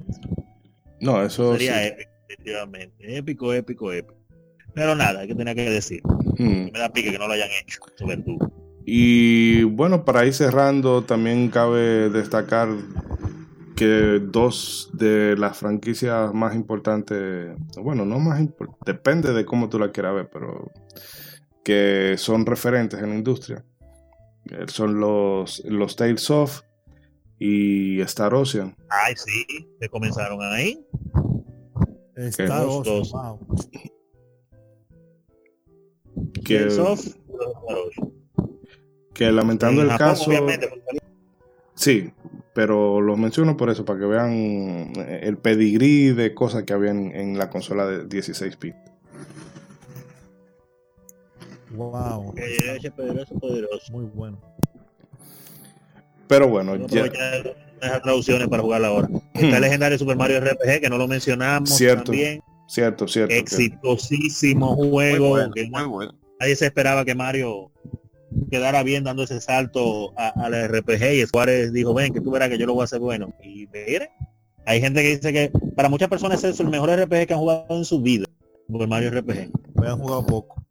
[1.01, 1.59] No, eso sí.
[1.67, 3.17] sería épico, definitivamente.
[3.17, 4.17] Épico, épico, épico.
[4.75, 6.03] Pero nada, que tenía que decir.
[6.39, 6.71] Hmm.
[6.73, 7.81] Me da pique que no lo hayan hecho.
[8.07, 8.51] Verdugo.
[8.85, 12.69] Y bueno, para ir cerrando, también cabe destacar
[13.77, 19.79] que dos de las franquicias más importantes, bueno, no más importantes, depende de cómo tú
[19.79, 20.71] la quieras ver, pero
[21.65, 23.65] que son referentes en la industria,
[24.51, 26.63] eh, son los, los Tales of
[27.39, 28.77] y Star Ocean.
[28.89, 29.47] Ay, sí,
[29.81, 30.85] que comenzaron ahí.
[32.17, 33.13] Ocean, dos.
[33.13, 33.39] wow.
[36.45, 36.69] Que,
[39.15, 40.69] que lamentando En el Japón, caso, porque
[41.75, 42.13] sí,
[42.55, 44.33] pero los menciono por eso, para que vean
[44.97, 48.77] eh, el pedigrí de cosas que había en, en la consola de 16 bits.
[51.75, 52.35] Wow.
[52.37, 53.93] Eh, ese poderoso, poderoso.
[53.93, 54.39] Muy bueno.
[56.29, 57.11] Pero bueno, ya,
[57.83, 59.09] esas traducciones para jugar ahora.
[59.35, 62.05] Está el legendario Super Mario RPG, que no lo mencionamos Cierto.
[62.13, 62.41] también.
[62.69, 63.29] cierto, cierto.
[63.31, 65.29] que- Exitosísimo Muy juego.
[65.31, 66.15] bueno, que muy bueno.
[66.41, 67.71] nadie se esperaba que Mario
[68.51, 72.49] quedara bien dando ese salto a- al RPG y Suárez dijo, ven, que tú verás
[72.49, 73.35] que yo lo voy a hacer bueno.
[73.43, 74.11] Y mire,
[74.65, 77.67] hay gente que dice que para muchas personas es el mejor RPG que han jugado
[77.77, 78.25] en su vida.
[78.71, 79.51] Super Mario RPG.
[79.75, 80.65] Me han jugado poco.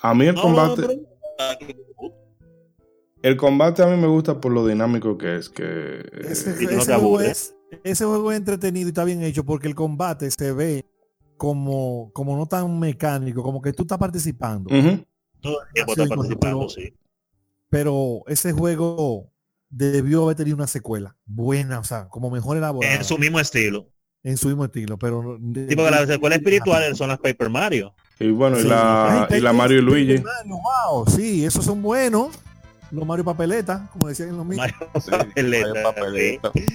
[0.00, 1.00] a mí el No, combate, pero-
[1.38, 1.56] ah,
[3.22, 6.64] el combate a mí me gusta por lo dinámico que es, que Ese, eh, y
[6.66, 7.54] no ese juego aburres.
[7.70, 10.84] es, ese juego es entretenido y está bien hecho porque el combate se ve
[11.36, 14.68] como, como no tan mecánico, como que tú estás participando.
[15.40, 16.94] todo el tiempo participando, pero- sí.
[17.70, 19.30] Pero ese juego
[19.68, 22.94] debió haber tenido una secuela buena, o sea, como mejor elaborada.
[22.94, 23.88] En su mismo estilo.
[24.24, 27.94] en su mismo estilo, pero Sí, porque las secuelas espirituales son las Paper Mario.
[28.18, 30.22] y bueno, y la, y la Mario y Luigi.
[30.22, 30.56] Mario,
[30.90, 32.30] wow, sí, esos son buenos.
[32.90, 34.58] Los Mario Papeleta, como decían en los míos.
[34.58, 36.50] Mario Sí, Papeleta, Mario Papeleta.
[36.54, 36.66] sí.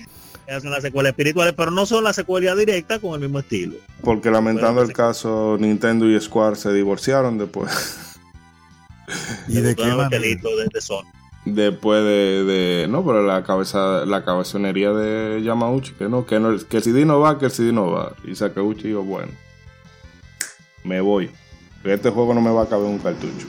[0.45, 3.75] Esas son las secuelas espirituales, pero no son las secuelas directas con el mismo estilo.
[4.01, 7.71] Porque lamentando el caso, Nintendo y Square se divorciaron después,
[9.47, 10.09] ¿Y de qué manera?
[10.09, 11.03] pelito de, de Sony.
[11.45, 16.57] después de, de- no, pero la cabeza, la cabezonería de Yamauchi, que no, que no,
[16.57, 18.13] que el CD no va, que el CD no va.
[18.25, 19.31] Y Sakauchi dijo, bueno,
[20.83, 21.31] me voy.
[21.85, 23.47] Este juego no me va a caber un cartucho.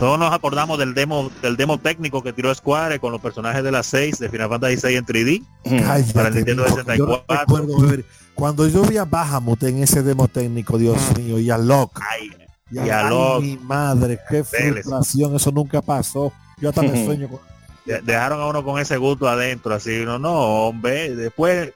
[0.00, 3.70] Todos nos acordamos del demo, del demo técnico que tiró Square con los personajes de
[3.70, 5.42] las 6 de Final Fantasy 6 en 3D.
[5.84, 6.96] Cállate, Para el Nintendo mijo, 64.
[6.96, 8.04] yo no recuerdo ver-
[8.34, 12.30] cuando yo vi a Bahamut en ese demo técnico, Dios mío, y a Locke, Ay,
[12.70, 13.42] y Y a, ay, Locke.
[13.44, 16.32] mi madre, qué frustración, eso nunca pasó.
[16.58, 17.40] Yo hasta me sueño con
[17.84, 20.32] de- dejaron a uno con ese gusto adentro, así, no, no,
[20.68, 21.72] hombre, después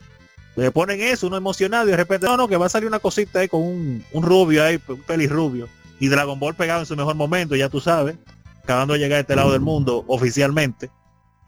[0.57, 3.01] le ponen eso, uno emocionado y de repente, no, no, que va a salir una
[3.01, 5.69] cosita ahí con un, un rubio ahí, un pelirrubio,
[6.05, 8.17] y Dragon Ball pegado en su mejor momento, ya tú sabes,
[8.63, 10.91] acabando de llegar a este lado del mundo oficialmente.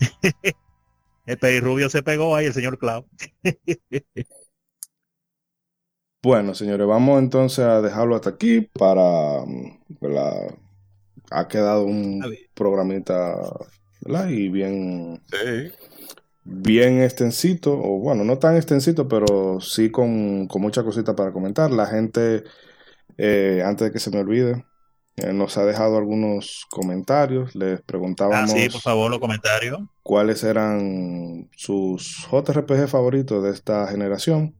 [1.26, 3.04] el pelirrubio se pegó ahí, el señor Cloud.
[6.22, 9.44] Bueno, señores, vamos entonces a dejarlo hasta aquí para,
[10.00, 10.56] ¿verdad?
[11.30, 13.36] Ha quedado un programita,
[14.02, 14.28] ¿verdad?
[14.30, 15.72] Y bien, Sí.
[16.44, 21.70] bien extensito, o bueno, no tan extensito, pero sí con, con muchas cositas para comentar.
[21.70, 22.44] La gente,
[23.18, 24.64] eh, antes de que se me olvide,
[25.16, 27.54] eh, nos ha dejado algunos comentarios.
[27.54, 29.80] Les Ah, preguntábamos sí, por favor, los comentarios.
[30.02, 34.54] cuáles eran sus JRPG favoritos de esta generación.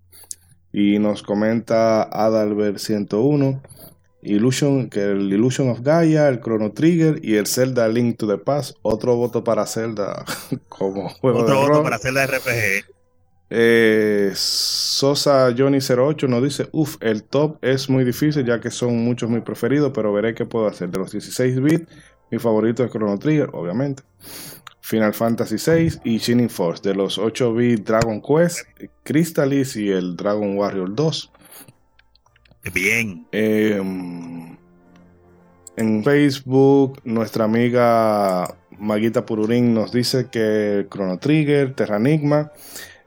[0.73, 3.63] Y nos comenta Adalbert 101,
[4.23, 8.39] Illusion, que el Illusion of Gaia, el Chrono Trigger y el Zelda Link to the
[8.39, 8.77] Past.
[8.83, 10.25] Otro voto para Zelda
[10.69, 11.83] como juego Otro de voto rol.
[11.85, 12.96] para la RPG.
[13.49, 19.05] Eh, Sosa Johnny 08 nos dice, uff, el top es muy difícil ya que son
[19.05, 20.91] muchos mis preferidos, pero veré qué puedo hacer.
[20.91, 21.87] De los 16 bits,
[22.31, 24.03] mi favorito es Chrono Trigger, obviamente.
[24.81, 26.89] Final Fantasy VI y Shining Force.
[26.89, 28.67] De los 8 bits, Dragon Quest,
[29.03, 31.33] Crystalis y el Dragon Warrior 2.
[32.73, 33.27] Bien.
[33.33, 33.81] Eh,
[35.77, 42.53] en Facebook, nuestra amiga Maguita Pururín nos dice que Chrono Trigger, Terranigma,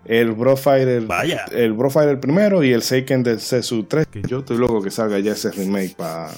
[0.09, 1.45] el Brofighter, Vaya.
[1.51, 5.19] el Brofighter primero y el Seiken de Sesu 3, que yo estoy loco que salga
[5.19, 6.31] ya ese remake para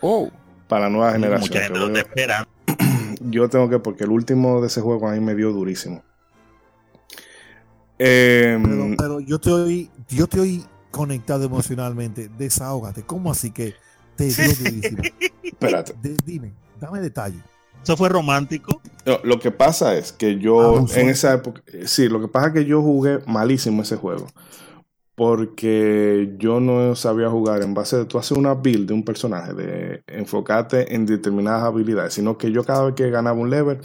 [0.00, 0.30] Oh,
[0.70, 1.50] la nueva generación.
[1.50, 2.48] Mucha gente que lo voy está a- esperando.
[3.30, 6.02] yo tengo que, porque el último de ese juego a mí me dio durísimo.
[7.98, 12.28] Eh, Pero, pero yo estoy, yo estoy conectado emocionalmente.
[12.38, 13.02] Desahógate.
[13.02, 13.74] ¿Cómo así que
[14.16, 15.02] te dio durísimo?
[15.42, 15.94] espérate.
[16.02, 17.38] De- dime, dame detalle.
[17.84, 18.80] Eso fue romántico.
[19.04, 20.98] No, lo que pasa es que yo Abusó.
[20.98, 24.26] en esa época, eh, sí, lo que pasa es que yo jugué malísimo ese juego.
[25.14, 29.52] Porque yo no sabía jugar en base de tú hacer una build de un personaje,
[29.52, 33.78] de enfocarte en determinadas habilidades, sino que yo cada vez que ganaba un level,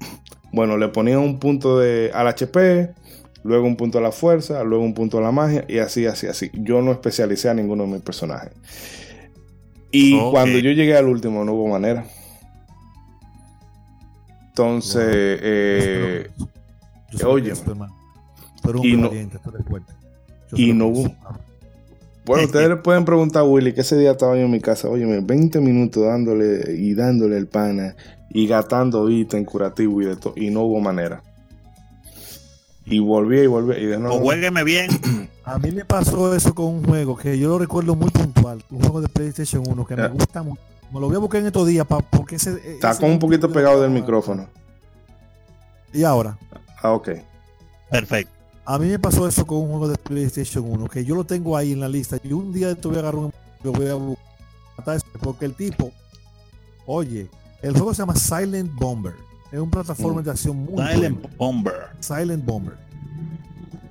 [0.52, 2.92] bueno, le ponía un punto de, al HP,
[3.44, 6.26] luego un punto a la fuerza, luego un punto a la magia, y así, así,
[6.26, 6.50] así.
[6.54, 8.52] Yo no especialicé a ninguno de mis personajes.
[9.92, 12.04] Y cuando yo llegué al último, no hubo manera.
[14.52, 15.02] Entonces,
[15.42, 16.30] eh,
[17.10, 17.52] Yo sé oye,
[18.82, 19.38] y no- valiente,
[20.54, 21.14] y no hubo-.
[22.26, 24.88] Bueno, ustedes le pueden preguntar a Willy que ese día estaba yo en mi casa,
[24.88, 27.96] oye, 20 minutos dándole y dándole el pana
[28.28, 31.22] y gastando ítem curativo y de todo, y no hubo manera.
[32.84, 34.18] Y volví y volví y de O nuevo.
[34.20, 34.88] juegueme bien.
[35.44, 38.62] A mí me pasó eso con un juego que yo lo recuerdo muy puntual.
[38.70, 40.08] Un juego de PlayStation 1 que me Eh.
[40.08, 40.60] gusta mucho.
[40.92, 42.50] Me lo voy a buscar en estos días pa- porque ese...
[42.74, 44.46] Está ese- como un poquito pegado del micrófono.
[45.92, 46.36] Y ahora,
[46.82, 47.10] Ah, ok.
[47.90, 48.32] Perfecto.
[48.64, 51.56] a mí me pasó eso con un juego de PlayStation 1 que yo lo tengo
[51.56, 53.32] ahí en la lista y un día te voy a agarrar un...
[53.62, 54.16] Lo voy a bu-
[55.22, 55.92] porque el tipo,
[56.86, 57.28] oye,
[57.62, 59.14] el juego se llama Silent Bomber.
[59.52, 60.24] Es un plataforma Mm.
[60.24, 61.36] de acción muy Silent bueno.
[61.38, 61.74] Bomber.
[62.00, 62.74] Silent Bomber.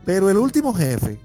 [0.04, 1.20] Pero el último jefe,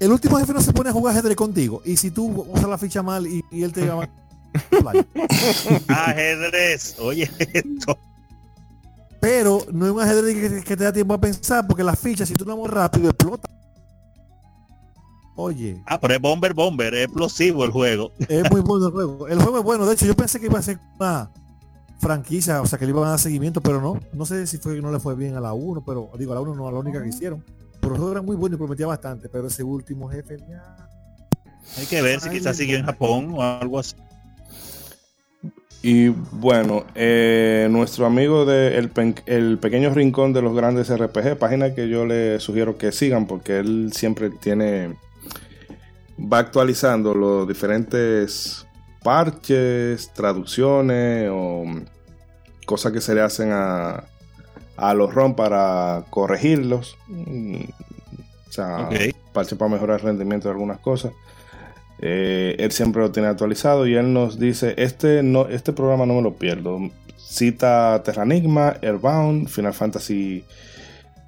[0.00, 1.82] el último jefe no se pone a jugar ajedrez contigo.
[1.84, 4.08] Y si tú usas la ficha mal y, y él te llama.
[5.88, 6.96] Ajedrez.
[7.00, 7.98] Oye, esto.
[9.20, 12.26] Pero no es un ajedrez que, que te da tiempo a pensar porque la ficha,
[12.26, 13.48] si tú la mueves rápido, explota.
[15.36, 16.94] Oye, Ah, pero es Bomber Bomber.
[16.94, 18.12] Es explosivo el juego.
[18.28, 19.28] es muy bueno el juego.
[19.28, 19.86] El juego es bueno.
[19.86, 21.30] De hecho, yo pensé que iba a ser una
[21.98, 23.98] franquicia, o sea, que le iban a dar seguimiento, pero no.
[24.12, 26.34] No sé si fue que no le fue bien a la 1, pero digo, a
[26.36, 27.44] la 1 no a la única que hicieron.
[27.80, 30.88] Pero el juego era muy bueno y prometía bastante, pero ese último jefe ya...
[31.78, 33.96] Hay que ver si quizás siguió en Japón o algo así.
[35.86, 38.90] Y bueno, eh, nuestro amigo de el,
[39.26, 43.58] el Pequeño Rincón de los Grandes RPG, página que yo le sugiero que sigan porque
[43.58, 44.96] él siempre tiene,
[46.18, 48.66] va actualizando los diferentes
[49.02, 51.64] parches, traducciones o
[52.64, 54.04] cosas que se le hacen a,
[54.78, 56.96] a los ROM para corregirlos.
[57.08, 57.56] Mm,
[58.48, 58.88] O sea,
[59.34, 61.12] parches para mejorar el rendimiento de algunas cosas.
[62.06, 66.14] Eh, él siempre lo tiene actualizado y él nos dice, este, no, este programa no
[66.14, 66.78] me lo pierdo.
[67.16, 70.44] Cita Terranigma, Airbound, Final Fantasy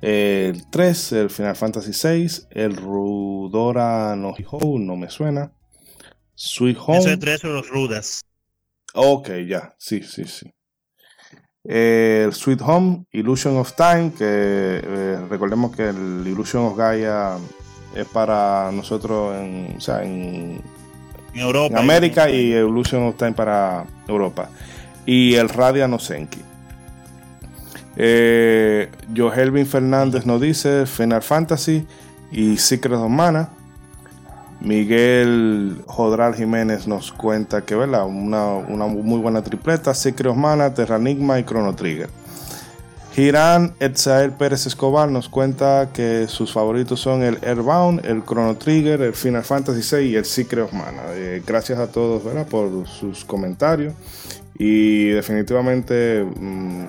[0.03, 4.35] eh, el 3, el Final Fantasy 6, el Rudora no
[4.79, 5.51] no me suena.
[6.35, 6.99] Sweet Home.
[6.99, 8.21] Eso es tres de los rudas.
[8.93, 10.53] Ok, ya, sí, sí, sí.
[11.65, 17.39] El Sweet Home, Illusion of Time, que eh, recordemos que el Illusion of Gaia
[17.97, 20.61] es para nosotros en, o sea, en,
[21.35, 21.75] En Europa.
[21.75, 24.49] en América y Illusion of Time para Europa.
[25.07, 26.41] Y el Radia no Senki.
[27.97, 31.87] Eh, Johelvin Fernández nos dice Final Fantasy
[32.31, 33.51] y Secret of Mana.
[34.61, 38.07] Miguel Jodral Jiménez nos cuenta que ¿verdad?
[38.07, 42.09] Una, una muy buena tripleta, Secret of Mana, Terranigma y Chrono Trigger.
[43.17, 49.01] Girán Etzael Pérez Escobar nos cuenta que sus favoritos son el Airbound, el Chrono Trigger,
[49.01, 51.01] el Final Fantasy VI y el Secret of Mana.
[51.15, 52.47] Eh, gracias a todos ¿verdad?
[52.47, 53.95] por sus comentarios.
[54.59, 56.85] Y definitivamente mm,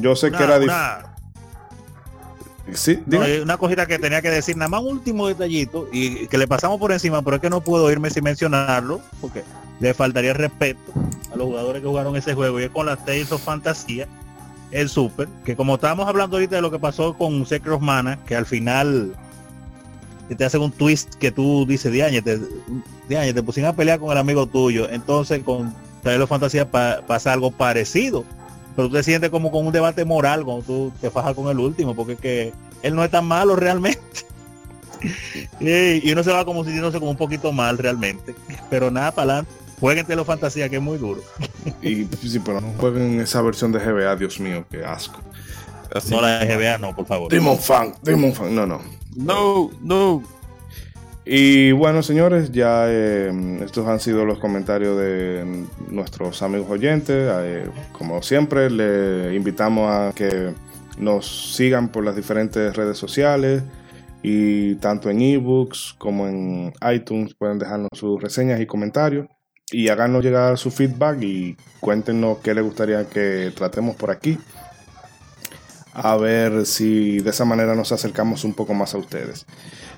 [0.00, 0.76] yo sé Una, que era difícil.
[0.80, 1.10] una-
[2.72, 6.28] Sí, no, hay una cosita que tenía que decir, nada más un último detallito y
[6.28, 9.42] que le pasamos por encima, pero es que no puedo irme sin mencionarlo, porque
[9.80, 10.92] le faltaría respeto
[11.30, 14.08] a los jugadores que jugaron ese juego, y es con la Tales of Fantasía,
[14.74, 18.18] el Super, que como estábamos hablando ahorita de lo que pasó con Secret of Mana,
[18.26, 19.14] que al final
[20.36, 22.40] te hacen un twist que tú dices, Diañe, te,
[23.08, 25.72] te pusieron a pelear con el amigo tuyo, entonces con
[26.04, 28.24] of Fantasía pa- pasa algo parecido
[28.76, 31.58] pero tú te sientes como con un debate moral cuando tú te fajas con el
[31.60, 32.52] último, porque que
[32.82, 34.00] él no es tan malo realmente.
[35.60, 38.34] y uno se va como sintiéndose como un poquito mal realmente.
[38.70, 39.52] Pero nada, para adelante.
[39.80, 41.22] Jueguen Telo Fantasía, que es muy duro.
[41.82, 45.20] Y sí, pero no jueguen esa versión de GBA, Dios mío, qué asco.
[45.94, 46.14] Así.
[46.14, 47.30] No la de GBA, no, por favor.
[47.30, 48.80] Demon Fan, Demon Fan, no, no.
[49.16, 50.22] No, no.
[51.24, 57.16] Y bueno, señores, ya eh, estos han sido los comentarios de nuestros amigos oyentes.
[57.16, 60.52] Eh, como siempre, le invitamos a que
[60.98, 63.62] nos sigan por las diferentes redes sociales
[64.22, 69.26] y tanto en ebooks como en iTunes pueden dejarnos sus reseñas y comentarios
[69.74, 74.38] y háganos llegar su feedback y cuéntenos qué les gustaría que tratemos por aquí.
[75.92, 79.46] A ver si de esa manera nos acercamos un poco más a ustedes.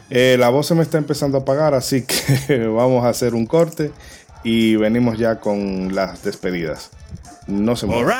[0.09, 3.47] Eh, la voz se me está empezando a apagar, así que vamos a hacer un
[3.47, 3.93] corte
[4.45, 6.91] y venimos ya con las despedidas.
[7.47, 8.17] No se muevan.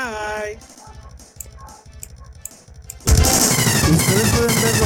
[3.89, 4.86] Ustedes pueden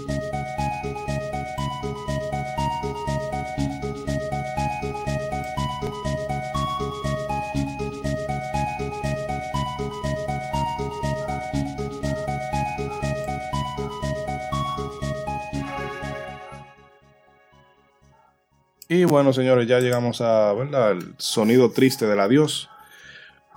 [18.93, 20.89] Y bueno, señores, ya llegamos a, ¿verdad?
[20.89, 22.69] al sonido triste del adiós.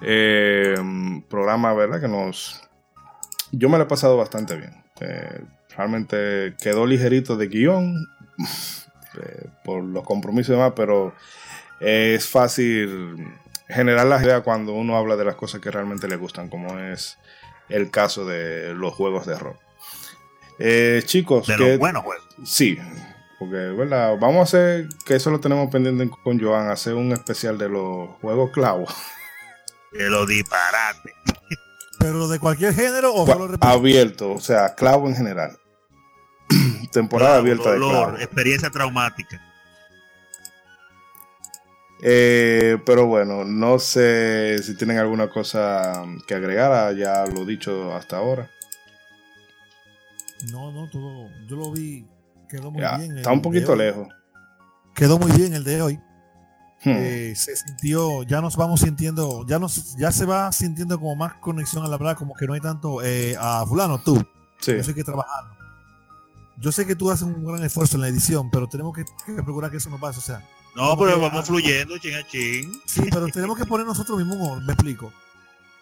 [0.01, 0.77] Eh,
[1.29, 2.01] programa, ¿verdad?
[2.01, 2.63] Que nos...
[3.51, 4.85] Yo me lo he pasado bastante bien.
[5.01, 5.41] Eh,
[5.77, 7.97] realmente quedó ligerito de guion
[9.21, 11.13] eh, por los compromisos y demás, pero
[11.81, 13.17] es fácil
[13.69, 17.19] generar la idea cuando uno habla de las cosas que realmente le gustan, como es
[17.69, 19.57] el caso de los juegos de rol.
[20.61, 22.25] Eh, chicos, De que- los buenos juegos.
[22.45, 22.79] Sí,
[23.39, 24.17] porque, ¿verdad?
[24.21, 28.09] Vamos a hacer, que eso lo tenemos pendiente con Joan, hacer un especial de los
[28.21, 28.95] juegos clavos.
[29.93, 31.13] De los disparates.
[32.01, 33.65] Pero de cualquier género o solo repito?
[33.67, 35.57] Abierto, o sea, clavo en general.
[36.93, 38.19] Temporada Claro, abierta de dolor, clavo.
[38.19, 39.41] experiencia traumática.
[42.03, 47.95] Eh, pero bueno, no sé si tienen alguna cosa que agregar, a ya lo dicho
[47.95, 48.51] hasta ahora.
[50.51, 51.31] No, no, todo.
[51.47, 52.07] Yo lo vi.
[52.55, 53.17] Quedó muy Ya, bien.
[53.19, 54.07] está un poquito lejos.
[54.95, 55.95] Quedó muy bien el de hoy.
[56.85, 56.91] Hmm.
[56.99, 61.35] Eh, se sintió, ya nos vamos sintiendo, ya nos, ya se va sintiendo como más
[61.35, 64.25] conexión a la verdad, como que no hay tanto eh, a fulano, tú.
[64.61, 64.71] sí.
[64.71, 65.53] Eso hay que trabajarlo.
[66.59, 69.43] Yo sé que tú haces un gran esfuerzo en la edición, pero tenemos que, que
[69.43, 70.21] procurar que eso no pase.
[70.21, 72.73] O sea, No, pero que- vamos fluyendo, chin a chin.
[72.87, 75.13] sí, pero tenemos que poner nosotros mismos me explico.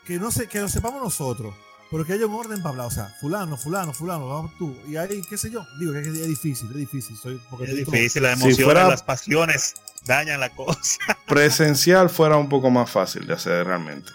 [0.06, 1.52] Que no sé, que lo sepamos nosotros,
[1.92, 2.86] pero que haya un orden para hablar.
[2.86, 4.76] O sea, fulano, fulano, fulano, vamos tú.
[4.88, 7.16] Y ahí, qué sé yo, digo que es, es difícil, es difícil.
[7.16, 9.74] Soy, porque Es difícil, las Si emociones, fuera- las pasiones
[10.06, 10.98] dañan la cosa.
[11.28, 14.10] Presencial fuera un poco más fácil de hacer realmente.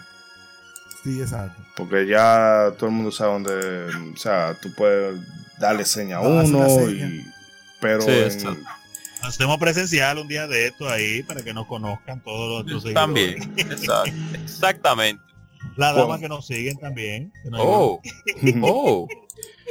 [1.04, 1.62] Sí, exacto.
[1.78, 4.12] Porque ya todo el mundo sabe dónde.
[4.14, 5.22] O sea, tú puedes
[5.60, 7.08] darle seña a uno, seña.
[7.08, 7.26] y,
[7.80, 8.64] pero Sí, en-.
[9.22, 12.94] Hacemos presencial un día de esto ahí para que nos conozcan todos los.
[12.94, 13.54] También.
[14.44, 15.24] Exactamente.
[15.78, 16.08] Las Bueno.
[16.08, 17.32] damas que nos siguen también.
[17.54, 18.02] Oh,
[18.64, 19.08] oh.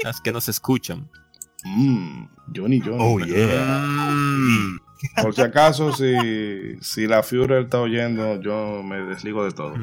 [0.02, 1.08] Las que nos escuchan.
[1.64, 2.98] Mm, Johnny Johnny.
[3.00, 3.80] Oh, yeah.
[3.82, 4.78] Mm.
[5.20, 6.14] Por si acaso, si,
[6.80, 9.74] si la Führer está oyendo, yo me desligo de todo.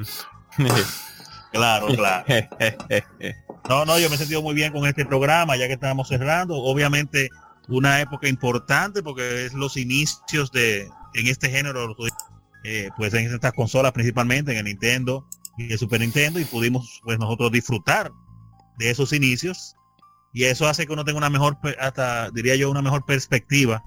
[1.51, 2.25] Claro, claro.
[3.69, 6.55] No, no, yo me he sentido muy bien con este programa, ya que estamos cerrando.
[6.55, 7.29] Obviamente,
[7.69, 11.95] una época importante porque es los inicios de en este género,
[12.63, 15.27] eh, pues en estas consolas principalmente, en el Nintendo
[15.57, 18.11] y el Super Nintendo, y pudimos pues nosotros disfrutar
[18.77, 19.75] de esos inicios.
[20.33, 23.83] Y eso hace que uno tenga una mejor, hasta diría yo, una mejor perspectiva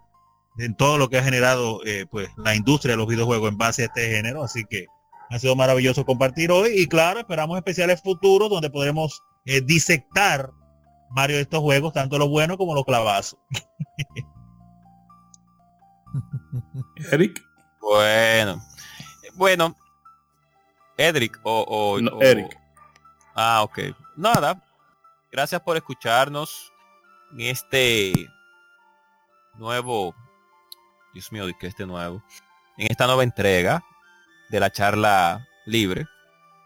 [0.58, 3.82] en todo lo que ha generado eh, pues la industria de los videojuegos en base
[3.82, 4.42] a este género.
[4.42, 4.86] Así que
[5.30, 10.52] ha sido maravilloso compartir hoy y claro, esperamos especiales futuros donde podremos eh, disectar
[11.10, 13.38] varios de estos juegos, tanto los buenos como los clavazos.
[17.12, 17.42] Eric,
[17.80, 18.62] Bueno.
[19.34, 19.76] Bueno.
[20.96, 22.56] Edric o, o- No, o- Eric.
[23.34, 23.78] Ah, ok.
[24.16, 24.62] Nada.
[25.30, 26.72] Gracias por escucharnos
[27.32, 28.28] en este
[29.54, 30.14] nuevo.
[31.12, 32.22] Dios mío, ¿de qué este nuevo?
[32.78, 33.82] En esta nueva entrega
[34.50, 36.06] de la charla libre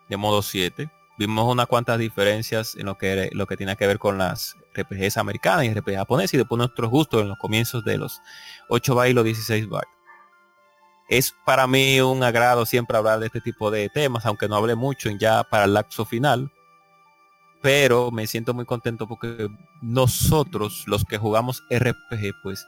[0.08, 0.90] de modo 7.
[1.18, 5.18] Vimos unas cuantas diferencias en lo que lo que tiene que ver con las RPGs
[5.18, 8.20] americanas y RPG japonesas y después nuestros gustos en los comienzos de los
[8.68, 9.88] 8 bytes y los 16 bytes.
[11.10, 14.76] Es para mí un agrado siempre hablar de este tipo de temas, aunque no hable
[14.76, 16.52] mucho en ya para el lapso final.
[17.60, 19.48] Pero me siento muy contento porque
[19.82, 22.64] nosotros, los que jugamos RPG, pues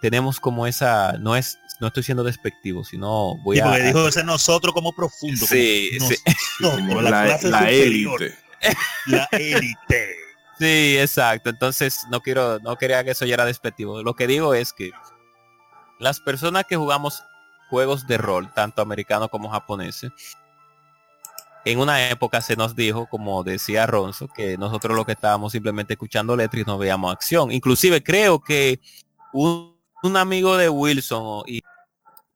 [0.00, 3.66] tenemos como esa, no es, no estoy siendo despectivo, sino voy Y a...
[3.66, 5.46] porque dijo ese nosotros como profundo.
[5.46, 6.16] Sí, como sí.
[6.58, 8.34] nosotros, la, la, clase la élite.
[9.06, 10.16] La élite.
[10.58, 11.48] Sí, exacto.
[11.48, 14.02] Entonces no quiero, no quería que eso ya era despectivo.
[14.02, 14.90] Lo que digo es que
[15.98, 17.22] las personas que jugamos
[17.70, 20.10] juegos de rol, tanto americanos como japoneses,
[21.64, 25.92] en una época se nos dijo, como decía Ronzo, que nosotros lo que estábamos simplemente
[25.94, 27.52] escuchando letras y no veíamos acción.
[27.52, 28.80] Inclusive creo que
[29.32, 31.60] un, un amigo de Wilson y,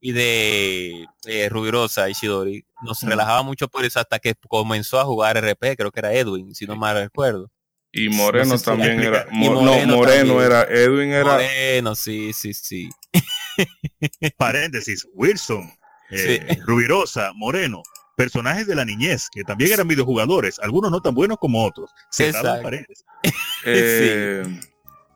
[0.01, 3.09] y de eh, Rubirosa Ishidori nos Mm.
[3.09, 6.67] relajaba mucho por eso hasta que comenzó a jugar RP, creo que era Edwin, si
[6.67, 7.51] no mal recuerdo.
[7.97, 9.27] Y Moreno No sé si también era.
[9.31, 10.47] Y Mo- Moreno no, Moreno también.
[10.53, 10.63] era.
[10.65, 11.33] Edwin era.
[11.33, 12.91] Moreno, sí, sí, sí.
[14.39, 15.71] Paréntesis, Wilson,
[16.11, 16.61] eh, Sí.
[16.67, 17.83] Rubirosa, Moreno,
[18.17, 21.91] personajes de la niñez, que también eran videojugadores, algunos no tan buenos como otros.
[22.11, 22.63] Cerrado Exacto.
[22.63, 23.05] paréntesis.
[23.67, 24.61] eh,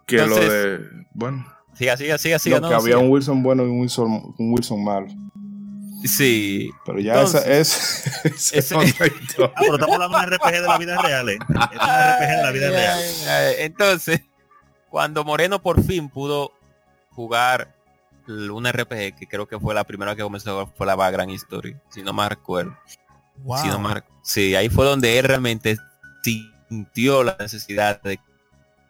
[0.06, 0.80] Que lo Entonces- de.
[1.14, 2.56] Bueno, Siga, siga, siga, siga.
[2.56, 2.98] no, no, que había siga.
[2.98, 5.06] un Wilson bueno y un Wilson, un Wilson malo.
[6.04, 6.70] Sí.
[6.86, 8.04] Pero ya esa es.
[8.24, 8.76] esa es Ese-
[9.20, 9.52] historia.
[9.54, 11.38] Ah, pero estamos hablando de un RPG de la vida real, ¿eh?
[11.40, 12.98] Es un RPG de la vida Ay, real.
[12.98, 13.54] ay, ay.
[13.58, 14.20] Entonces,
[14.90, 16.52] cuando Moreno por fin pudo
[17.10, 17.76] jugar
[18.28, 22.02] un RPG, que creo que fue la primera que comenzó fue la Vagrant History, si
[22.02, 22.76] no me recuerdo.
[23.38, 23.58] Wow.
[23.58, 25.78] Si no me sí, ahí fue donde él realmente
[26.22, 28.20] sintió la necesidad de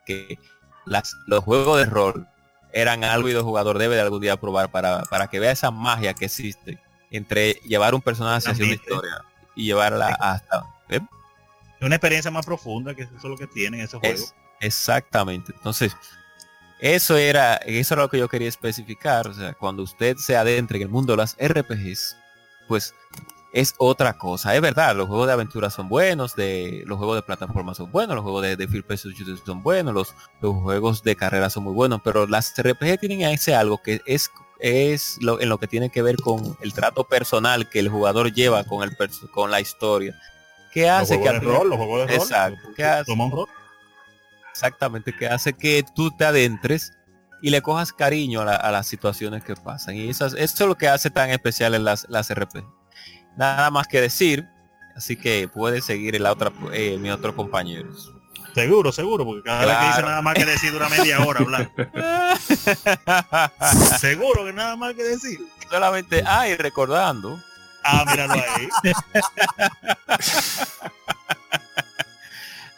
[0.07, 0.39] que
[0.87, 2.27] las, los juegos de rol
[2.73, 5.71] eran algo y el jugador debe de algún día probar para, para que vea esa
[5.71, 9.25] magia que existe entre llevar un personaje hacia una historia
[9.55, 10.65] y llevarla hasta...
[10.89, 11.01] ¿eh?
[11.81, 14.21] Una experiencia más profunda, que eso es lo que tienen esos juegos.
[14.21, 15.53] Es- exactamente.
[15.57, 15.97] Entonces,
[16.81, 19.27] Eso era, eso era lo que yo quería especificar.
[19.29, 22.17] O sea, cuando usted se adentre en el mundo de las RPGs,
[22.69, 22.95] pues
[23.53, 24.55] es otra cosa.
[24.55, 28.15] Es verdad, los juegos de aventura son buenos, de, los juegos de plataforma son buenos,
[28.15, 31.65] los juegos de, de First Person Shooters son buenos, los, los juegos de carrera son
[31.65, 34.31] muy buenos, pero las RPG tienen ese algo que es
[34.61, 38.33] es lo, en lo que tiene que ver con el trato personal que el jugador
[38.33, 38.97] lleva con el
[39.31, 40.19] con la historia.
[40.73, 42.17] ¿Qué Los hace que juegos al de final- rol, los juegos de rol.
[42.23, 42.69] Exacto.
[42.77, 43.05] ¿Qué hace?
[43.05, 43.47] Toma un rol.
[44.59, 46.91] Exactamente, que hace que tú te adentres
[47.41, 49.95] y le cojas cariño a, la- a las situaciones que pasan.
[49.95, 52.65] Y eso es lo que hace tan especial en las, las RP.
[53.37, 54.49] Nada más que decir,
[54.97, 57.89] así que puede seguir el otra, eh, mi otro compañero.
[58.53, 61.71] Seguro, seguro, porque cada vez que dice nada más que decir dura media hora hablar.
[64.01, 65.39] seguro que nada más que decir.
[65.71, 67.41] Solamente, ay, recordando,
[67.85, 68.69] Ah, míralo ahí.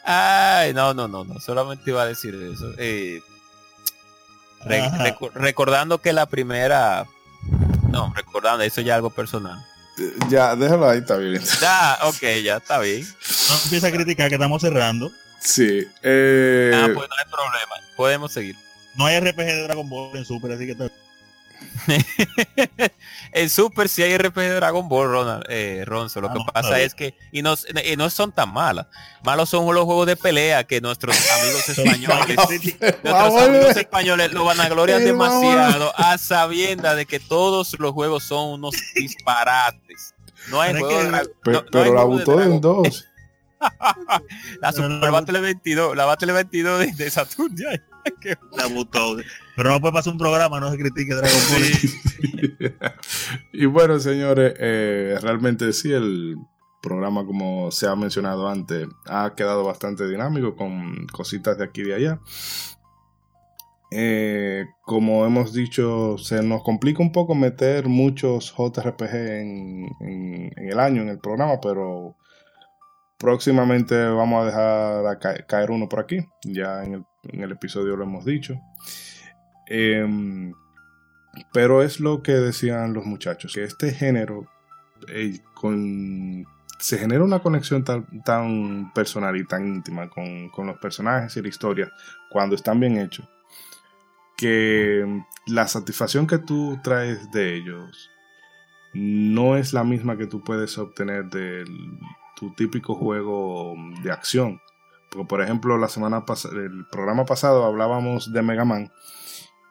[0.03, 2.71] Ay, no, no, no, no, solamente iba a decir eso.
[2.77, 3.21] Eh,
[4.65, 5.05] re- Ajá.
[5.05, 7.05] recu- recordando que la primera,
[7.89, 9.63] no, recordando, eso ya algo personal.
[10.29, 11.41] Ya, déjalo ahí, está bien.
[11.61, 13.05] Ya, ok, ya está bien.
[13.49, 15.11] No empieza a criticar que estamos cerrando.
[15.39, 15.85] Sí.
[16.01, 18.55] eh, Ah, pues no hay problema, podemos seguir.
[18.95, 20.89] No hay RPG de Dragon Ball en Super, así que está-
[23.33, 26.21] en Super si hay RPG de Dragon Ball, Ronald, eh, Ronzo.
[26.21, 27.55] Lo Ah, que no, pasa es que, y no,
[27.85, 28.87] y no son tan malas.
[29.23, 32.37] Malos son los juegos de pelea que nuestros amigos españoles
[33.03, 38.49] Nuestros amigos españoles lo vanaglorian Sí, demasiado a sabienda de que todos los juegos son
[38.53, 40.13] unos disparates.
[40.49, 41.11] No hay Pero es juego de
[41.53, 43.07] no- pero hay la botó en dos.
[44.59, 47.55] La Super no, Battle 22, la Battle 22 de, de Saturn.
[47.55, 47.79] ya.
[48.57, 49.17] la botó.
[49.55, 52.73] Pero no puede pasar un programa, no se critique Dragon Ball.
[53.53, 56.35] y bueno, señores, eh, realmente sí, el
[56.81, 61.85] programa, como se ha mencionado antes, ha quedado bastante dinámico con cositas de aquí y
[61.85, 62.19] de allá.
[63.93, 70.69] Eh, como hemos dicho, se nos complica un poco meter muchos JRPG en, en- en
[70.69, 72.15] el año, en el programa, pero
[73.17, 76.19] próximamente vamos a dejar a ca- caer uno por aquí.
[76.43, 78.55] Ya en el, en el episodio lo hemos dicho.
[79.73, 80.53] Em,
[81.53, 84.45] pero es lo que decían los muchachos, que este género
[85.53, 86.45] con,
[86.77, 91.47] se genera una conexión tan, personal y tan íntima con, con los personajes y la
[91.47, 91.91] historia
[92.29, 93.29] cuando están bien hechos,
[94.35, 98.09] que la satisfacción que tú traes de ellos
[98.93, 101.63] no es la misma que tú puedes obtener de
[102.35, 104.59] tu típico juego de acción.
[105.09, 108.91] Porque, por ejemplo, la semana el programa pasado hablábamos de Mega Man.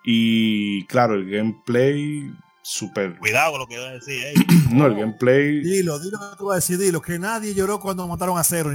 [0.05, 2.31] Y claro, el gameplay
[2.63, 3.19] super.
[3.19, 4.23] Cuidado con lo que iba a decir.
[4.25, 4.35] ey.
[4.71, 5.61] No, el gameplay.
[5.61, 8.73] Dilo, dilo que tú vas a decir, dilo, que nadie lloró cuando mataron a Cero.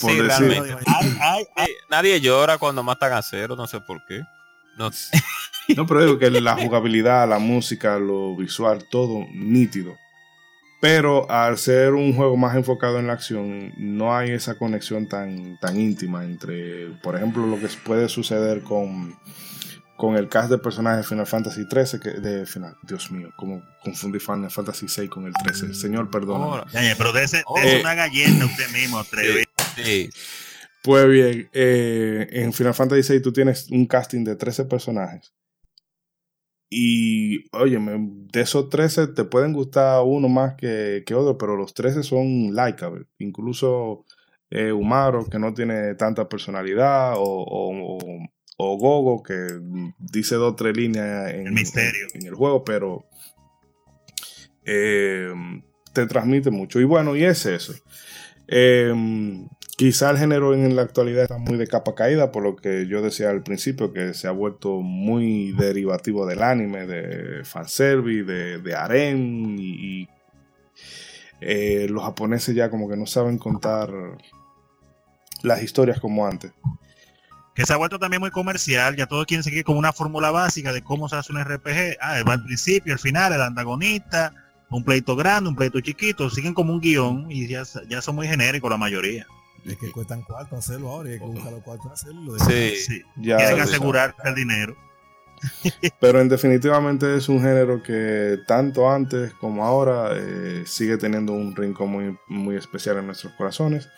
[0.00, 0.84] Por Sí, decir, realmente.
[0.86, 1.66] Ay, ay, ay.
[1.70, 4.20] Eh, nadie llora cuando matan a cero, no sé por qué.
[4.78, 4.90] No,
[5.76, 9.96] No, pero digo que la jugabilidad, la música, lo visual, todo nítido.
[10.80, 15.58] Pero al ser un juego más enfocado en la acción, no hay esa conexión tan,
[15.60, 19.14] tan íntima entre, por ejemplo, lo que puede suceder con,
[20.00, 23.62] con el cast de personajes de Final Fantasy 13, que, de Final, Dios mío, como
[23.84, 25.74] confundí Final Fantasy 6 con el 13.
[25.74, 26.62] Señor, perdón.
[26.96, 27.60] pero dese, Oh.
[27.60, 29.44] dese una galleta usted mismo, atrevido.
[29.76, 30.08] sí.
[30.82, 35.34] Pues bien, eh, en Final Fantasy VI tú tienes un casting de 13 personajes.
[36.70, 41.74] Y, oye, de esos 13 te pueden gustar uno más que, que otro, pero los
[41.74, 43.04] 13 son likeable.
[43.18, 44.06] Incluso
[44.50, 48.28] eh, Umaro, que no tiene tanta personalidad, o, o, o-
[48.62, 49.34] o Gogo, que
[49.98, 52.06] dice dos o tres líneas en El misterio.
[52.14, 53.04] en- en el juego, pero
[54.64, 55.32] eh,
[55.92, 56.80] te transmite mucho.
[56.80, 57.74] Y bueno, y es eso.
[58.48, 58.92] Eh,
[59.76, 63.00] quizá el género en la actualidad está muy de capa caída, por lo que yo
[63.02, 68.74] decía al principio, que se ha vuelto muy derivativo del anime, de fanservice, de, de
[68.74, 70.08] harem, y, y,
[71.40, 73.90] eh, los japoneses ya como que no saben contar
[75.42, 76.52] las historias como antes.
[77.54, 80.72] Que se ha vuelto también muy comercial, ya todos quieren seguir como una fórmula básica
[80.72, 81.98] de cómo se hace un RPG.
[82.00, 84.32] Ah, va al principio, al final, el antagonista,
[84.70, 88.28] un pleito grande, un pleito chiquito, siguen como un guion y ya, ya son muy
[88.28, 89.26] genéricos la mayoría.
[89.66, 92.38] Es que cuestan cuarto hacerlo ahora y hay que buscar los cuartos hacerlo.
[92.38, 92.76] Sí.
[92.76, 93.02] Sí.
[93.16, 94.76] Ya, el dinero.
[96.00, 101.56] Pero en definitivamente es un género que tanto antes como ahora eh, sigue teniendo un
[101.56, 103.88] rincón muy, muy especial en nuestros corazones.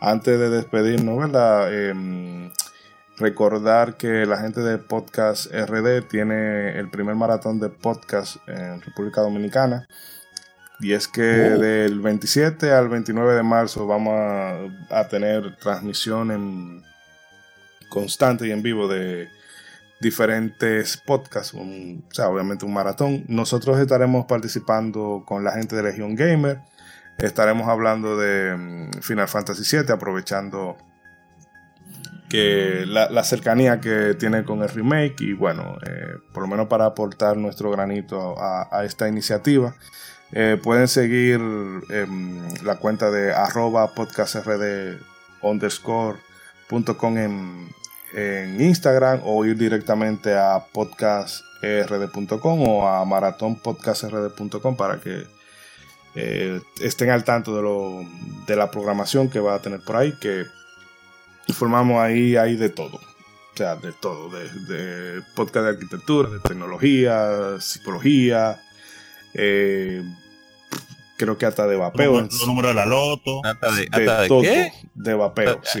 [0.00, 1.72] Antes de despedirnos, ¿verdad?
[1.72, 2.52] Em,
[3.18, 9.20] recordar que la gente de Podcast RD tiene el primer maratón de podcast en República
[9.20, 9.86] Dominicana.
[10.80, 14.58] Y es que del 27 al 29 de marzo vamos a,
[14.90, 16.82] a tener transmisión en
[17.88, 19.28] constante y en vivo de,
[20.00, 23.24] diferentes podcasts, un- o sea, obviamente un maratón.
[23.28, 26.60] Nosotros estaremos participando con la gente de Legion Gamer.
[27.18, 30.76] Estaremos hablando de mm, Final Fantasy VII, aprovechando
[32.28, 36.86] que la, cercanía que tiene con el remake y bueno, eh, por lo menos para
[36.86, 39.74] aportar nuestro granito a, esta iniciativa.
[40.32, 41.40] Eh, pueden seguir
[41.88, 44.98] em, la cuenta de arroba podcastrd
[45.40, 46.18] underscore
[46.68, 47.68] punto com en,
[48.12, 55.26] en Instagram o ir directamente a podcasterd.com o a maratonpodcastrd.com para que
[56.14, 58.04] eh, estén al tanto de, lo,
[58.46, 60.44] de la programación que va a tener por ahí, que
[61.48, 62.96] informamos ahí, ahí de todo.
[62.96, 68.60] O sea, de todo, de, de podcast de arquitectura, de tecnología, psicología,
[69.34, 70.02] eh,
[71.16, 72.20] creo que hasta de vapeo.
[72.20, 73.40] Los números de la loto.
[73.44, 74.72] Hasta de, de hasta de todo, qué?
[74.94, 75.80] de vapeo, Ah, sí.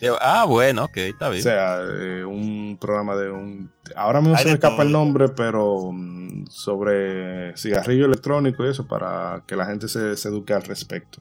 [0.00, 1.42] De- Ah, bueno, ok, está O bien.
[1.42, 3.72] sea, eh, un programa de un...
[3.96, 4.86] Ahora mismo Hay se me escapa todo.
[4.86, 10.28] el nombre, pero mm, sobre cigarrillo electrónico y eso para que la gente se, se
[10.28, 11.20] eduque al respecto.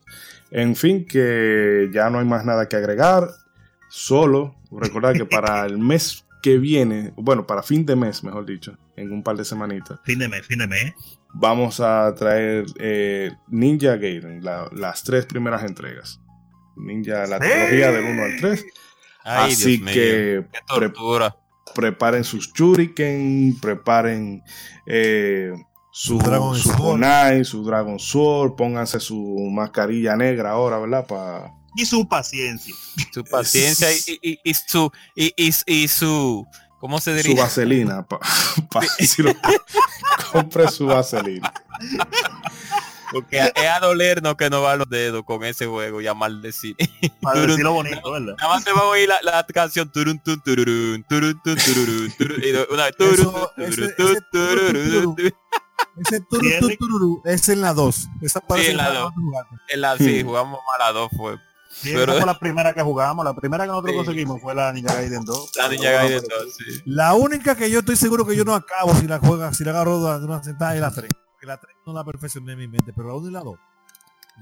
[0.51, 3.27] En fin, que ya no hay más nada que agregar.
[3.89, 8.77] Solo recordar que para el mes que viene, bueno, para fin de mes, mejor dicho,
[8.95, 10.93] en un par de semanitas, Fin de mes, fin de mes.
[11.33, 16.21] vamos a traer eh, Ninja Gaiden, la- las tres primeras entregas.
[16.75, 18.65] Ninja, la trilogía del 1 al 3.
[19.23, 20.45] Ay, Así Dios que
[20.77, 20.93] pre-
[21.73, 24.43] preparen sus shuriken, preparen
[24.85, 25.53] eh,
[25.91, 26.77] su, Su Dragon su Sword.
[26.81, 31.05] kunai, su Dragon Sword, pónganse su mascarilla negra ahora, ¿verdad?
[31.07, 32.73] Pa- Y su paciencia.
[33.13, 36.45] Su paciencia y, y- y su y, y- y su
[36.79, 37.43] ¿cómo se su diría?
[37.43, 38.05] vaselina.
[38.05, 38.19] Pa,
[38.71, 39.33] pa- si lo-
[40.31, 41.53] compre su vaselina.
[43.11, 46.75] Porque es a dolernos que no va los dedos con ese juego y a maldecir.
[47.21, 47.47] Para Turun.
[47.49, 48.35] decirlo bonito, ¿verdad?
[48.37, 51.05] Nada más te va a oír la, la canción turun turun tun tururun,
[52.17, 55.15] turun, y una vez turun ese- turun, turun.
[55.99, 56.77] Ese turu, Sí, tu, Enrique.
[56.77, 58.07] tururu, es en la 2.
[58.21, 59.13] Esa en la en dos.
[59.15, 59.45] lugar.
[59.69, 60.27] En la sí, Hmm.
[60.27, 61.37] jugamos mal a dos fue.
[61.81, 63.23] Sí, Pero- esa fue la primera que jugamos.
[63.23, 63.97] La primera que nosotros Sí.
[63.97, 65.51] conseguimos fue la Ninja Gaiden 2.
[65.57, 66.81] La niña Gaiden dos, sí.
[66.85, 69.71] La única que yo estoy seguro que yo no acabo si la juega, si la
[69.71, 71.11] agarro de una sentada es la 3.
[71.33, 73.55] Porque la 3 no la perfeccioné en mi mente, pero la 1 y la 2.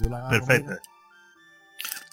[0.02, 0.46] Yo la agarro.
[0.46, 0.74] Perfecto.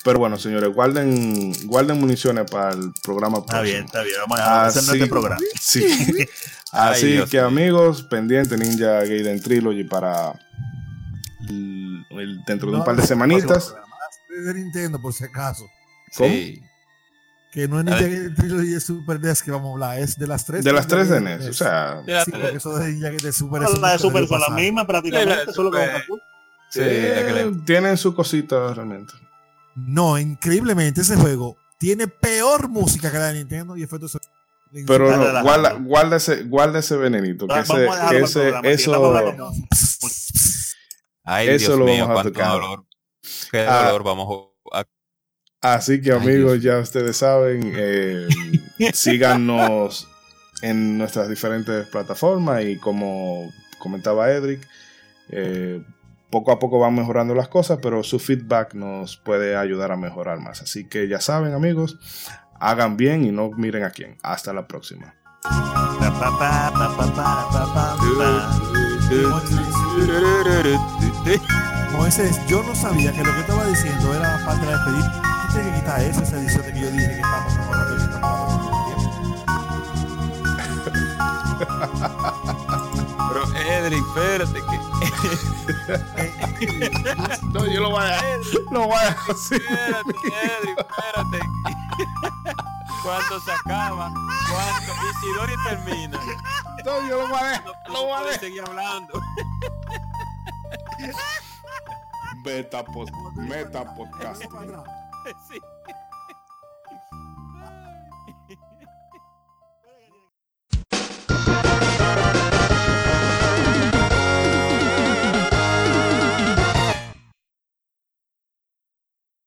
[0.04, 3.72] Pero bueno, señores, guarden, guarden municiones para el programa Está próximo.
[3.72, 4.16] bien, está bien.
[4.22, 5.40] Vamos a hacer Así, este programa.
[5.60, 5.84] sí.
[6.72, 10.32] Ay, Así Dios que amigos, pendiente Ninja Gaiden Trilogy para
[11.48, 13.74] el- el- dentro de un No, par de semanitas.
[14.40, 15.66] De Nintendo, por si acaso.
[16.16, 16.28] ¿Cómo?
[16.30, 16.62] Sí.
[17.52, 20.46] Que no es Ninja Trilogy de Super NES que vamos a hablar, es de las
[20.46, 20.64] tres.
[20.64, 23.32] De las tres de NES, o sea, De la- Sí, porque eso de Ninja de
[23.32, 25.46] Super La es de Super son las mismas prácticamente.
[25.46, 25.78] La solo que.
[26.70, 29.12] Sí, la que le- tienen su cosita realmente.
[29.74, 34.16] No, increíblemente ese juego tiene peor música que la de Nintendo y efectos.
[34.86, 37.74] Pero no, guarda, guarda, ese, guarda ese venenito, que ese,
[38.08, 38.92] que ese- eso,
[41.24, 42.52] Ay, Eso Dios lo mío, vamos a cuánto tocar.
[42.52, 42.84] dolor.
[43.50, 43.86] Qué Ah.
[43.86, 44.84] dolor vamos a
[45.64, 48.26] Así que amigos, ya ustedes saben, eh,
[48.92, 50.08] síganos
[50.60, 54.66] en nuestras diferentes plataformas y como comentaba Edric,
[55.28, 55.80] eh,
[56.30, 60.40] poco a poco van mejorando las cosas, pero su feedback nos puede ayudar a mejorar
[60.40, 60.62] más.
[60.62, 61.96] Así que ya saben amigos,
[62.58, 64.18] hagan bien y no miren a quién.
[64.22, 65.14] Hasta la próxima.
[72.46, 75.22] Yo no sabía que lo que estaba diciendo era parte de la despedida.
[75.52, 77.22] Tienes que quitar esa edición de que yo dije que
[83.28, 84.76] Pero Edric, espérate que.
[87.46, 88.40] no, yo lo voy a dejar.
[88.70, 89.36] Lo voy a dejar
[90.60, 91.40] Edric, espérate.
[93.02, 94.12] Cuando se acaba,
[94.50, 96.18] cuando Isidori termina.
[96.84, 97.74] No, yo lo voy a dejar.
[97.88, 98.40] Lo voy a dejar.
[98.40, 99.22] seguir hablando.
[102.44, 104.42] Beta, post, meta podcast.
[105.48, 105.56] Sí.